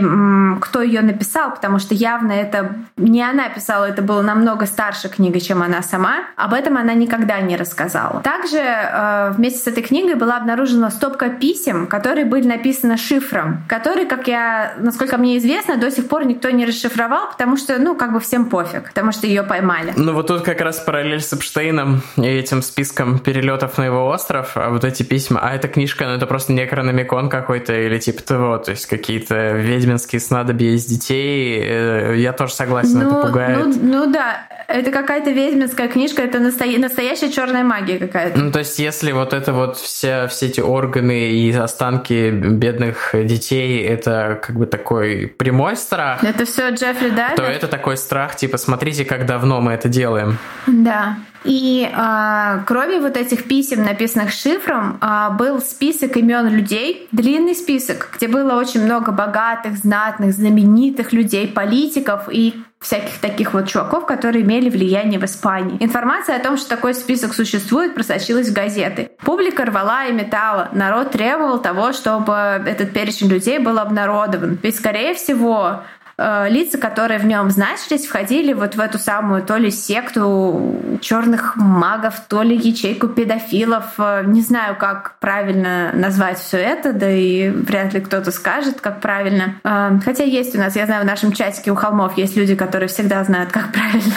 кто 0.60 0.82
ее 0.82 1.00
написал, 1.00 1.52
потому 1.54 1.78
что 1.78 1.94
явно 1.94 2.32
это 2.32 2.74
не 2.96 3.22
она 3.22 3.48
писала, 3.48 3.84
это 3.84 4.02
была 4.02 4.22
намного 4.22 4.66
старше 4.66 5.08
книга, 5.08 5.40
чем 5.46 5.62
она 5.62 5.82
сама. 5.82 6.24
Об 6.36 6.52
этом 6.52 6.76
она 6.76 6.94
никогда 6.94 7.40
не 7.40 7.56
рассказала. 7.56 8.20
Также 8.22 8.58
э, 8.58 9.32
вместе 9.36 9.58
с 9.60 9.66
этой 9.66 9.82
книгой 9.82 10.14
была 10.14 10.36
обнаружена 10.36 10.90
стопка 10.90 11.28
писем, 11.28 11.86
которые 11.86 12.24
были 12.24 12.46
написаны 12.46 12.96
шифром, 12.96 13.62
который, 13.68 14.06
как 14.06 14.28
я, 14.28 14.74
насколько 14.78 15.16
мне 15.16 15.38
известно, 15.38 15.76
до 15.76 15.90
сих 15.90 16.08
пор 16.08 16.26
никто 16.26 16.50
не 16.50 16.66
расшифровал, 16.66 17.30
потому 17.30 17.56
что, 17.56 17.78
ну, 17.78 17.94
как 17.94 18.12
бы 18.12 18.20
всем 18.20 18.46
пофиг, 18.46 18.88
потому 18.88 19.12
что 19.12 19.26
ее 19.26 19.42
поймали. 19.42 19.92
Ну 19.96 20.12
вот 20.12 20.26
тут 20.26 20.42
как 20.42 20.60
раз 20.60 20.78
параллель 20.80 21.20
с 21.20 21.32
Эпштейном 21.32 22.02
и 22.16 22.26
этим 22.26 22.62
списком 22.62 23.18
перелетов 23.18 23.78
на 23.78 23.84
его 23.84 24.06
остров, 24.06 24.52
а 24.56 24.70
вот 24.70 24.84
эти 24.84 25.02
письма, 25.02 25.40
а 25.42 25.54
это 25.54 25.68
книжка, 25.68 26.04
но 26.04 26.14
это 26.14 26.26
просто 26.26 26.52
некрономикон 26.52 27.28
какой-то 27.28 27.72
или 27.72 27.98
типа 27.98 28.22
того, 28.22 28.58
то 28.58 28.72
есть 28.72 28.86
какие-то 28.86 29.52
ведьминские 29.52 30.20
снадобья 30.20 30.70
из 30.70 30.84
детей. 30.86 31.60
Э, 31.62 32.14
я 32.16 32.32
тоже 32.32 32.54
согласен, 32.54 33.00
ну, 33.00 33.08
это 33.08 33.26
пугает. 33.26 33.66
Ну, 33.66 33.74
ну 33.82 34.12
да, 34.12 34.46
это 34.68 34.90
какая-то 34.90 35.30
ведьминская 35.36 35.88
книжка, 35.88 36.22
это 36.22 36.40
настоя... 36.40 36.78
настоящая 36.78 37.30
черная 37.30 37.62
магия 37.62 37.98
какая-то. 37.98 38.38
Ну, 38.38 38.50
то 38.50 38.58
есть, 38.60 38.78
если 38.78 39.12
вот 39.12 39.32
это 39.32 39.52
вот 39.52 39.76
все, 39.76 40.26
все 40.28 40.46
эти 40.46 40.60
органы 40.60 41.30
и 41.30 41.52
останки 41.52 42.30
бедных 42.30 43.10
детей, 43.14 43.84
это 43.84 44.40
как 44.42 44.56
бы 44.56 44.66
такой 44.66 45.26
прямой 45.28 45.76
страх. 45.76 46.24
Это 46.24 46.44
все 46.44 46.70
Джеффри 46.70 47.10
Дайвер. 47.10 47.36
То 47.36 47.42
это 47.42 47.68
такой 47.68 47.96
страх, 47.96 48.36
типа, 48.36 48.58
смотрите, 48.58 49.04
как 49.04 49.26
давно 49.26 49.60
мы 49.60 49.72
это 49.72 49.88
делаем. 49.88 50.38
Да. 50.66 51.16
И 51.44 51.88
э, 51.90 52.60
кроме 52.66 53.00
вот 53.00 53.16
этих 53.16 53.44
писем, 53.44 53.84
написанных 53.84 54.30
шифром, 54.32 54.98
э, 55.00 55.30
был 55.36 55.60
список 55.60 56.16
имен 56.16 56.48
людей, 56.48 57.08
длинный 57.12 57.54
список, 57.54 58.10
где 58.16 58.28
было 58.28 58.54
очень 58.54 58.84
много 58.84 59.12
богатых, 59.12 59.76
знатных, 59.76 60.32
знаменитых 60.32 61.12
людей, 61.12 61.48
политиков 61.48 62.28
и 62.30 62.54
всяких 62.80 63.18
таких 63.18 63.54
вот 63.54 63.66
чуваков, 63.68 64.06
которые 64.06 64.44
имели 64.44 64.68
влияние 64.68 65.18
в 65.18 65.24
Испании. 65.24 65.76
Информация 65.80 66.36
о 66.36 66.40
том, 66.40 66.56
что 66.56 66.68
такой 66.68 66.94
список 66.94 67.34
существует, 67.34 67.94
просочилась 67.94 68.48
в 68.48 68.52
газеты. 68.52 69.10
Публика 69.24 69.64
рвала 69.64 70.06
и 70.06 70.12
металла. 70.12 70.68
Народ 70.72 71.10
требовал 71.10 71.58
того, 71.58 71.92
чтобы 71.92 72.32
этот 72.32 72.92
перечень 72.92 73.28
людей 73.28 73.58
был 73.58 73.78
обнародован. 73.78 74.58
Ведь, 74.62 74.76
скорее 74.76 75.14
всего, 75.14 75.82
Э, 76.18 76.48
лица, 76.48 76.78
которые 76.78 77.18
в 77.18 77.26
нем 77.26 77.50
значились, 77.50 78.06
входили 78.06 78.54
вот 78.54 78.74
в 78.74 78.80
эту 78.80 78.98
самую 78.98 79.42
то 79.42 79.58
ли 79.58 79.70
секту 79.70 80.80
черных 81.02 81.56
магов, 81.56 82.20
то 82.26 82.40
ли 82.42 82.56
ячейку 82.56 83.08
педофилов. 83.08 83.84
Э, 83.98 84.22
не 84.24 84.40
знаю, 84.40 84.76
как 84.76 85.16
правильно 85.20 85.90
назвать 85.92 86.38
все 86.38 86.56
это, 86.56 86.94
да 86.94 87.10
и 87.10 87.50
вряд 87.50 87.92
ли 87.92 88.00
кто-то 88.00 88.30
скажет, 88.30 88.80
как 88.80 89.02
правильно. 89.02 89.56
Э, 89.62 89.90
хотя 90.02 90.24
есть 90.24 90.54
у 90.54 90.58
нас, 90.58 90.74
я 90.74 90.86
знаю, 90.86 91.02
в 91.02 91.06
нашем 91.06 91.32
чатике 91.32 91.70
у 91.70 91.74
холмов 91.74 92.16
есть 92.16 92.34
люди, 92.34 92.54
которые 92.54 92.88
всегда 92.88 93.22
знают, 93.22 93.52
как 93.52 93.72
правильно. 93.72 94.14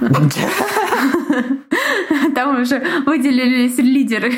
Там 2.34 2.62
уже 2.62 2.82
выделились 3.06 3.78
лидеры 3.78 4.32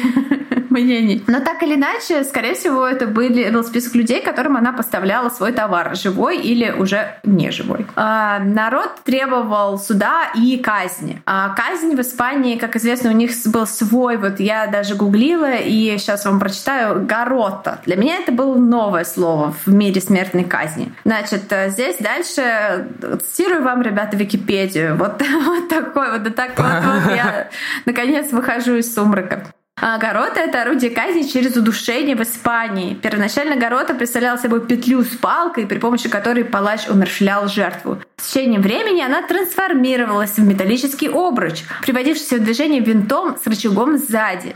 мнений. 0.73 1.23
Но 1.27 1.41
так 1.41 1.62
или 1.62 1.75
иначе, 1.75 2.25
скорее 2.25 2.55
всего, 2.55 2.87
это 2.87 3.07
были, 3.07 3.51
был 3.51 3.64
список 3.64 3.95
людей, 3.95 4.23
которым 4.23 4.57
она 4.57 4.73
поставляла 4.73 5.29
свой 5.29 5.53
товар, 5.53 5.95
живой 5.97 6.39
или 6.39 6.70
уже 6.70 7.16
не 7.25 7.51
живой. 7.51 7.87
А, 7.97 8.39
народ 8.41 8.91
требовал 9.05 9.79
суда 9.79 10.31
и 10.35 10.57
казни. 10.59 11.23
А 11.27 11.51
казнь 11.51 11.95
в 11.95 12.01
Испании, 12.01 12.59
как 12.59 12.77
известно, 12.77 13.11
у 13.11 13.14
них 13.14 13.31
был 13.47 13.66
свой, 13.66 14.16
вот 14.16 14.41
я 14.41 14.66
даже 14.66 14.95
гуглила, 14.95 15.55
и 15.55 15.97
сейчас 15.99 16.25
вам 16.25 16.41
прочитаю, 16.41 17.05
гарота. 17.07 17.81
Для 17.87 17.97
меня 17.97 18.16
это 18.16 18.33
было 18.33 18.57
новое 18.57 19.05
слово 19.05 19.55
в 19.64 19.73
мире 19.73 20.01
смертной 20.01 20.45
казни. 20.45 20.93
Значит, 21.05 21.45
э, 21.51 21.70
здесь 21.70 21.97
дальше 21.99 22.89
цитирую 23.25 23.62
вам, 23.62 23.83
ребята, 23.83 24.16
Википедию. 24.16 24.97
Вот, 24.97 25.23
вот 25.45 25.68
такой 25.68 26.12
вот, 26.12 26.23
да 26.23 26.31
так 26.31 26.59
вот, 26.59 26.66
вот 26.66 27.16
я 27.16 27.49
наконец 27.87 28.33
выхожу 28.33 28.77
из 28.77 28.93
сумрака. 28.95 29.47
А 29.81 29.99
горота— 29.99 30.41
это 30.41 30.62
орудие 30.62 30.91
казни 30.91 31.23
через 31.23 31.57
удушение 31.57 32.14
в 32.14 32.23
Испании. 32.23 32.95
Первоначально 32.95 33.57
горота 33.57 33.95
представляла 33.95 34.37
собой 34.37 34.66
петлю 34.66 35.03
с 35.03 35.16
палкой, 35.16 35.66
при 35.66 35.79
помощи 35.79 36.09
которой 36.09 36.45
палач 36.45 36.89
умершлял 36.89 37.49
жертву. 37.49 37.99
С 38.23 38.29
течением 38.29 38.62
времени 38.62 39.03
она 39.03 39.20
трансформировалась 39.23 40.39
в 40.39 40.47
металлический 40.47 41.09
обруч, 41.09 41.64
приводившийся 41.83 42.37
в 42.37 42.45
движение 42.45 42.81
винтом 42.81 43.37
с 43.43 43.45
рычагом 43.49 43.99
сзади. 43.99 44.55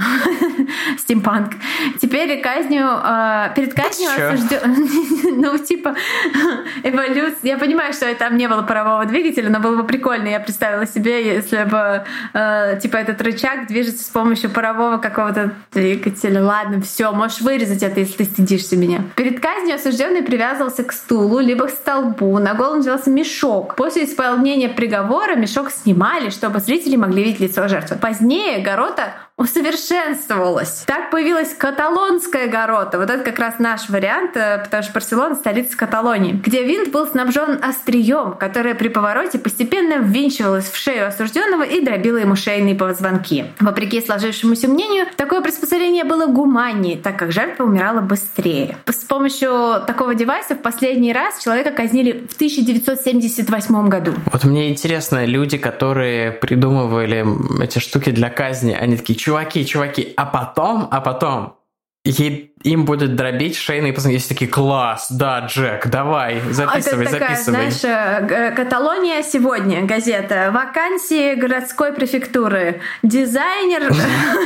Стимпанк. 0.98 1.54
Теперь 2.00 2.40
казнью, 2.40 2.86
э, 2.86 3.50
перед 3.56 3.74
казнью 3.74 4.08
осужден... 4.08 5.40
ну, 5.40 5.58
типа, 5.58 5.96
эволюция. 6.84 7.38
Я 7.42 7.58
понимаю, 7.58 7.92
что 7.92 8.14
там 8.14 8.36
не 8.36 8.48
было 8.48 8.62
парового 8.62 9.04
двигателя, 9.04 9.50
но 9.50 9.58
было 9.58 9.78
бы 9.78 9.84
прикольно. 9.84 10.28
Я 10.28 10.38
представила 10.38 10.86
себе, 10.86 11.26
если 11.26 11.64
бы, 11.64 12.04
э, 12.34 12.78
типа, 12.80 12.98
этот 12.98 13.20
рычаг 13.20 13.66
движется 13.66 14.04
с 14.04 14.08
помощью 14.08 14.48
парового 14.48 14.98
какого-то 14.98 15.54
двигателя. 15.72 16.40
Ладно, 16.40 16.80
все, 16.82 17.10
можешь 17.10 17.40
вырезать 17.40 17.82
это, 17.82 17.98
если 17.98 18.18
ты 18.18 18.24
стыдишься 18.26 18.76
меня. 18.76 19.02
Перед 19.16 19.40
казнью 19.40 19.74
осужденный 19.74 20.22
привязывался 20.22 20.84
к 20.84 20.92
стулу, 20.92 21.40
либо 21.40 21.66
к 21.66 21.70
столбу. 21.70 22.38
На 22.38 22.54
голову 22.54 22.76
надевался 22.76 23.10
мешок. 23.10 23.55
После 23.62 24.04
исполнения 24.04 24.68
приговора 24.68 25.36
мешок 25.36 25.70
снимали, 25.70 26.30
чтобы 26.30 26.60
зрители 26.60 26.96
могли 26.96 27.22
видеть 27.24 27.40
лицо 27.40 27.68
жертвы. 27.68 27.96
Позднее 27.96 28.60
Горота 28.60 29.14
усовершенствовалась. 29.38 30.84
Так 30.86 31.10
появилась 31.10 31.54
каталонская 31.54 32.48
горота. 32.48 32.98
Вот 32.98 33.10
это 33.10 33.22
как 33.22 33.38
раз 33.38 33.58
наш 33.58 33.90
вариант, 33.90 34.34
э, 34.36 34.62
потому 34.64 34.82
что 34.82 34.92
Барселона— 34.94 35.34
столица 35.36 35.76
Каталонии, 35.76 36.32
где 36.32 36.64
винт 36.64 36.90
был 36.90 37.06
снабжен 37.06 37.62
острием, 37.62 38.32
которое 38.32 38.74
при 38.74 38.88
повороте 38.88 39.38
постепенно 39.38 39.98
ввинчивалось 39.98 40.70
в 40.70 40.76
шею 40.76 41.08
осужденного 41.08 41.64
и 41.64 41.82
дробило 41.82 42.16
ему 42.16 42.34
шейные 42.34 42.74
позвонки. 42.74 43.44
Вопреки 43.60 44.00
сложившемуся 44.00 44.68
мнению, 44.68 45.06
такое 45.16 45.42
приспособление 45.42 46.04
было 46.04 46.26
гуманнее, 46.26 46.96
так 46.96 47.18
как 47.18 47.30
жертва 47.30 47.64
умирала 47.64 48.00
быстрее. 48.00 48.78
С 48.86 49.04
помощью 49.04 49.82
такого 49.86 50.14
девайса 50.14 50.54
в 50.54 50.62
последний 50.62 51.12
раз 51.12 51.42
человека 51.42 51.72
казнили 51.72 52.26
в 52.26 52.34
1978 52.36 53.88
году. 53.88 54.14
Вот 54.32 54.44
мне 54.44 54.70
интересно, 54.70 55.26
люди, 55.26 55.58
которые 55.58 56.32
придумывали 56.32 57.26
эти 57.62 57.80
штуки 57.80 58.10
для 58.10 58.30
казни, 58.30 58.72
они 58.72 58.96
такие, 58.96 59.25
чуваки, 59.26 59.66
чуваки, 59.66 60.12
а 60.16 60.24
потом, 60.24 60.86
а 60.92 61.00
потом 61.00 61.56
ей, 62.04 62.52
им 62.62 62.84
будет 62.84 63.16
дробить 63.16 63.56
шейные 63.56 63.92
позвонки. 63.92 64.14
Есть 64.14 64.28
такие, 64.28 64.48
класс, 64.48 65.08
да, 65.10 65.40
Джек, 65.40 65.88
давай, 65.88 66.40
записывай, 66.52 67.06
Это 67.06 67.14
такая, 67.14 67.36
записывай. 67.36 67.70
знаешь, 67.72 68.30
э, 68.30 68.52
Каталония 68.54 69.24
сегодня, 69.24 69.84
газета, 69.84 70.52
вакансии 70.54 71.34
городской 71.34 71.92
префектуры, 71.92 72.80
дизайнер, 73.02 73.92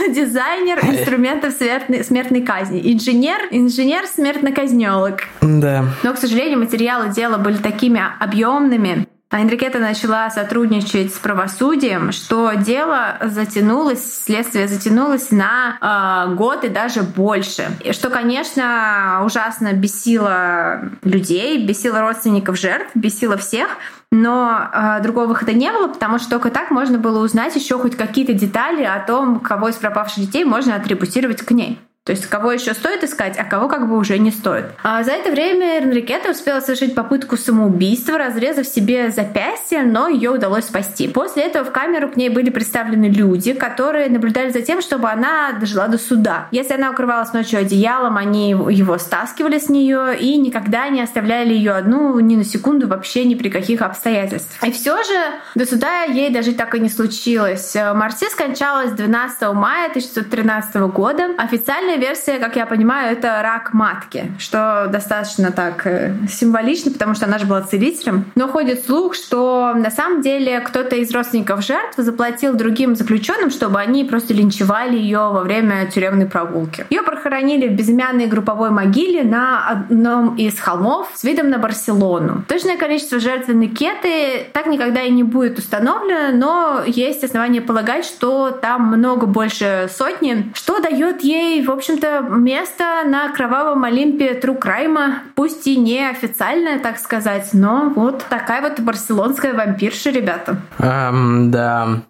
дизайнер 0.14 0.78
инструментов 0.78 1.52
смертной, 1.52 2.02
смертной 2.02 2.40
казни, 2.40 2.80
инженер, 2.94 3.48
инженер 3.50 4.06
смертноказнелок. 4.06 5.24
Да. 5.42 5.84
Но, 6.02 6.14
к 6.14 6.16
сожалению, 6.16 6.58
материалы 6.58 7.10
дела 7.10 7.36
были 7.36 7.58
такими 7.58 8.02
объемными, 8.18 9.06
Энрикета 9.32 9.78
начала 9.78 10.28
сотрудничать 10.28 11.14
с 11.14 11.18
правосудием, 11.18 12.10
что 12.10 12.52
дело 12.54 13.16
затянулось, 13.20 14.24
следствие 14.24 14.66
затянулось 14.66 15.30
на 15.30 16.26
э, 16.28 16.34
год 16.34 16.64
и 16.64 16.68
даже 16.68 17.02
больше. 17.02 17.68
Что, 17.92 18.10
конечно, 18.10 19.22
ужасно 19.24 19.72
бесило 19.72 20.80
людей, 21.04 21.64
бесило 21.64 22.00
родственников 22.00 22.58
жертв, 22.58 22.90
бесило 22.94 23.36
всех. 23.36 23.68
Но 24.10 24.68
э, 24.72 25.00
другого 25.00 25.26
выхода 25.26 25.52
не 25.52 25.70
было, 25.70 25.86
потому 25.86 26.18
что 26.18 26.30
только 26.30 26.50
так 26.50 26.72
можно 26.72 26.98
было 26.98 27.22
узнать 27.22 27.54
еще 27.54 27.78
хоть 27.78 27.96
какие-то 27.96 28.32
детали 28.32 28.82
о 28.82 28.98
том, 28.98 29.38
кого 29.38 29.68
из 29.68 29.76
пропавших 29.76 30.24
детей 30.24 30.44
можно 30.44 30.74
атрибутировать 30.74 31.42
к 31.42 31.52
ней. 31.52 31.78
То 32.10 32.14
есть 32.16 32.26
кого 32.26 32.50
еще 32.50 32.74
стоит 32.74 33.04
искать, 33.04 33.36
а 33.38 33.44
кого 33.44 33.68
как 33.68 33.88
бы 33.88 33.96
уже 33.96 34.18
не 34.18 34.32
стоит. 34.32 34.64
А 34.82 35.04
за 35.04 35.12
это 35.12 35.30
время 35.30 35.78
Энрикета 35.78 36.32
успела 36.32 36.58
совершить 36.58 36.96
попытку 36.96 37.36
самоубийства, 37.36 38.18
разрезав 38.18 38.66
себе 38.66 39.12
запястье, 39.12 39.84
но 39.84 40.08
ее 40.08 40.30
удалось 40.30 40.64
спасти. 40.64 41.06
После 41.06 41.44
этого 41.44 41.66
в 41.66 41.70
камеру 41.70 42.08
к 42.08 42.16
ней 42.16 42.28
были 42.28 42.50
представлены 42.50 43.04
люди, 43.04 43.52
которые 43.52 44.08
наблюдали 44.08 44.50
за 44.50 44.60
тем, 44.62 44.82
чтобы 44.82 45.08
она 45.08 45.52
дожила 45.52 45.86
до 45.86 45.98
суда. 45.98 46.48
Если 46.50 46.74
она 46.74 46.90
укрывалась 46.90 47.32
ночью 47.32 47.60
одеялом, 47.60 48.16
они 48.16 48.50
его 48.50 48.98
стаскивали 48.98 49.60
с 49.60 49.68
нее 49.68 50.18
и 50.18 50.36
никогда 50.36 50.88
не 50.88 51.02
оставляли 51.02 51.54
ее 51.54 51.74
одну 51.74 52.18
ни 52.18 52.34
на 52.34 52.42
секунду 52.42 52.88
вообще 52.88 53.24
ни 53.24 53.36
при 53.36 53.50
каких 53.50 53.82
обстоятельствах. 53.82 54.68
И 54.68 54.72
все 54.72 54.96
же 55.04 55.14
до 55.54 55.64
суда 55.64 56.02
ей 56.02 56.30
даже 56.30 56.54
так 56.54 56.74
и 56.74 56.80
не 56.80 56.88
случилось. 56.88 57.76
Марси 57.94 58.28
скончалась 58.30 58.90
12 58.90 59.42
мая 59.52 59.90
1913 59.90 60.74
года. 60.92 61.28
Официальная 61.38 61.99
версия, 62.00 62.38
как 62.38 62.56
я 62.56 62.66
понимаю, 62.66 63.12
это 63.12 63.40
рак 63.42 63.72
матки, 63.72 64.32
что 64.38 64.88
достаточно 64.90 65.52
так 65.52 65.86
э, 65.86 66.14
символично, 66.28 66.90
потому 66.90 67.14
что 67.14 67.26
она 67.26 67.38
же 67.38 67.46
была 67.46 67.62
целителем. 67.62 68.24
Но 68.34 68.48
ходит 68.48 68.84
слух, 68.84 69.14
что 69.14 69.72
на 69.74 69.90
самом 69.90 70.22
деле 70.22 70.60
кто-то 70.60 70.96
из 70.96 71.12
родственников 71.12 71.64
жертв 71.64 71.94
заплатил 71.96 72.54
другим 72.54 72.96
заключенным, 72.96 73.50
чтобы 73.50 73.78
они 73.78 74.04
просто 74.04 74.34
линчевали 74.34 74.96
ее 74.96 75.18
во 75.18 75.42
время 75.42 75.86
тюремной 75.86 76.26
прогулки. 76.26 76.86
Ее 76.90 77.02
похоронили 77.02 77.68
в 77.68 77.72
безымянной 77.72 78.26
групповой 78.26 78.70
могиле 78.70 79.22
на 79.22 79.68
одном 79.68 80.36
из 80.36 80.58
холмов 80.58 81.10
с 81.14 81.24
видом 81.24 81.50
на 81.50 81.58
Барселону. 81.58 82.44
Точное 82.48 82.76
количество 82.76 83.20
жертв 83.20 83.48
Никеты 83.48 84.46
так 84.52 84.66
никогда 84.66 85.02
и 85.02 85.10
не 85.10 85.22
будет 85.22 85.58
установлено, 85.58 86.36
но 86.36 86.82
есть 86.86 87.22
основания 87.24 87.60
полагать, 87.60 88.04
что 88.04 88.50
там 88.50 88.86
много 88.86 89.26
больше 89.26 89.88
сотни, 89.96 90.50
что 90.54 90.80
дает 90.80 91.22
ей, 91.22 91.64
в 91.64 91.70
общем-то, 91.90 92.20
место 92.36 92.84
на 93.06 93.30
кровавом 93.32 93.84
Олимпе 93.84 94.34
Трукрайма, 94.34 95.22
пусть 95.34 95.66
и 95.66 95.76
не 95.76 96.08
официальное, 96.08 96.78
так 96.78 96.98
сказать, 96.98 97.50
но 97.52 97.92
вот 97.94 98.24
такая 98.28 98.62
вот 98.62 98.80
барселонская 98.80 99.54
вампирша, 99.54 100.10
ребята. 100.10 100.58
Um, 100.78 101.50
да. 101.50 102.02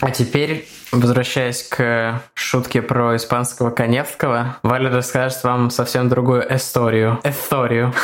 А 0.00 0.10
теперь 0.10 0.68
Возвращаясь 0.92 1.62
к 1.64 2.22
шутке 2.34 2.80
про 2.80 3.16
испанского 3.16 3.70
Коневского, 3.70 4.58
Валя 4.62 4.90
расскажет 4.90 5.42
вам 5.42 5.70
совсем 5.70 6.08
другую 6.08 6.46
историю. 6.54 7.20
Историю. 7.24 7.92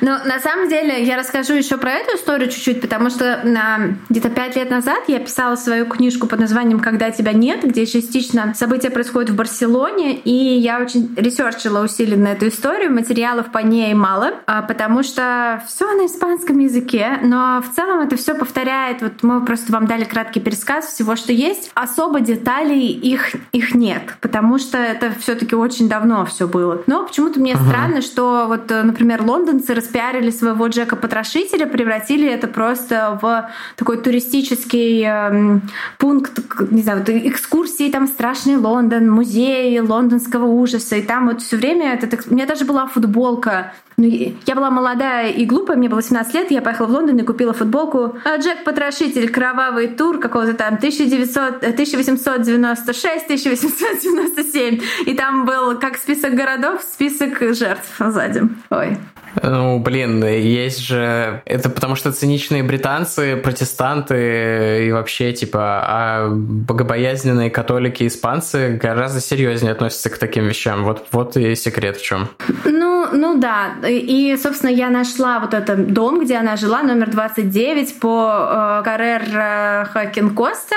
Ну, 0.00 0.12
на 0.24 0.38
самом 0.40 0.68
деле, 0.68 1.04
я 1.04 1.16
расскажу 1.18 1.54
еще 1.54 1.76
про 1.76 1.92
эту 1.92 2.16
историю 2.16 2.50
чуть-чуть, 2.50 2.80
потому 2.80 3.10
что 3.10 3.40
на 3.44 3.96
где-то 4.08 4.30
пять 4.30 4.56
лет 4.56 4.70
назад 4.70 5.00
я 5.08 5.18
писала 5.18 5.56
свою 5.56 5.86
книжку 5.86 6.26
под 6.26 6.40
названием 6.40 6.80
«Когда 6.80 7.10
тебя 7.10 7.32
нет», 7.32 7.62
где 7.62 7.86
частично 7.86 8.54
события 8.54 8.90
происходят 8.90 9.30
в 9.30 9.36
Барселоне, 9.36 10.16
и 10.16 10.30
я 10.30 10.80
очень 10.80 11.14
ресерчила 11.16 11.82
усиленно 11.82 12.28
эту 12.28 12.48
историю, 12.48 12.92
материалов 12.92 13.52
по 13.52 13.58
ней 13.58 13.92
мало, 13.94 14.34
а, 14.46 14.62
потому 14.62 15.02
что 15.02 15.62
все 15.66 15.92
на 15.92 16.06
испанском 16.06 16.58
языке, 16.58 17.18
но 17.22 17.62
в 17.62 17.74
целом 17.74 18.00
это 18.00 18.16
все 18.16 18.34
повторяет, 18.34 19.02
вот 19.02 19.22
мы 19.22 19.44
просто 19.44 19.72
вам 19.72 19.86
дали 19.86 20.04
краткий 20.04 20.40
пересказ 20.40 20.86
всего, 20.86 21.16
что 21.16 21.32
есть. 21.32 21.70
Особо 21.74 22.09
деталей 22.18 22.88
их, 22.88 23.34
их 23.52 23.74
нет, 23.74 24.16
потому 24.20 24.58
что 24.58 24.78
это 24.78 25.12
все 25.18 25.34
таки 25.34 25.54
очень 25.54 25.88
давно 25.88 26.24
все 26.26 26.48
было. 26.48 26.82
Но 26.86 27.06
почему-то 27.06 27.40
мне 27.40 27.52
uh-huh. 27.52 27.68
странно, 27.68 28.02
что 28.02 28.46
вот, 28.48 28.70
э, 28.70 28.82
например, 28.82 29.22
лондонцы 29.22 29.74
распиарили 29.74 30.30
своего 30.30 30.66
Джека 30.66 30.96
Потрошителя, 30.96 31.66
превратили 31.66 32.28
это 32.28 32.48
просто 32.48 33.18
в 33.22 33.50
такой 33.76 33.98
туристический 33.98 35.04
э, 35.06 35.60
пункт, 35.98 36.40
не 36.70 36.82
знаю, 36.82 36.98
вот, 36.98 37.08
экскурсии, 37.08 37.90
там 37.90 38.06
страшный 38.06 38.56
Лондон, 38.56 39.10
музей 39.10 39.78
лондонского 39.80 40.46
ужаса, 40.46 40.96
и 40.96 41.02
там 41.02 41.28
вот 41.28 41.42
все 41.42 41.56
время 41.56 41.94
это, 41.94 42.18
у 42.28 42.34
меня 42.34 42.46
даже 42.46 42.64
была 42.64 42.86
футболка 42.86 43.72
ну, 44.00 44.06
я 44.46 44.54
была 44.54 44.70
молодая 44.70 45.30
и 45.30 45.44
глупая, 45.44 45.76
мне 45.76 45.90
было 45.90 46.02
17 46.02 46.32
лет, 46.32 46.50
я 46.50 46.62
поехала 46.62 46.86
в 46.86 46.90
Лондон 46.90 47.18
и 47.18 47.22
купила 47.22 47.52
футболку 47.52 48.16
«А, 48.24 48.38
«Джек 48.38 48.64
Потрошитель. 48.64 49.28
Кровавый 49.28 49.88
тур» 49.88 50.18
какого-то 50.18 50.54
там 50.54 50.76
1900, 50.76 51.62
1896-1897. 52.00 54.82
И 55.06 55.14
там 55.14 55.44
был 55.44 55.78
как 55.78 55.96
список 55.96 56.34
городов, 56.34 56.82
список 56.82 57.40
жертв 57.54 57.94
сзади. 57.98 58.42
Ой. 58.70 58.96
Ну, 59.42 59.78
блин, 59.78 60.24
есть 60.24 60.80
же... 60.80 61.42
Это 61.44 61.70
потому 61.70 61.94
что 61.94 62.12
циничные 62.12 62.62
британцы, 62.62 63.36
протестанты 63.36 64.86
и 64.86 64.92
вообще, 64.92 65.32
типа, 65.32 65.84
а 65.86 66.28
богобоязненные 66.30 67.50
католики 67.50 68.06
испанцы 68.06 68.78
гораздо 68.80 69.20
серьезнее 69.20 69.72
относятся 69.72 70.10
к 70.10 70.18
таким 70.18 70.46
вещам. 70.46 70.84
Вот, 70.84 71.06
вот 71.12 71.36
и 71.36 71.54
секрет 71.54 71.96
в 71.96 72.04
чем. 72.04 72.28
Ну, 72.64 73.08
ну 73.12 73.38
да. 73.38 73.76
И, 73.88 74.36
собственно, 74.36 74.70
я 74.70 74.90
нашла 74.90 75.38
вот 75.38 75.54
этот 75.54 75.92
дом, 75.92 76.24
где 76.24 76.36
она 76.36 76.56
жила, 76.56 76.82
номер 76.82 77.10
29 77.10 78.00
по 78.00 78.80
э, 78.80 78.84
Каррер 78.84 79.86
Хакин 79.92 80.34
Коста. 80.34 80.76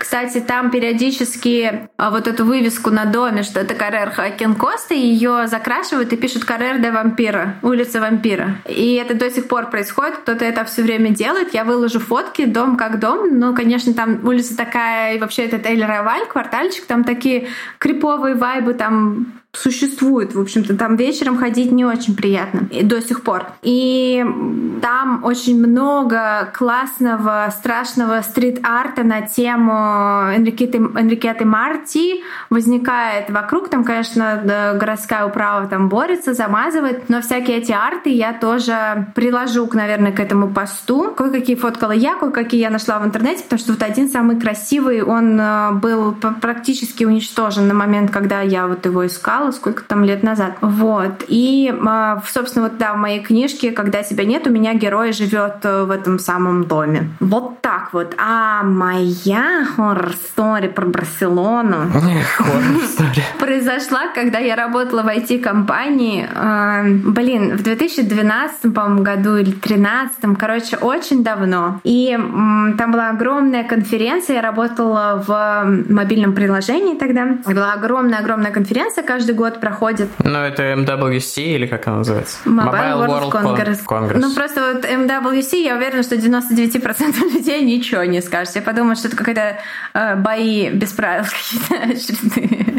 Кстати, 0.00 0.40
там 0.40 0.70
периодически 0.70 1.90
а, 1.98 2.10
вот 2.10 2.26
эту 2.26 2.46
вывеску 2.46 2.88
на 2.88 3.04
доме, 3.04 3.42
что 3.42 3.60
это 3.60 3.74
Каррер 3.74 4.10
Хакен 4.10 4.54
Коста, 4.54 4.94
ее 4.94 5.46
закрашивают 5.46 6.10
и 6.14 6.16
пишут 6.16 6.46
Каррер 6.46 6.78
де 6.78 6.90
Вампира, 6.90 7.56
улица 7.60 8.00
Вампира. 8.00 8.56
И 8.66 8.94
это 8.94 9.12
до 9.12 9.30
сих 9.30 9.46
пор 9.46 9.68
происходит, 9.68 10.16
кто-то 10.16 10.42
это 10.42 10.64
все 10.64 10.82
время 10.82 11.10
делает. 11.10 11.52
Я 11.52 11.64
выложу 11.64 12.00
фотки, 12.00 12.46
дом 12.46 12.78
как 12.78 12.98
дом, 12.98 13.38
но, 13.38 13.54
конечно, 13.54 13.92
там 13.92 14.26
улица 14.26 14.56
такая, 14.56 15.16
и 15.16 15.18
вообще 15.18 15.44
это 15.44 15.58
Тейлер 15.58 16.02
Валь, 16.02 16.26
квартальчик, 16.26 16.86
там 16.86 17.04
такие 17.04 17.48
криповые 17.78 18.36
вайбы, 18.36 18.72
там 18.72 19.39
существует. 19.52 20.34
В 20.34 20.40
общем-то, 20.40 20.76
там 20.76 20.96
вечером 20.96 21.36
ходить 21.36 21.72
не 21.72 21.84
очень 21.84 22.14
приятно 22.14 22.68
и 22.70 22.82
до 22.84 23.02
сих 23.02 23.22
пор. 23.22 23.46
И 23.62 24.24
там 24.80 25.24
очень 25.24 25.58
много 25.58 26.50
классного, 26.54 27.48
страшного 27.50 28.22
стрит-арта 28.22 29.02
на 29.02 29.22
тему 29.22 29.72
Энрикеты, 30.36 30.78
Энрикеты 30.78 31.44
Марти 31.44 32.22
возникает 32.48 33.30
вокруг. 33.30 33.68
Там, 33.68 33.82
конечно, 33.84 34.40
городская 34.78 35.26
управа 35.26 35.66
там 35.66 35.88
борется, 35.88 36.32
замазывает, 36.32 37.08
но 37.08 37.20
всякие 37.20 37.58
эти 37.58 37.72
арты 37.72 38.10
я 38.10 38.32
тоже 38.32 39.06
приложу, 39.14 39.68
наверное, 39.72 40.12
к 40.12 40.20
этому 40.20 40.48
посту. 40.48 41.12
Кое-какие 41.16 41.56
фоткала 41.56 41.92
я, 41.92 42.14
кое-какие 42.14 42.60
я 42.60 42.70
нашла 42.70 43.00
в 43.00 43.04
интернете, 43.04 43.42
потому 43.42 43.58
что 43.58 43.72
вот 43.72 43.82
один 43.82 44.08
самый 44.08 44.38
красивый, 44.40 45.02
он 45.02 45.38
э, 45.40 45.72
был 45.72 46.14
практически 46.40 47.04
уничтожен 47.04 47.66
на 47.66 47.74
момент, 47.74 48.10
когда 48.10 48.40
я 48.40 48.66
вот 48.66 48.86
его 48.86 49.06
искала 49.06 49.39
писала 49.40 49.50
сколько 49.52 49.82
там 49.84 50.04
лет 50.04 50.22
назад. 50.22 50.56
Вот. 50.60 51.24
И, 51.28 51.72
а, 51.86 52.22
собственно, 52.26 52.68
вот 52.68 52.78
да, 52.78 52.94
в 52.94 52.96
моей 52.96 53.20
книжке 53.20 53.72
«Когда 53.72 54.02
тебя 54.02 54.24
нет», 54.24 54.46
у 54.46 54.50
меня 54.50 54.74
герой 54.74 55.12
живет 55.12 55.56
э, 55.62 55.84
в 55.84 55.90
этом 55.90 56.18
самом 56.18 56.64
доме. 56.64 57.10
Вот 57.20 57.60
так 57.60 57.92
вот. 57.92 58.14
А 58.18 58.62
моя 58.62 59.66
хоррор-стори 59.76 60.68
про 60.68 60.86
Барселону 60.86 61.90
произошла, 63.38 64.08
когда 64.14 64.38
я 64.38 64.56
работала 64.56 65.02
в 65.02 65.06
IT-компании. 65.06 66.28
А, 66.34 66.82
блин, 66.84 67.56
в 67.56 67.62
2012, 67.62 68.74
по-моему, 68.74 69.02
году 69.02 69.36
или 69.36 69.50
2013, 69.50 70.38
короче, 70.38 70.76
очень 70.76 71.24
давно. 71.24 71.80
И 71.84 72.18
там 72.78 72.92
была 72.92 73.10
огромная 73.10 73.64
конференция, 73.64 74.36
я 74.36 74.42
работала 74.42 75.22
в 75.26 75.92
мобильном 75.92 76.34
приложении 76.34 76.94
тогда. 76.94 77.38
Была 77.46 77.72
огромная-огромная 77.72 78.50
конференция, 78.50 79.02
каждый 79.02 79.29
каждый 79.30 79.34
год 79.34 79.60
проходит. 79.60 80.08
Ну, 80.22 80.38
это 80.38 80.62
MWC 80.62 81.42
или 81.42 81.66
как 81.66 81.86
она 81.86 81.98
называется? 81.98 82.38
Mobile, 82.44 82.72
Mobile 82.72 83.06
World, 83.06 83.30
World 83.30 83.32
Congress. 83.32 83.78
Congress. 83.86 84.18
Ну, 84.18 84.34
просто 84.34 84.72
вот 84.72 84.84
MWC, 84.84 85.62
я 85.62 85.76
уверена, 85.76 86.02
что 86.02 86.16
99% 86.16 87.32
людей 87.34 87.62
ничего 87.62 88.04
не 88.04 88.20
скажет. 88.22 88.56
Я 88.56 88.62
подумала, 88.62 88.94
что 88.96 89.08
это 89.08 89.16
какие-то 89.16 89.58
э, 89.94 90.16
бои 90.16 90.70
без 90.70 90.92
правил 90.92 91.24
какие-то 91.30 91.92
очередные. 91.92 92.69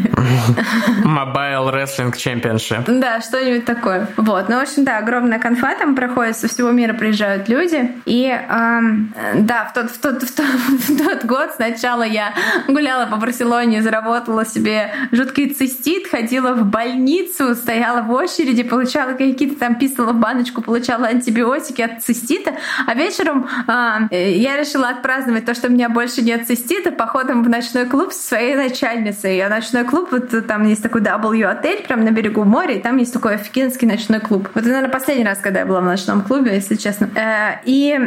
Mobile 1.04 1.70
Wrestling 1.72 2.12
Championship. 2.12 2.84
Да, 2.86 3.20
что-нибудь 3.20 3.64
такое. 3.64 4.08
Вот. 4.16 4.48
Ну, 4.48 4.58
в 4.58 4.62
общем, 4.62 4.84
да, 4.84 4.98
огромная 4.98 5.38
конфа 5.38 5.74
там 5.74 5.94
проходит, 5.94 6.36
со 6.36 6.48
всего 6.48 6.70
мира 6.70 6.92
приезжают 6.92 7.48
люди. 7.48 7.92
И 8.04 8.26
эм, 8.26 9.14
да, 9.34 9.64
в 9.64 9.72
тот, 9.72 9.90
в, 9.90 9.98
тот, 9.98 10.22
в, 10.22 10.34
тот, 10.34 10.46
в 10.88 10.98
тот 10.98 11.24
год 11.24 11.52
сначала 11.56 12.02
я 12.02 12.34
гуляла 12.68 13.06
по 13.06 13.16
Барселоне, 13.16 13.82
заработала 13.82 14.44
себе 14.44 14.92
жуткий 15.12 15.54
цистит, 15.54 16.08
ходила 16.08 16.54
в 16.54 16.64
больницу, 16.64 17.54
стояла 17.54 18.02
в 18.02 18.10
очереди, 18.12 18.62
получала 18.62 19.12
какие-то 19.12 19.58
там, 19.58 19.76
писала 19.76 20.12
в 20.12 20.16
баночку, 20.16 20.62
получала 20.62 21.06
антибиотики 21.06 21.82
от 21.82 22.02
цистита. 22.02 22.52
А 22.86 22.94
вечером 22.94 23.48
э, 24.10 24.32
я 24.32 24.56
решила 24.56 24.88
отпраздновать 24.88 25.44
то, 25.44 25.54
что 25.54 25.68
у 25.68 25.70
меня 25.70 25.88
больше 25.88 26.22
нет 26.22 26.46
цистита, 26.46 26.90
походом 26.90 27.42
в 27.42 27.48
ночной 27.48 27.86
клуб 27.86 28.12
со 28.12 28.28
своей 28.28 28.54
начальницей. 28.54 29.40
А 29.44 29.48
ночной 29.48 29.84
клуб, 29.84 30.11
вот 30.12 30.46
там 30.46 30.66
есть 30.66 30.82
такой 30.82 31.00
W-отель 31.00 31.82
прямо 31.86 32.04
на 32.04 32.10
берегу 32.10 32.44
моря, 32.44 32.74
и 32.74 32.80
там 32.80 32.96
есть 32.98 33.12
такой 33.12 33.34
офигенский 33.34 33.86
ночной 33.88 34.20
клуб. 34.20 34.48
Вот 34.54 34.62
это, 34.62 34.68
наверное, 34.68 34.92
последний 34.92 35.24
раз, 35.24 35.38
когда 35.38 35.60
я 35.60 35.66
была 35.66 35.80
в 35.80 35.84
ночном 35.84 36.22
клубе, 36.22 36.54
если 36.54 36.76
честно. 36.76 37.08
Э, 37.14 37.60
и 37.64 37.98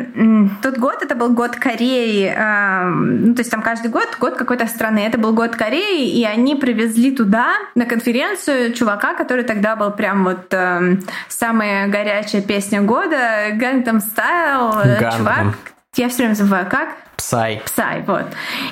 тот 0.61 0.77
год, 0.77 1.01
это 1.01 1.15
был 1.15 1.29
год 1.33 1.55
Кореи, 1.55 2.33
э, 2.35 2.85
ну, 2.85 3.33
то 3.33 3.41
есть 3.41 3.51
там 3.51 3.61
каждый 3.61 3.89
год 3.91 4.15
год 4.19 4.35
какой-то 4.35 4.67
страны. 4.67 4.99
Это 4.99 5.17
был 5.17 5.33
год 5.33 5.55
Кореи, 5.55 6.09
и 6.09 6.23
они 6.23 6.55
привезли 6.55 7.15
туда 7.15 7.53
на 7.75 7.85
конференцию 7.85 8.73
чувака, 8.73 9.13
который 9.13 9.43
тогда 9.43 9.75
был 9.75 9.91
прям 9.91 10.23
вот 10.23 10.53
э, 10.53 10.97
самая 11.27 11.87
горячая 11.87 12.41
песня 12.41 12.81
года, 12.81 13.51
Gangnam 13.51 14.01
Style, 14.01 15.17
чувак. 15.17 15.55
Я 15.95 16.09
все 16.09 16.23
время 16.23 16.33
забываю, 16.33 16.67
как? 16.69 16.89
PSY. 17.17 17.61
PSY, 17.65 18.03
вот. 18.05 18.25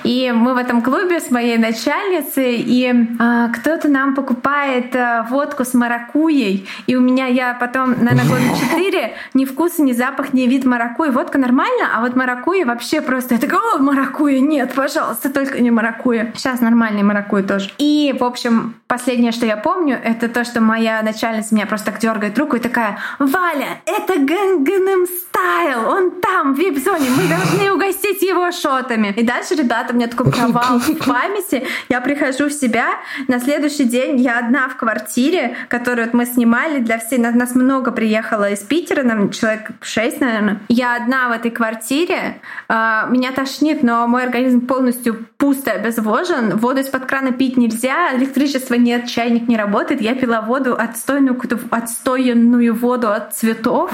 И 0.03 0.31
мы 0.33 0.53
в 0.53 0.57
этом 0.57 0.81
клубе 0.81 1.19
с 1.19 1.31
моей 1.31 1.57
начальницей, 1.57 2.57
и 2.57 2.93
а, 3.19 3.49
кто-то 3.49 3.87
нам 3.87 4.15
покупает 4.15 4.95
а, 4.95 5.25
водку 5.29 5.63
с 5.63 5.73
маракуей, 5.73 6.67
и 6.85 6.95
у 6.95 7.01
меня 7.01 7.27
я 7.27 7.53
потом, 7.53 7.91
наверное, 8.03 8.25
года 8.25 8.41
четыре, 8.59 9.15
ни 9.33 9.45
вкус, 9.45 9.79
ни 9.79 9.93
запах, 9.93 10.33
ни 10.33 10.43
вид 10.43 10.65
маракуи. 10.65 11.09
Водка 11.09 11.37
нормально, 11.37 11.89
а 11.95 12.01
вот 12.01 12.15
маракуя 12.15 12.65
вообще 12.65 13.01
просто, 13.01 13.35
я 13.35 13.39
такая, 13.39 13.59
о, 13.75 13.77
маракуя, 13.79 14.39
нет, 14.39 14.73
пожалуйста, 14.73 15.29
только 15.31 15.61
не 15.61 15.71
маракуя. 15.71 16.31
Сейчас 16.35 16.59
нормальный 16.59 17.03
маракуя 17.03 17.43
тоже. 17.43 17.71
И, 17.77 18.15
в 18.19 18.23
общем, 18.23 18.75
последнее, 18.87 19.31
что 19.31 19.45
я 19.45 19.57
помню, 19.57 19.99
это 20.03 20.27
то, 20.27 20.43
что 20.43 20.61
моя 20.61 21.01
начальница 21.01 21.55
меня 21.55 21.65
просто 21.65 21.91
так 21.91 21.99
дергает 21.99 22.37
руку 22.37 22.57
и 22.57 22.59
такая, 22.59 22.99
Валя, 23.19 23.81
это 23.85 24.13
Gangnam 24.13 25.07
Style, 25.07 25.87
он 25.87 26.11
там, 26.21 26.53
в 26.53 26.59
вип-зоне, 26.59 27.09
мы 27.09 27.27
должны 27.27 27.71
угостить 27.71 28.21
его 28.21 28.32
его 28.33 28.51
шотами. 28.51 29.13
И 29.15 29.23
дальше, 29.23 29.55
ребята, 29.55 29.93
у 29.93 29.95
меня 29.95 30.07
такой 30.07 30.31
провал 30.31 30.79
в 30.79 30.97
памяти. 31.05 31.65
Я 31.89 32.01
прихожу 32.01 32.49
в 32.49 32.53
себя. 32.53 32.87
На 33.27 33.39
следующий 33.39 33.85
день 33.85 34.19
я 34.19 34.39
одна 34.39 34.67
в 34.69 34.77
квартире, 34.77 35.55
которую 35.69 36.05
вот 36.05 36.13
мы 36.13 36.25
снимали 36.25 36.79
для 36.79 36.97
всей. 36.97 37.19
Нас 37.19 37.55
много 37.55 37.91
приехало 37.91 38.49
из 38.51 38.59
Питера, 38.59 39.03
нам 39.03 39.31
человек 39.31 39.71
шесть, 39.81 40.19
наверное. 40.21 40.59
Я 40.69 40.95
одна 40.95 41.29
в 41.29 41.31
этой 41.31 41.51
квартире. 41.51 42.41
А, 42.67 43.07
меня 43.09 43.31
тошнит, 43.31 43.83
но 43.83 44.07
мой 44.07 44.23
организм 44.23 44.61
полностью 44.61 45.25
пусто 45.37 45.71
обезвожен. 45.71 46.57
Воду 46.57 46.79
из-под 46.79 47.05
крана 47.05 47.31
пить 47.31 47.57
нельзя, 47.57 48.15
электричества 48.15 48.75
нет, 48.75 49.07
чайник 49.07 49.47
не 49.47 49.57
работает. 49.57 50.01
Я 50.01 50.15
пила 50.15 50.41
воду, 50.41 50.75
отстойную, 50.77 51.39
отстоянную 51.69 52.73
воду 52.73 53.11
от 53.11 53.35
цветов. 53.35 53.91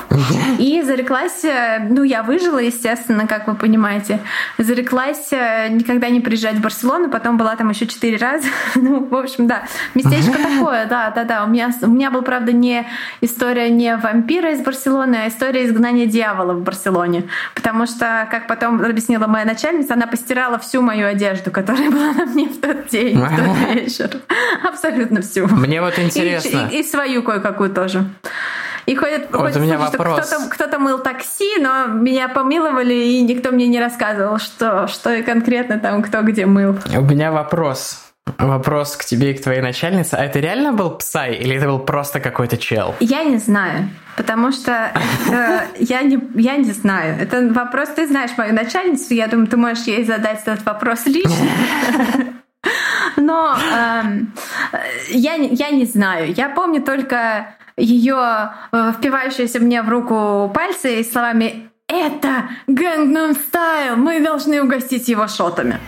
И 0.59 0.81
зареклась, 0.81 1.43
э, 1.43 1.79
ну, 1.89 2.03
я 2.03 2.23
выжила, 2.23 2.59
естественно, 2.59 3.27
как 3.27 3.47
вы 3.47 3.55
понимаете 3.55 4.19
зареклась 4.57 5.29
э, 5.31 5.69
никогда 5.69 6.09
не 6.09 6.21
приезжать 6.21 6.55
в 6.55 6.61
Барселону, 6.61 7.09
потом 7.09 7.37
была 7.37 7.55
там 7.55 7.69
еще 7.69 7.87
четыре 7.87 8.17
раза. 8.17 8.47
ну, 8.75 9.05
в 9.05 9.15
общем, 9.15 9.47
да, 9.47 9.63
местечко 9.95 10.37
такое, 10.37 10.85
да, 10.85 11.11
да, 11.11 11.23
да. 11.23 11.43
У 11.43 11.47
меня, 11.47 11.71
у 11.81 11.87
меня 11.87 12.11
был, 12.11 12.21
правда, 12.21 12.51
не 12.51 12.85
история 13.21 13.69
не 13.69 13.95
вампира 13.95 14.51
из 14.51 14.61
Барселоны, 14.61 15.15
а 15.15 15.27
история 15.27 15.65
изгнания 15.65 16.05
дьявола 16.05 16.53
в 16.53 16.61
Барселоне. 16.61 17.25
Потому 17.55 17.85
что, 17.85 18.27
как 18.29 18.47
потом 18.47 18.81
объяснила 18.81 19.27
моя 19.27 19.45
начальница, 19.45 19.93
она 19.93 20.07
постирала 20.07 20.59
всю 20.59 20.81
мою 20.81 21.07
одежду, 21.07 21.51
которая 21.51 21.89
была 21.91 22.13
на 22.13 22.25
мне 22.25 22.47
в 22.47 22.59
тот 22.59 22.87
день, 22.87 23.17
в 23.19 23.35
тот 23.35 23.75
вечер. 23.75 24.09
Абсолютно 24.63 25.21
всю. 25.21 25.47
Мне 25.47 25.81
вот 25.81 25.97
интересно. 25.99 26.69
И, 26.71 26.77
и, 26.77 26.79
и 26.81 26.83
свою 26.83 27.23
кое-какую 27.23 27.69
тоже. 27.69 28.05
И 28.89 28.95
ходят, 28.95 29.27
вот 29.31 29.41
ходят 29.41 29.57
у 29.57 29.59
меня 29.59 29.77
слухи, 29.77 29.97
вопрос. 29.97 30.25
что 30.25 30.35
кто-то, 30.35 30.49
кто-то 30.49 30.79
мыл 30.79 30.97
такси, 30.97 31.59
но 31.59 31.85
меня 31.85 32.27
помиловали, 32.27 32.95
и 32.95 33.21
никто 33.21 33.51
мне 33.51 33.67
не 33.67 33.79
рассказывал, 33.79 34.39
что, 34.39 34.87
что 34.87 35.13
и 35.13 35.21
конкретно 35.21 35.77
там 35.77 36.01
кто 36.01 36.23
где 36.23 36.47
мыл. 36.47 36.75
У 36.97 37.01
меня 37.01 37.31
вопрос. 37.31 38.01
Вопрос 38.39 38.95
к 38.95 39.05
тебе 39.05 39.31
и 39.31 39.33
к 39.35 39.43
твоей 39.43 39.61
начальнице. 39.61 40.15
А 40.15 40.25
это 40.25 40.39
реально 40.39 40.73
был 40.73 40.89
Псай 40.89 41.35
или 41.35 41.55
это 41.55 41.67
был 41.67 41.77
просто 41.77 42.19
какой-то 42.19 42.57
чел? 42.57 42.95
Я 42.99 43.23
не 43.23 43.37
знаю, 43.37 43.89
потому 44.17 44.51
что 44.51 44.91
э, 45.31 45.59
я, 45.77 46.01
не, 46.01 46.19
я 46.33 46.57
не 46.57 46.71
знаю. 46.71 47.15
Это 47.21 47.47
вопрос, 47.53 47.89
ты 47.89 48.07
знаешь 48.07 48.31
мою 48.37 48.55
начальницу, 48.55 49.13
я 49.13 49.27
думаю, 49.27 49.47
ты 49.47 49.57
можешь 49.57 49.85
ей 49.85 50.03
задать 50.03 50.41
этот 50.45 50.65
вопрос 50.65 51.05
лично. 51.05 51.47
Но 53.19 53.55
э, 53.57 54.03
я, 55.09 55.35
я 55.35 55.69
не 55.71 55.85
знаю. 55.85 56.33
Я 56.33 56.49
помню 56.49 56.81
только 56.81 57.55
ее 57.77 58.51
э, 58.71 58.93
впивающиеся 58.97 59.59
мне 59.59 59.81
в 59.81 59.89
руку 59.89 60.51
пальцы 60.53 61.01
и 61.01 61.03
словами 61.03 61.69
«Это 61.87 62.49
Gangnam 62.67 63.37
Style! 63.37 63.95
Мы 63.95 64.21
должны 64.21 64.61
угостить 64.61 65.07
его 65.09 65.27
шотами!» 65.27 65.79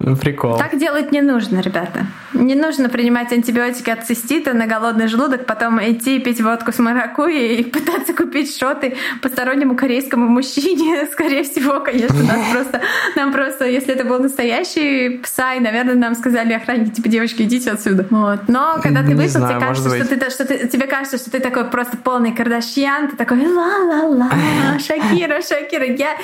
Прикол. 0.00 0.56
Так 0.56 0.78
делать 0.78 1.12
не 1.12 1.20
нужно, 1.20 1.60
ребята. 1.60 2.06
Не 2.32 2.54
нужно 2.54 2.88
принимать 2.88 3.32
антибиотики 3.32 3.90
от 3.90 4.06
цистита 4.06 4.54
на 4.54 4.66
голодный 4.66 5.08
желудок, 5.08 5.44
потом 5.44 5.78
идти 5.78 6.18
пить 6.20 6.40
водку 6.40 6.72
с 6.72 6.78
маракуйей 6.78 7.56
и 7.56 7.64
пытаться 7.64 8.14
купить 8.14 8.56
шоты 8.56 8.96
постороннему 9.20 9.76
корейскому 9.76 10.26
мужчине. 10.26 11.06
Скорее 11.12 11.42
всего, 11.42 11.80
конечно, 11.80 12.22
нас 12.22 12.40
просто, 12.50 12.80
нам 13.14 13.30
просто, 13.30 13.66
если 13.66 13.92
это 13.94 14.04
был 14.04 14.20
настоящий 14.20 15.18
псай, 15.18 15.60
наверное, 15.60 15.96
нам 15.96 16.14
сказали 16.14 16.54
охранники, 16.54 16.94
типа, 16.94 17.08
девочки, 17.10 17.42
идите 17.42 17.70
отсюда. 17.70 18.06
Вот. 18.08 18.48
Но 18.48 18.78
когда 18.82 19.02
ты 19.02 19.14
вышел, 19.14 19.46
тебе 19.46 19.60
кажется, 19.60 20.02
что 20.02 20.16
ты, 20.16 20.30
что 20.30 20.44
ты, 20.46 20.68
тебе 20.68 20.86
кажется, 20.86 21.18
что 21.18 21.30
ты 21.30 21.40
такой 21.40 21.64
просто 21.64 21.98
полный 21.98 22.32
кардашьян, 22.32 23.08
ты 23.08 23.16
такой 23.16 23.44
ла-ла-ла, 23.46 24.30
Шакира, 24.78 25.42
Шакира. 25.42 25.84
Я, 25.84 26.16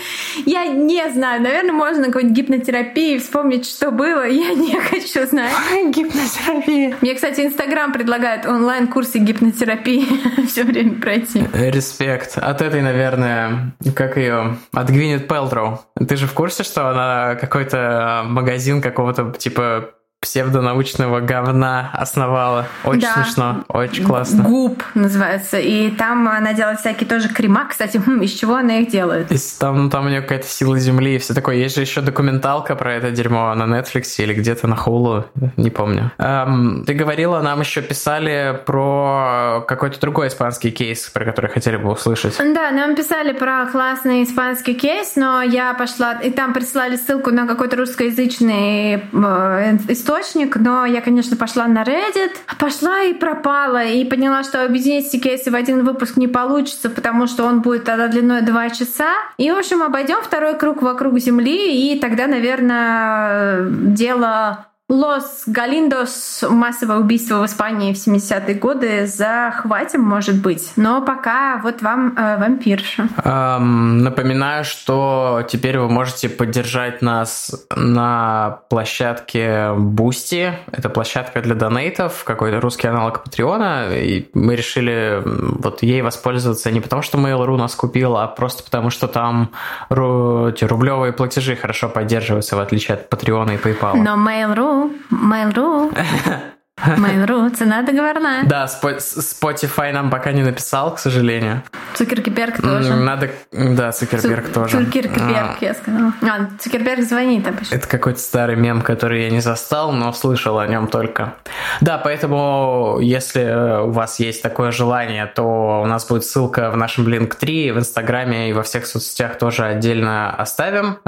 я 0.47 0.67
не 0.67 1.11
знаю, 1.13 1.43
наверное, 1.43 1.73
можно 1.73 2.07
какой-нибудь 2.07 2.37
гипнотерапии 2.37 3.19
вспомнить, 3.19 3.67
что 3.77 3.91
было, 3.91 4.27
я 4.29 4.55
не 4.55 4.75
хочу 4.81 5.27
знать. 5.27 5.53
Гипнотерапия. 5.91 6.97
Мне, 7.01 7.15
кстати, 7.15 7.43
Инстаграм 7.43 7.93
предлагает 7.93 8.47
онлайн-курсы 8.47 9.19
гипнотерапии 9.19 10.47
все 10.47 10.65
время 10.65 11.01
пройти. 11.01 11.47
Респект. 11.53 12.39
От 12.39 12.63
этой, 12.63 12.83
наверное, 12.83 13.75
как 13.95 14.17
ее, 14.17 14.57
от 14.73 14.89
Гвинет 14.89 15.29
Пелтроу. 15.29 15.81
Ты 16.09 16.17
же 16.17 16.27
в 16.27 16.33
курсе, 16.33 16.63
что 16.63 16.89
она 16.89 17.35
какой-то 17.37 18.23
магазин 18.27 18.81
какого-то 18.81 19.33
типа 19.33 19.91
псевдонаучного 20.27 21.21
говна 21.21 21.91
основала. 21.93 22.67
Очень 22.85 23.03
да. 23.03 23.15
смешно, 23.15 23.65
очень 23.69 24.05
классно. 24.05 24.43
Губ 24.43 24.83
называется. 24.95 25.59
И 25.59 25.91
там 25.91 26.29
она 26.29 26.53
делает 26.53 26.81
всякие 26.81 27.09
тоже 27.09 27.29
крема. 27.29 27.67
Кстати, 27.69 27.99
хм, 28.05 28.23
из 28.23 28.33
чего 28.33 28.57
она 28.57 28.79
их 28.79 28.89
делает? 28.89 29.31
И 29.31 29.37
там, 29.61 29.89
там 29.89 30.07
у 30.07 30.09
нее 30.09 30.21
какая-то 30.21 30.49
сила 30.49 30.79
земли 30.79 31.15
и 31.15 31.19
все 31.19 31.33
такое. 31.33 31.57
Есть 31.57 31.77
же 31.77 31.83
еще 31.83 32.01
документалка 32.01 32.75
про 32.75 32.95
это 32.95 33.13
дерьмо 33.13 33.55
на 33.55 33.65
Netflix 33.65 34.15
или 34.19 34.35
где-то 34.35 34.67
на 34.67 34.75
Hulu, 34.75 35.25
не 35.57 35.71
помню. 35.71 36.11
Эм, 36.19 36.85
ты 36.85 36.95
говорила, 36.95 37.41
нам 37.41 37.61
еще 37.61 37.83
писали 37.83 38.61
про 38.67 39.65
какой-то 39.69 40.01
другой 40.01 40.29
испанский 40.29 40.73
кейс, 40.73 41.09
про 41.09 41.25
который 41.25 41.51
хотели 41.51 41.77
бы 41.77 41.91
услышать. 41.91 42.37
Да, 42.39 42.73
нам 42.73 42.97
писали 42.97 43.33
про 43.33 43.67
классный 43.67 44.25
испанский 44.25 44.75
кейс, 44.75 45.13
но 45.15 45.43
я 45.43 45.73
пошла, 45.75 46.15
и 46.15 46.31
там 46.31 46.53
прислали 46.53 46.97
ссылку 46.97 47.31
на 47.31 47.47
какой-то 47.47 47.77
русскоязычный 47.77 48.95
э, 49.13 49.79
источник, 50.21 50.57
но 50.57 50.85
я, 50.87 51.01
конечно, 51.01 51.37
пошла 51.37 51.67
на 51.67 51.83
Reddit, 51.83 52.33
пошла 52.59 53.03
и 53.03 53.15
пропала, 53.15 53.85
и 53.85 54.05
поняла, 54.05 54.43
что 54.43 54.65
объединить 54.65 55.07
все 55.07 55.19
кейсы 55.19 55.51
в 55.51 55.55
один 55.55 55.85
выпуск 55.85 56.17
не 56.17 56.29
получится, 56.29 56.91
потому 56.91 57.27
что 57.27 57.45
он 57.45 57.63
будет 57.63 57.85
тогда 57.85 58.09
длиной 58.09 58.43
2 58.43 58.71
часа. 58.71 59.13
И, 59.39 59.51
в 59.51 59.57
общем, 59.57 59.83
обойдем 59.83 60.23
второй 60.23 60.59
круг 60.59 60.83
вокруг 60.83 61.19
Земли, 61.19 61.93
и 61.93 61.99
тогда, 61.99 62.27
наверное, 62.27 63.67
дело 63.69 64.67
Лос 64.89 65.43
Галиндос, 65.49 66.45
массовое 66.49 66.99
убийство 66.99 67.41
в 67.41 67.47
Испании 67.47 67.93
в 67.93 67.97
70-е 67.97 68.55
годы 68.55 69.07
захватим, 69.07 70.01
может 70.03 70.41
быть. 70.41 70.75
Но 70.77 71.03
пока 71.03 71.59
вот 71.61 71.83
вам 71.83 72.15
э, 72.17 72.37
вампирша. 72.39 73.09
Эм, 73.25 73.99
напоминаю, 74.05 74.65
что 74.65 75.45
теперь 75.49 75.81
вы 75.81 75.89
можете 75.89 76.29
поддержать 76.29 77.03
нас 77.03 77.67
на 77.75 78.61
площадке 78.69 79.73
Boosty. 79.77 80.53
Это 80.71 80.89
площадка 80.89 81.43
для 81.43 81.57
донейтов, 81.57 82.23
какой-то 82.23 82.61
русский 82.61 82.87
аналог 82.87 83.25
Патреона. 83.25 83.89
И 83.93 84.29
мы 84.35 84.55
решили 84.55 85.21
вот 85.25 85.83
ей 85.83 86.03
воспользоваться 86.03 86.71
не 86.71 86.81
потому, 86.81 87.03
что 87.03 87.19
Mail.ru 87.19 87.57
нас 87.57 87.75
купил, 87.75 88.17
а 88.17 88.29
просто 88.29 88.63
потому, 88.63 88.91
что 88.91 89.09
там 89.09 89.51
эти 89.91 90.65
рублевые 90.65 91.13
платежи 91.13 91.57
хорошо 91.57 91.89
поддерживаются, 91.89 92.55
в 92.55 92.61
отличие 92.61 92.95
от 92.95 93.09
Патреона 93.09 93.51
и 93.51 93.57
PayPal. 93.57 93.97
Но 93.97 94.15
Mail.ru 94.15 94.76
Mailou. 95.11 95.91
Mail.ru, 96.87 97.55
цена 97.57 97.83
договорная. 97.83 98.45
Да, 98.45 98.67
Spotify 98.67 99.93
нам 99.93 100.11
пока 100.11 100.33
не 100.33 100.43
написал, 100.43 100.95
к 100.95 100.99
сожалению. 100.99 101.63
Цукерберг 101.95 102.61
тоже. 102.61 102.95
Надо, 102.95 103.31
да, 103.51 103.93
Цукерберг 103.93 104.53
тоже. 104.53 104.85
Цукерберг, 104.85 105.17
а. 105.19 105.57
я 105.63 105.73
сказала. 105.73 106.13
А, 106.21 106.51
Цукерберг 106.61 107.03
звонит 107.03 107.49
обычно. 107.49 107.75
Это 107.75 107.89
какой-то 107.89 108.19
старый 108.19 108.57
мем, 108.57 108.83
который 108.83 109.25
я 109.25 109.31
не 109.31 109.41
застал, 109.41 109.93
но 109.93 110.13
слышал 110.13 110.59
о 110.59 110.67
нем 110.67 110.89
только. 110.89 111.35
Да, 111.81 111.97
поэтому, 111.97 112.99
если 113.01 113.81
у 113.85 113.93
вас 113.93 114.21
есть 114.21 114.43
такое 114.43 114.71
желание, 114.71 115.25
то 115.25 115.81
у 115.83 115.87
нас 115.87 116.07
будет 116.07 116.25
ссылка 116.25 116.71
в 116.71 116.77
нашем 116.77 117.09
Link3, 117.09 117.73
в 117.73 117.79
Инстаграме 117.79 118.51
и 118.51 118.53
во 118.53 118.63
всех 118.63 118.87
соцсетях 118.87 119.39
тоже 119.39 119.65
отдельно 119.65 120.31
оставим. 120.31 120.99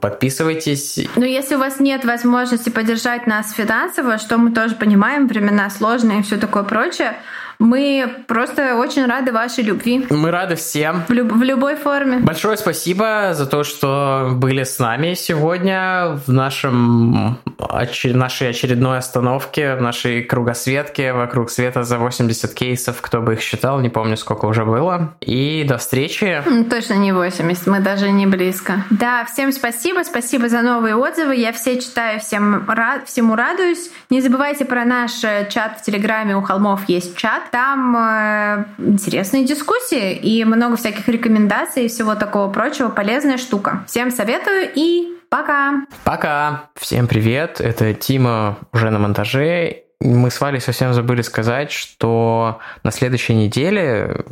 Подписывайтесь. 0.00 0.98
Но 1.14 1.24
если 1.24 1.54
у 1.54 1.58
вас 1.58 1.78
нет 1.78 2.04
возможности 2.04 2.70
поддержать 2.70 3.28
нас 3.28 3.52
финансово, 3.52 4.18
что 4.18 4.36
мы 4.36 4.50
тоже 4.50 4.74
понимаем, 4.80 5.28
времена 5.28 5.70
сложные 5.70 6.20
и 6.20 6.22
все 6.22 6.36
такое 6.36 6.64
прочее, 6.64 7.16
мы 7.60 8.10
просто 8.26 8.76
очень 8.76 9.06
рады 9.06 9.32
вашей 9.32 9.62
любви. 9.62 10.06
Мы 10.10 10.30
рады 10.30 10.56
всем. 10.56 11.02
В, 11.06 11.12
люб- 11.12 11.32
в 11.32 11.42
любой 11.42 11.76
форме. 11.76 12.18
Большое 12.18 12.56
спасибо 12.56 13.30
за 13.34 13.46
то, 13.46 13.62
что 13.64 14.30
были 14.32 14.64
с 14.64 14.78
нами 14.78 15.14
сегодня 15.14 16.18
в 16.26 16.32
нашем, 16.32 17.38
оч- 17.58 18.12
нашей 18.14 18.48
очередной 18.50 18.98
остановке, 18.98 19.74
в 19.76 19.82
нашей 19.82 20.22
кругосветке 20.22 21.12
вокруг 21.12 21.50
света 21.50 21.84
за 21.84 21.98
80 21.98 22.52
кейсов. 22.54 23.00
Кто 23.02 23.20
бы 23.20 23.34
их 23.34 23.40
считал, 23.40 23.78
не 23.80 23.90
помню, 23.90 24.16
сколько 24.16 24.46
уже 24.46 24.64
было. 24.64 25.14
И 25.20 25.64
до 25.68 25.76
встречи. 25.78 26.42
Точно 26.70 26.94
не 26.94 27.12
80, 27.12 27.66
мы 27.66 27.80
даже 27.80 28.10
не 28.10 28.26
близко. 28.26 28.84
Да, 28.90 29.26
всем 29.26 29.52
спасибо, 29.52 30.02
спасибо 30.02 30.48
за 30.48 30.62
новые 30.62 30.96
отзывы. 30.96 31.36
Я 31.36 31.52
все 31.52 31.78
читаю, 31.80 32.20
всем 32.20 32.64
рад, 32.68 33.06
всему 33.06 33.36
радуюсь. 33.36 33.90
Не 34.08 34.22
забывайте 34.22 34.64
про 34.64 34.86
наш 34.86 35.22
э, 35.24 35.46
чат 35.50 35.78
в 35.78 35.84
Телеграме, 35.84 36.36
у 36.36 36.40
холмов 36.42 36.88
есть 36.88 37.16
чат. 37.16 37.42
Там 37.50 37.96
э, 37.96 38.64
интересные 38.78 39.44
дискуссии 39.44 40.14
и 40.14 40.44
много 40.44 40.76
всяких 40.76 41.08
рекомендаций 41.08 41.86
и 41.86 41.88
всего 41.88 42.14
такого 42.14 42.50
прочего. 42.50 42.88
Полезная 42.88 43.38
штука. 43.38 43.84
Всем 43.86 44.10
советую 44.10 44.70
и 44.74 45.18
пока! 45.28 45.86
Пока! 46.04 46.70
Всем 46.76 47.08
привет! 47.08 47.60
Это 47.60 47.92
Тима 47.94 48.58
уже 48.72 48.90
на 48.90 48.98
монтаже. 48.98 49.82
Мы 50.00 50.30
с 50.30 50.40
Валей 50.40 50.60
совсем 50.60 50.94
забыли 50.94 51.22
сказать, 51.22 51.72
что 51.72 52.60
на 52.84 52.90
следующей 52.90 53.34
неделе 53.34 54.24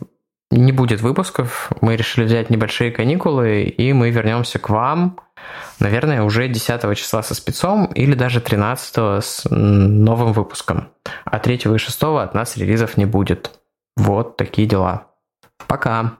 не 0.50 0.72
будет 0.72 1.00
выпусков. 1.00 1.70
Мы 1.80 1.96
решили 1.96 2.24
взять 2.24 2.50
небольшие 2.50 2.90
каникулы, 2.90 3.62
и 3.64 3.92
мы 3.92 4.10
вернемся 4.10 4.58
к 4.58 4.70
вам, 4.70 5.18
наверное, 5.78 6.22
уже 6.22 6.48
10 6.48 6.96
числа 6.96 7.22
со 7.22 7.34
спецом 7.34 7.86
или 7.86 8.14
даже 8.14 8.40
13 8.40 9.24
с 9.24 9.48
новым 9.50 10.32
выпуском. 10.32 10.88
А 11.24 11.38
3 11.38 11.54
и 11.54 11.78
6 11.78 12.02
от 12.02 12.34
нас 12.34 12.56
релизов 12.56 12.96
не 12.96 13.06
будет. 13.06 13.58
Вот 13.96 14.36
такие 14.36 14.66
дела. 14.66 15.06
Пока. 15.66 16.18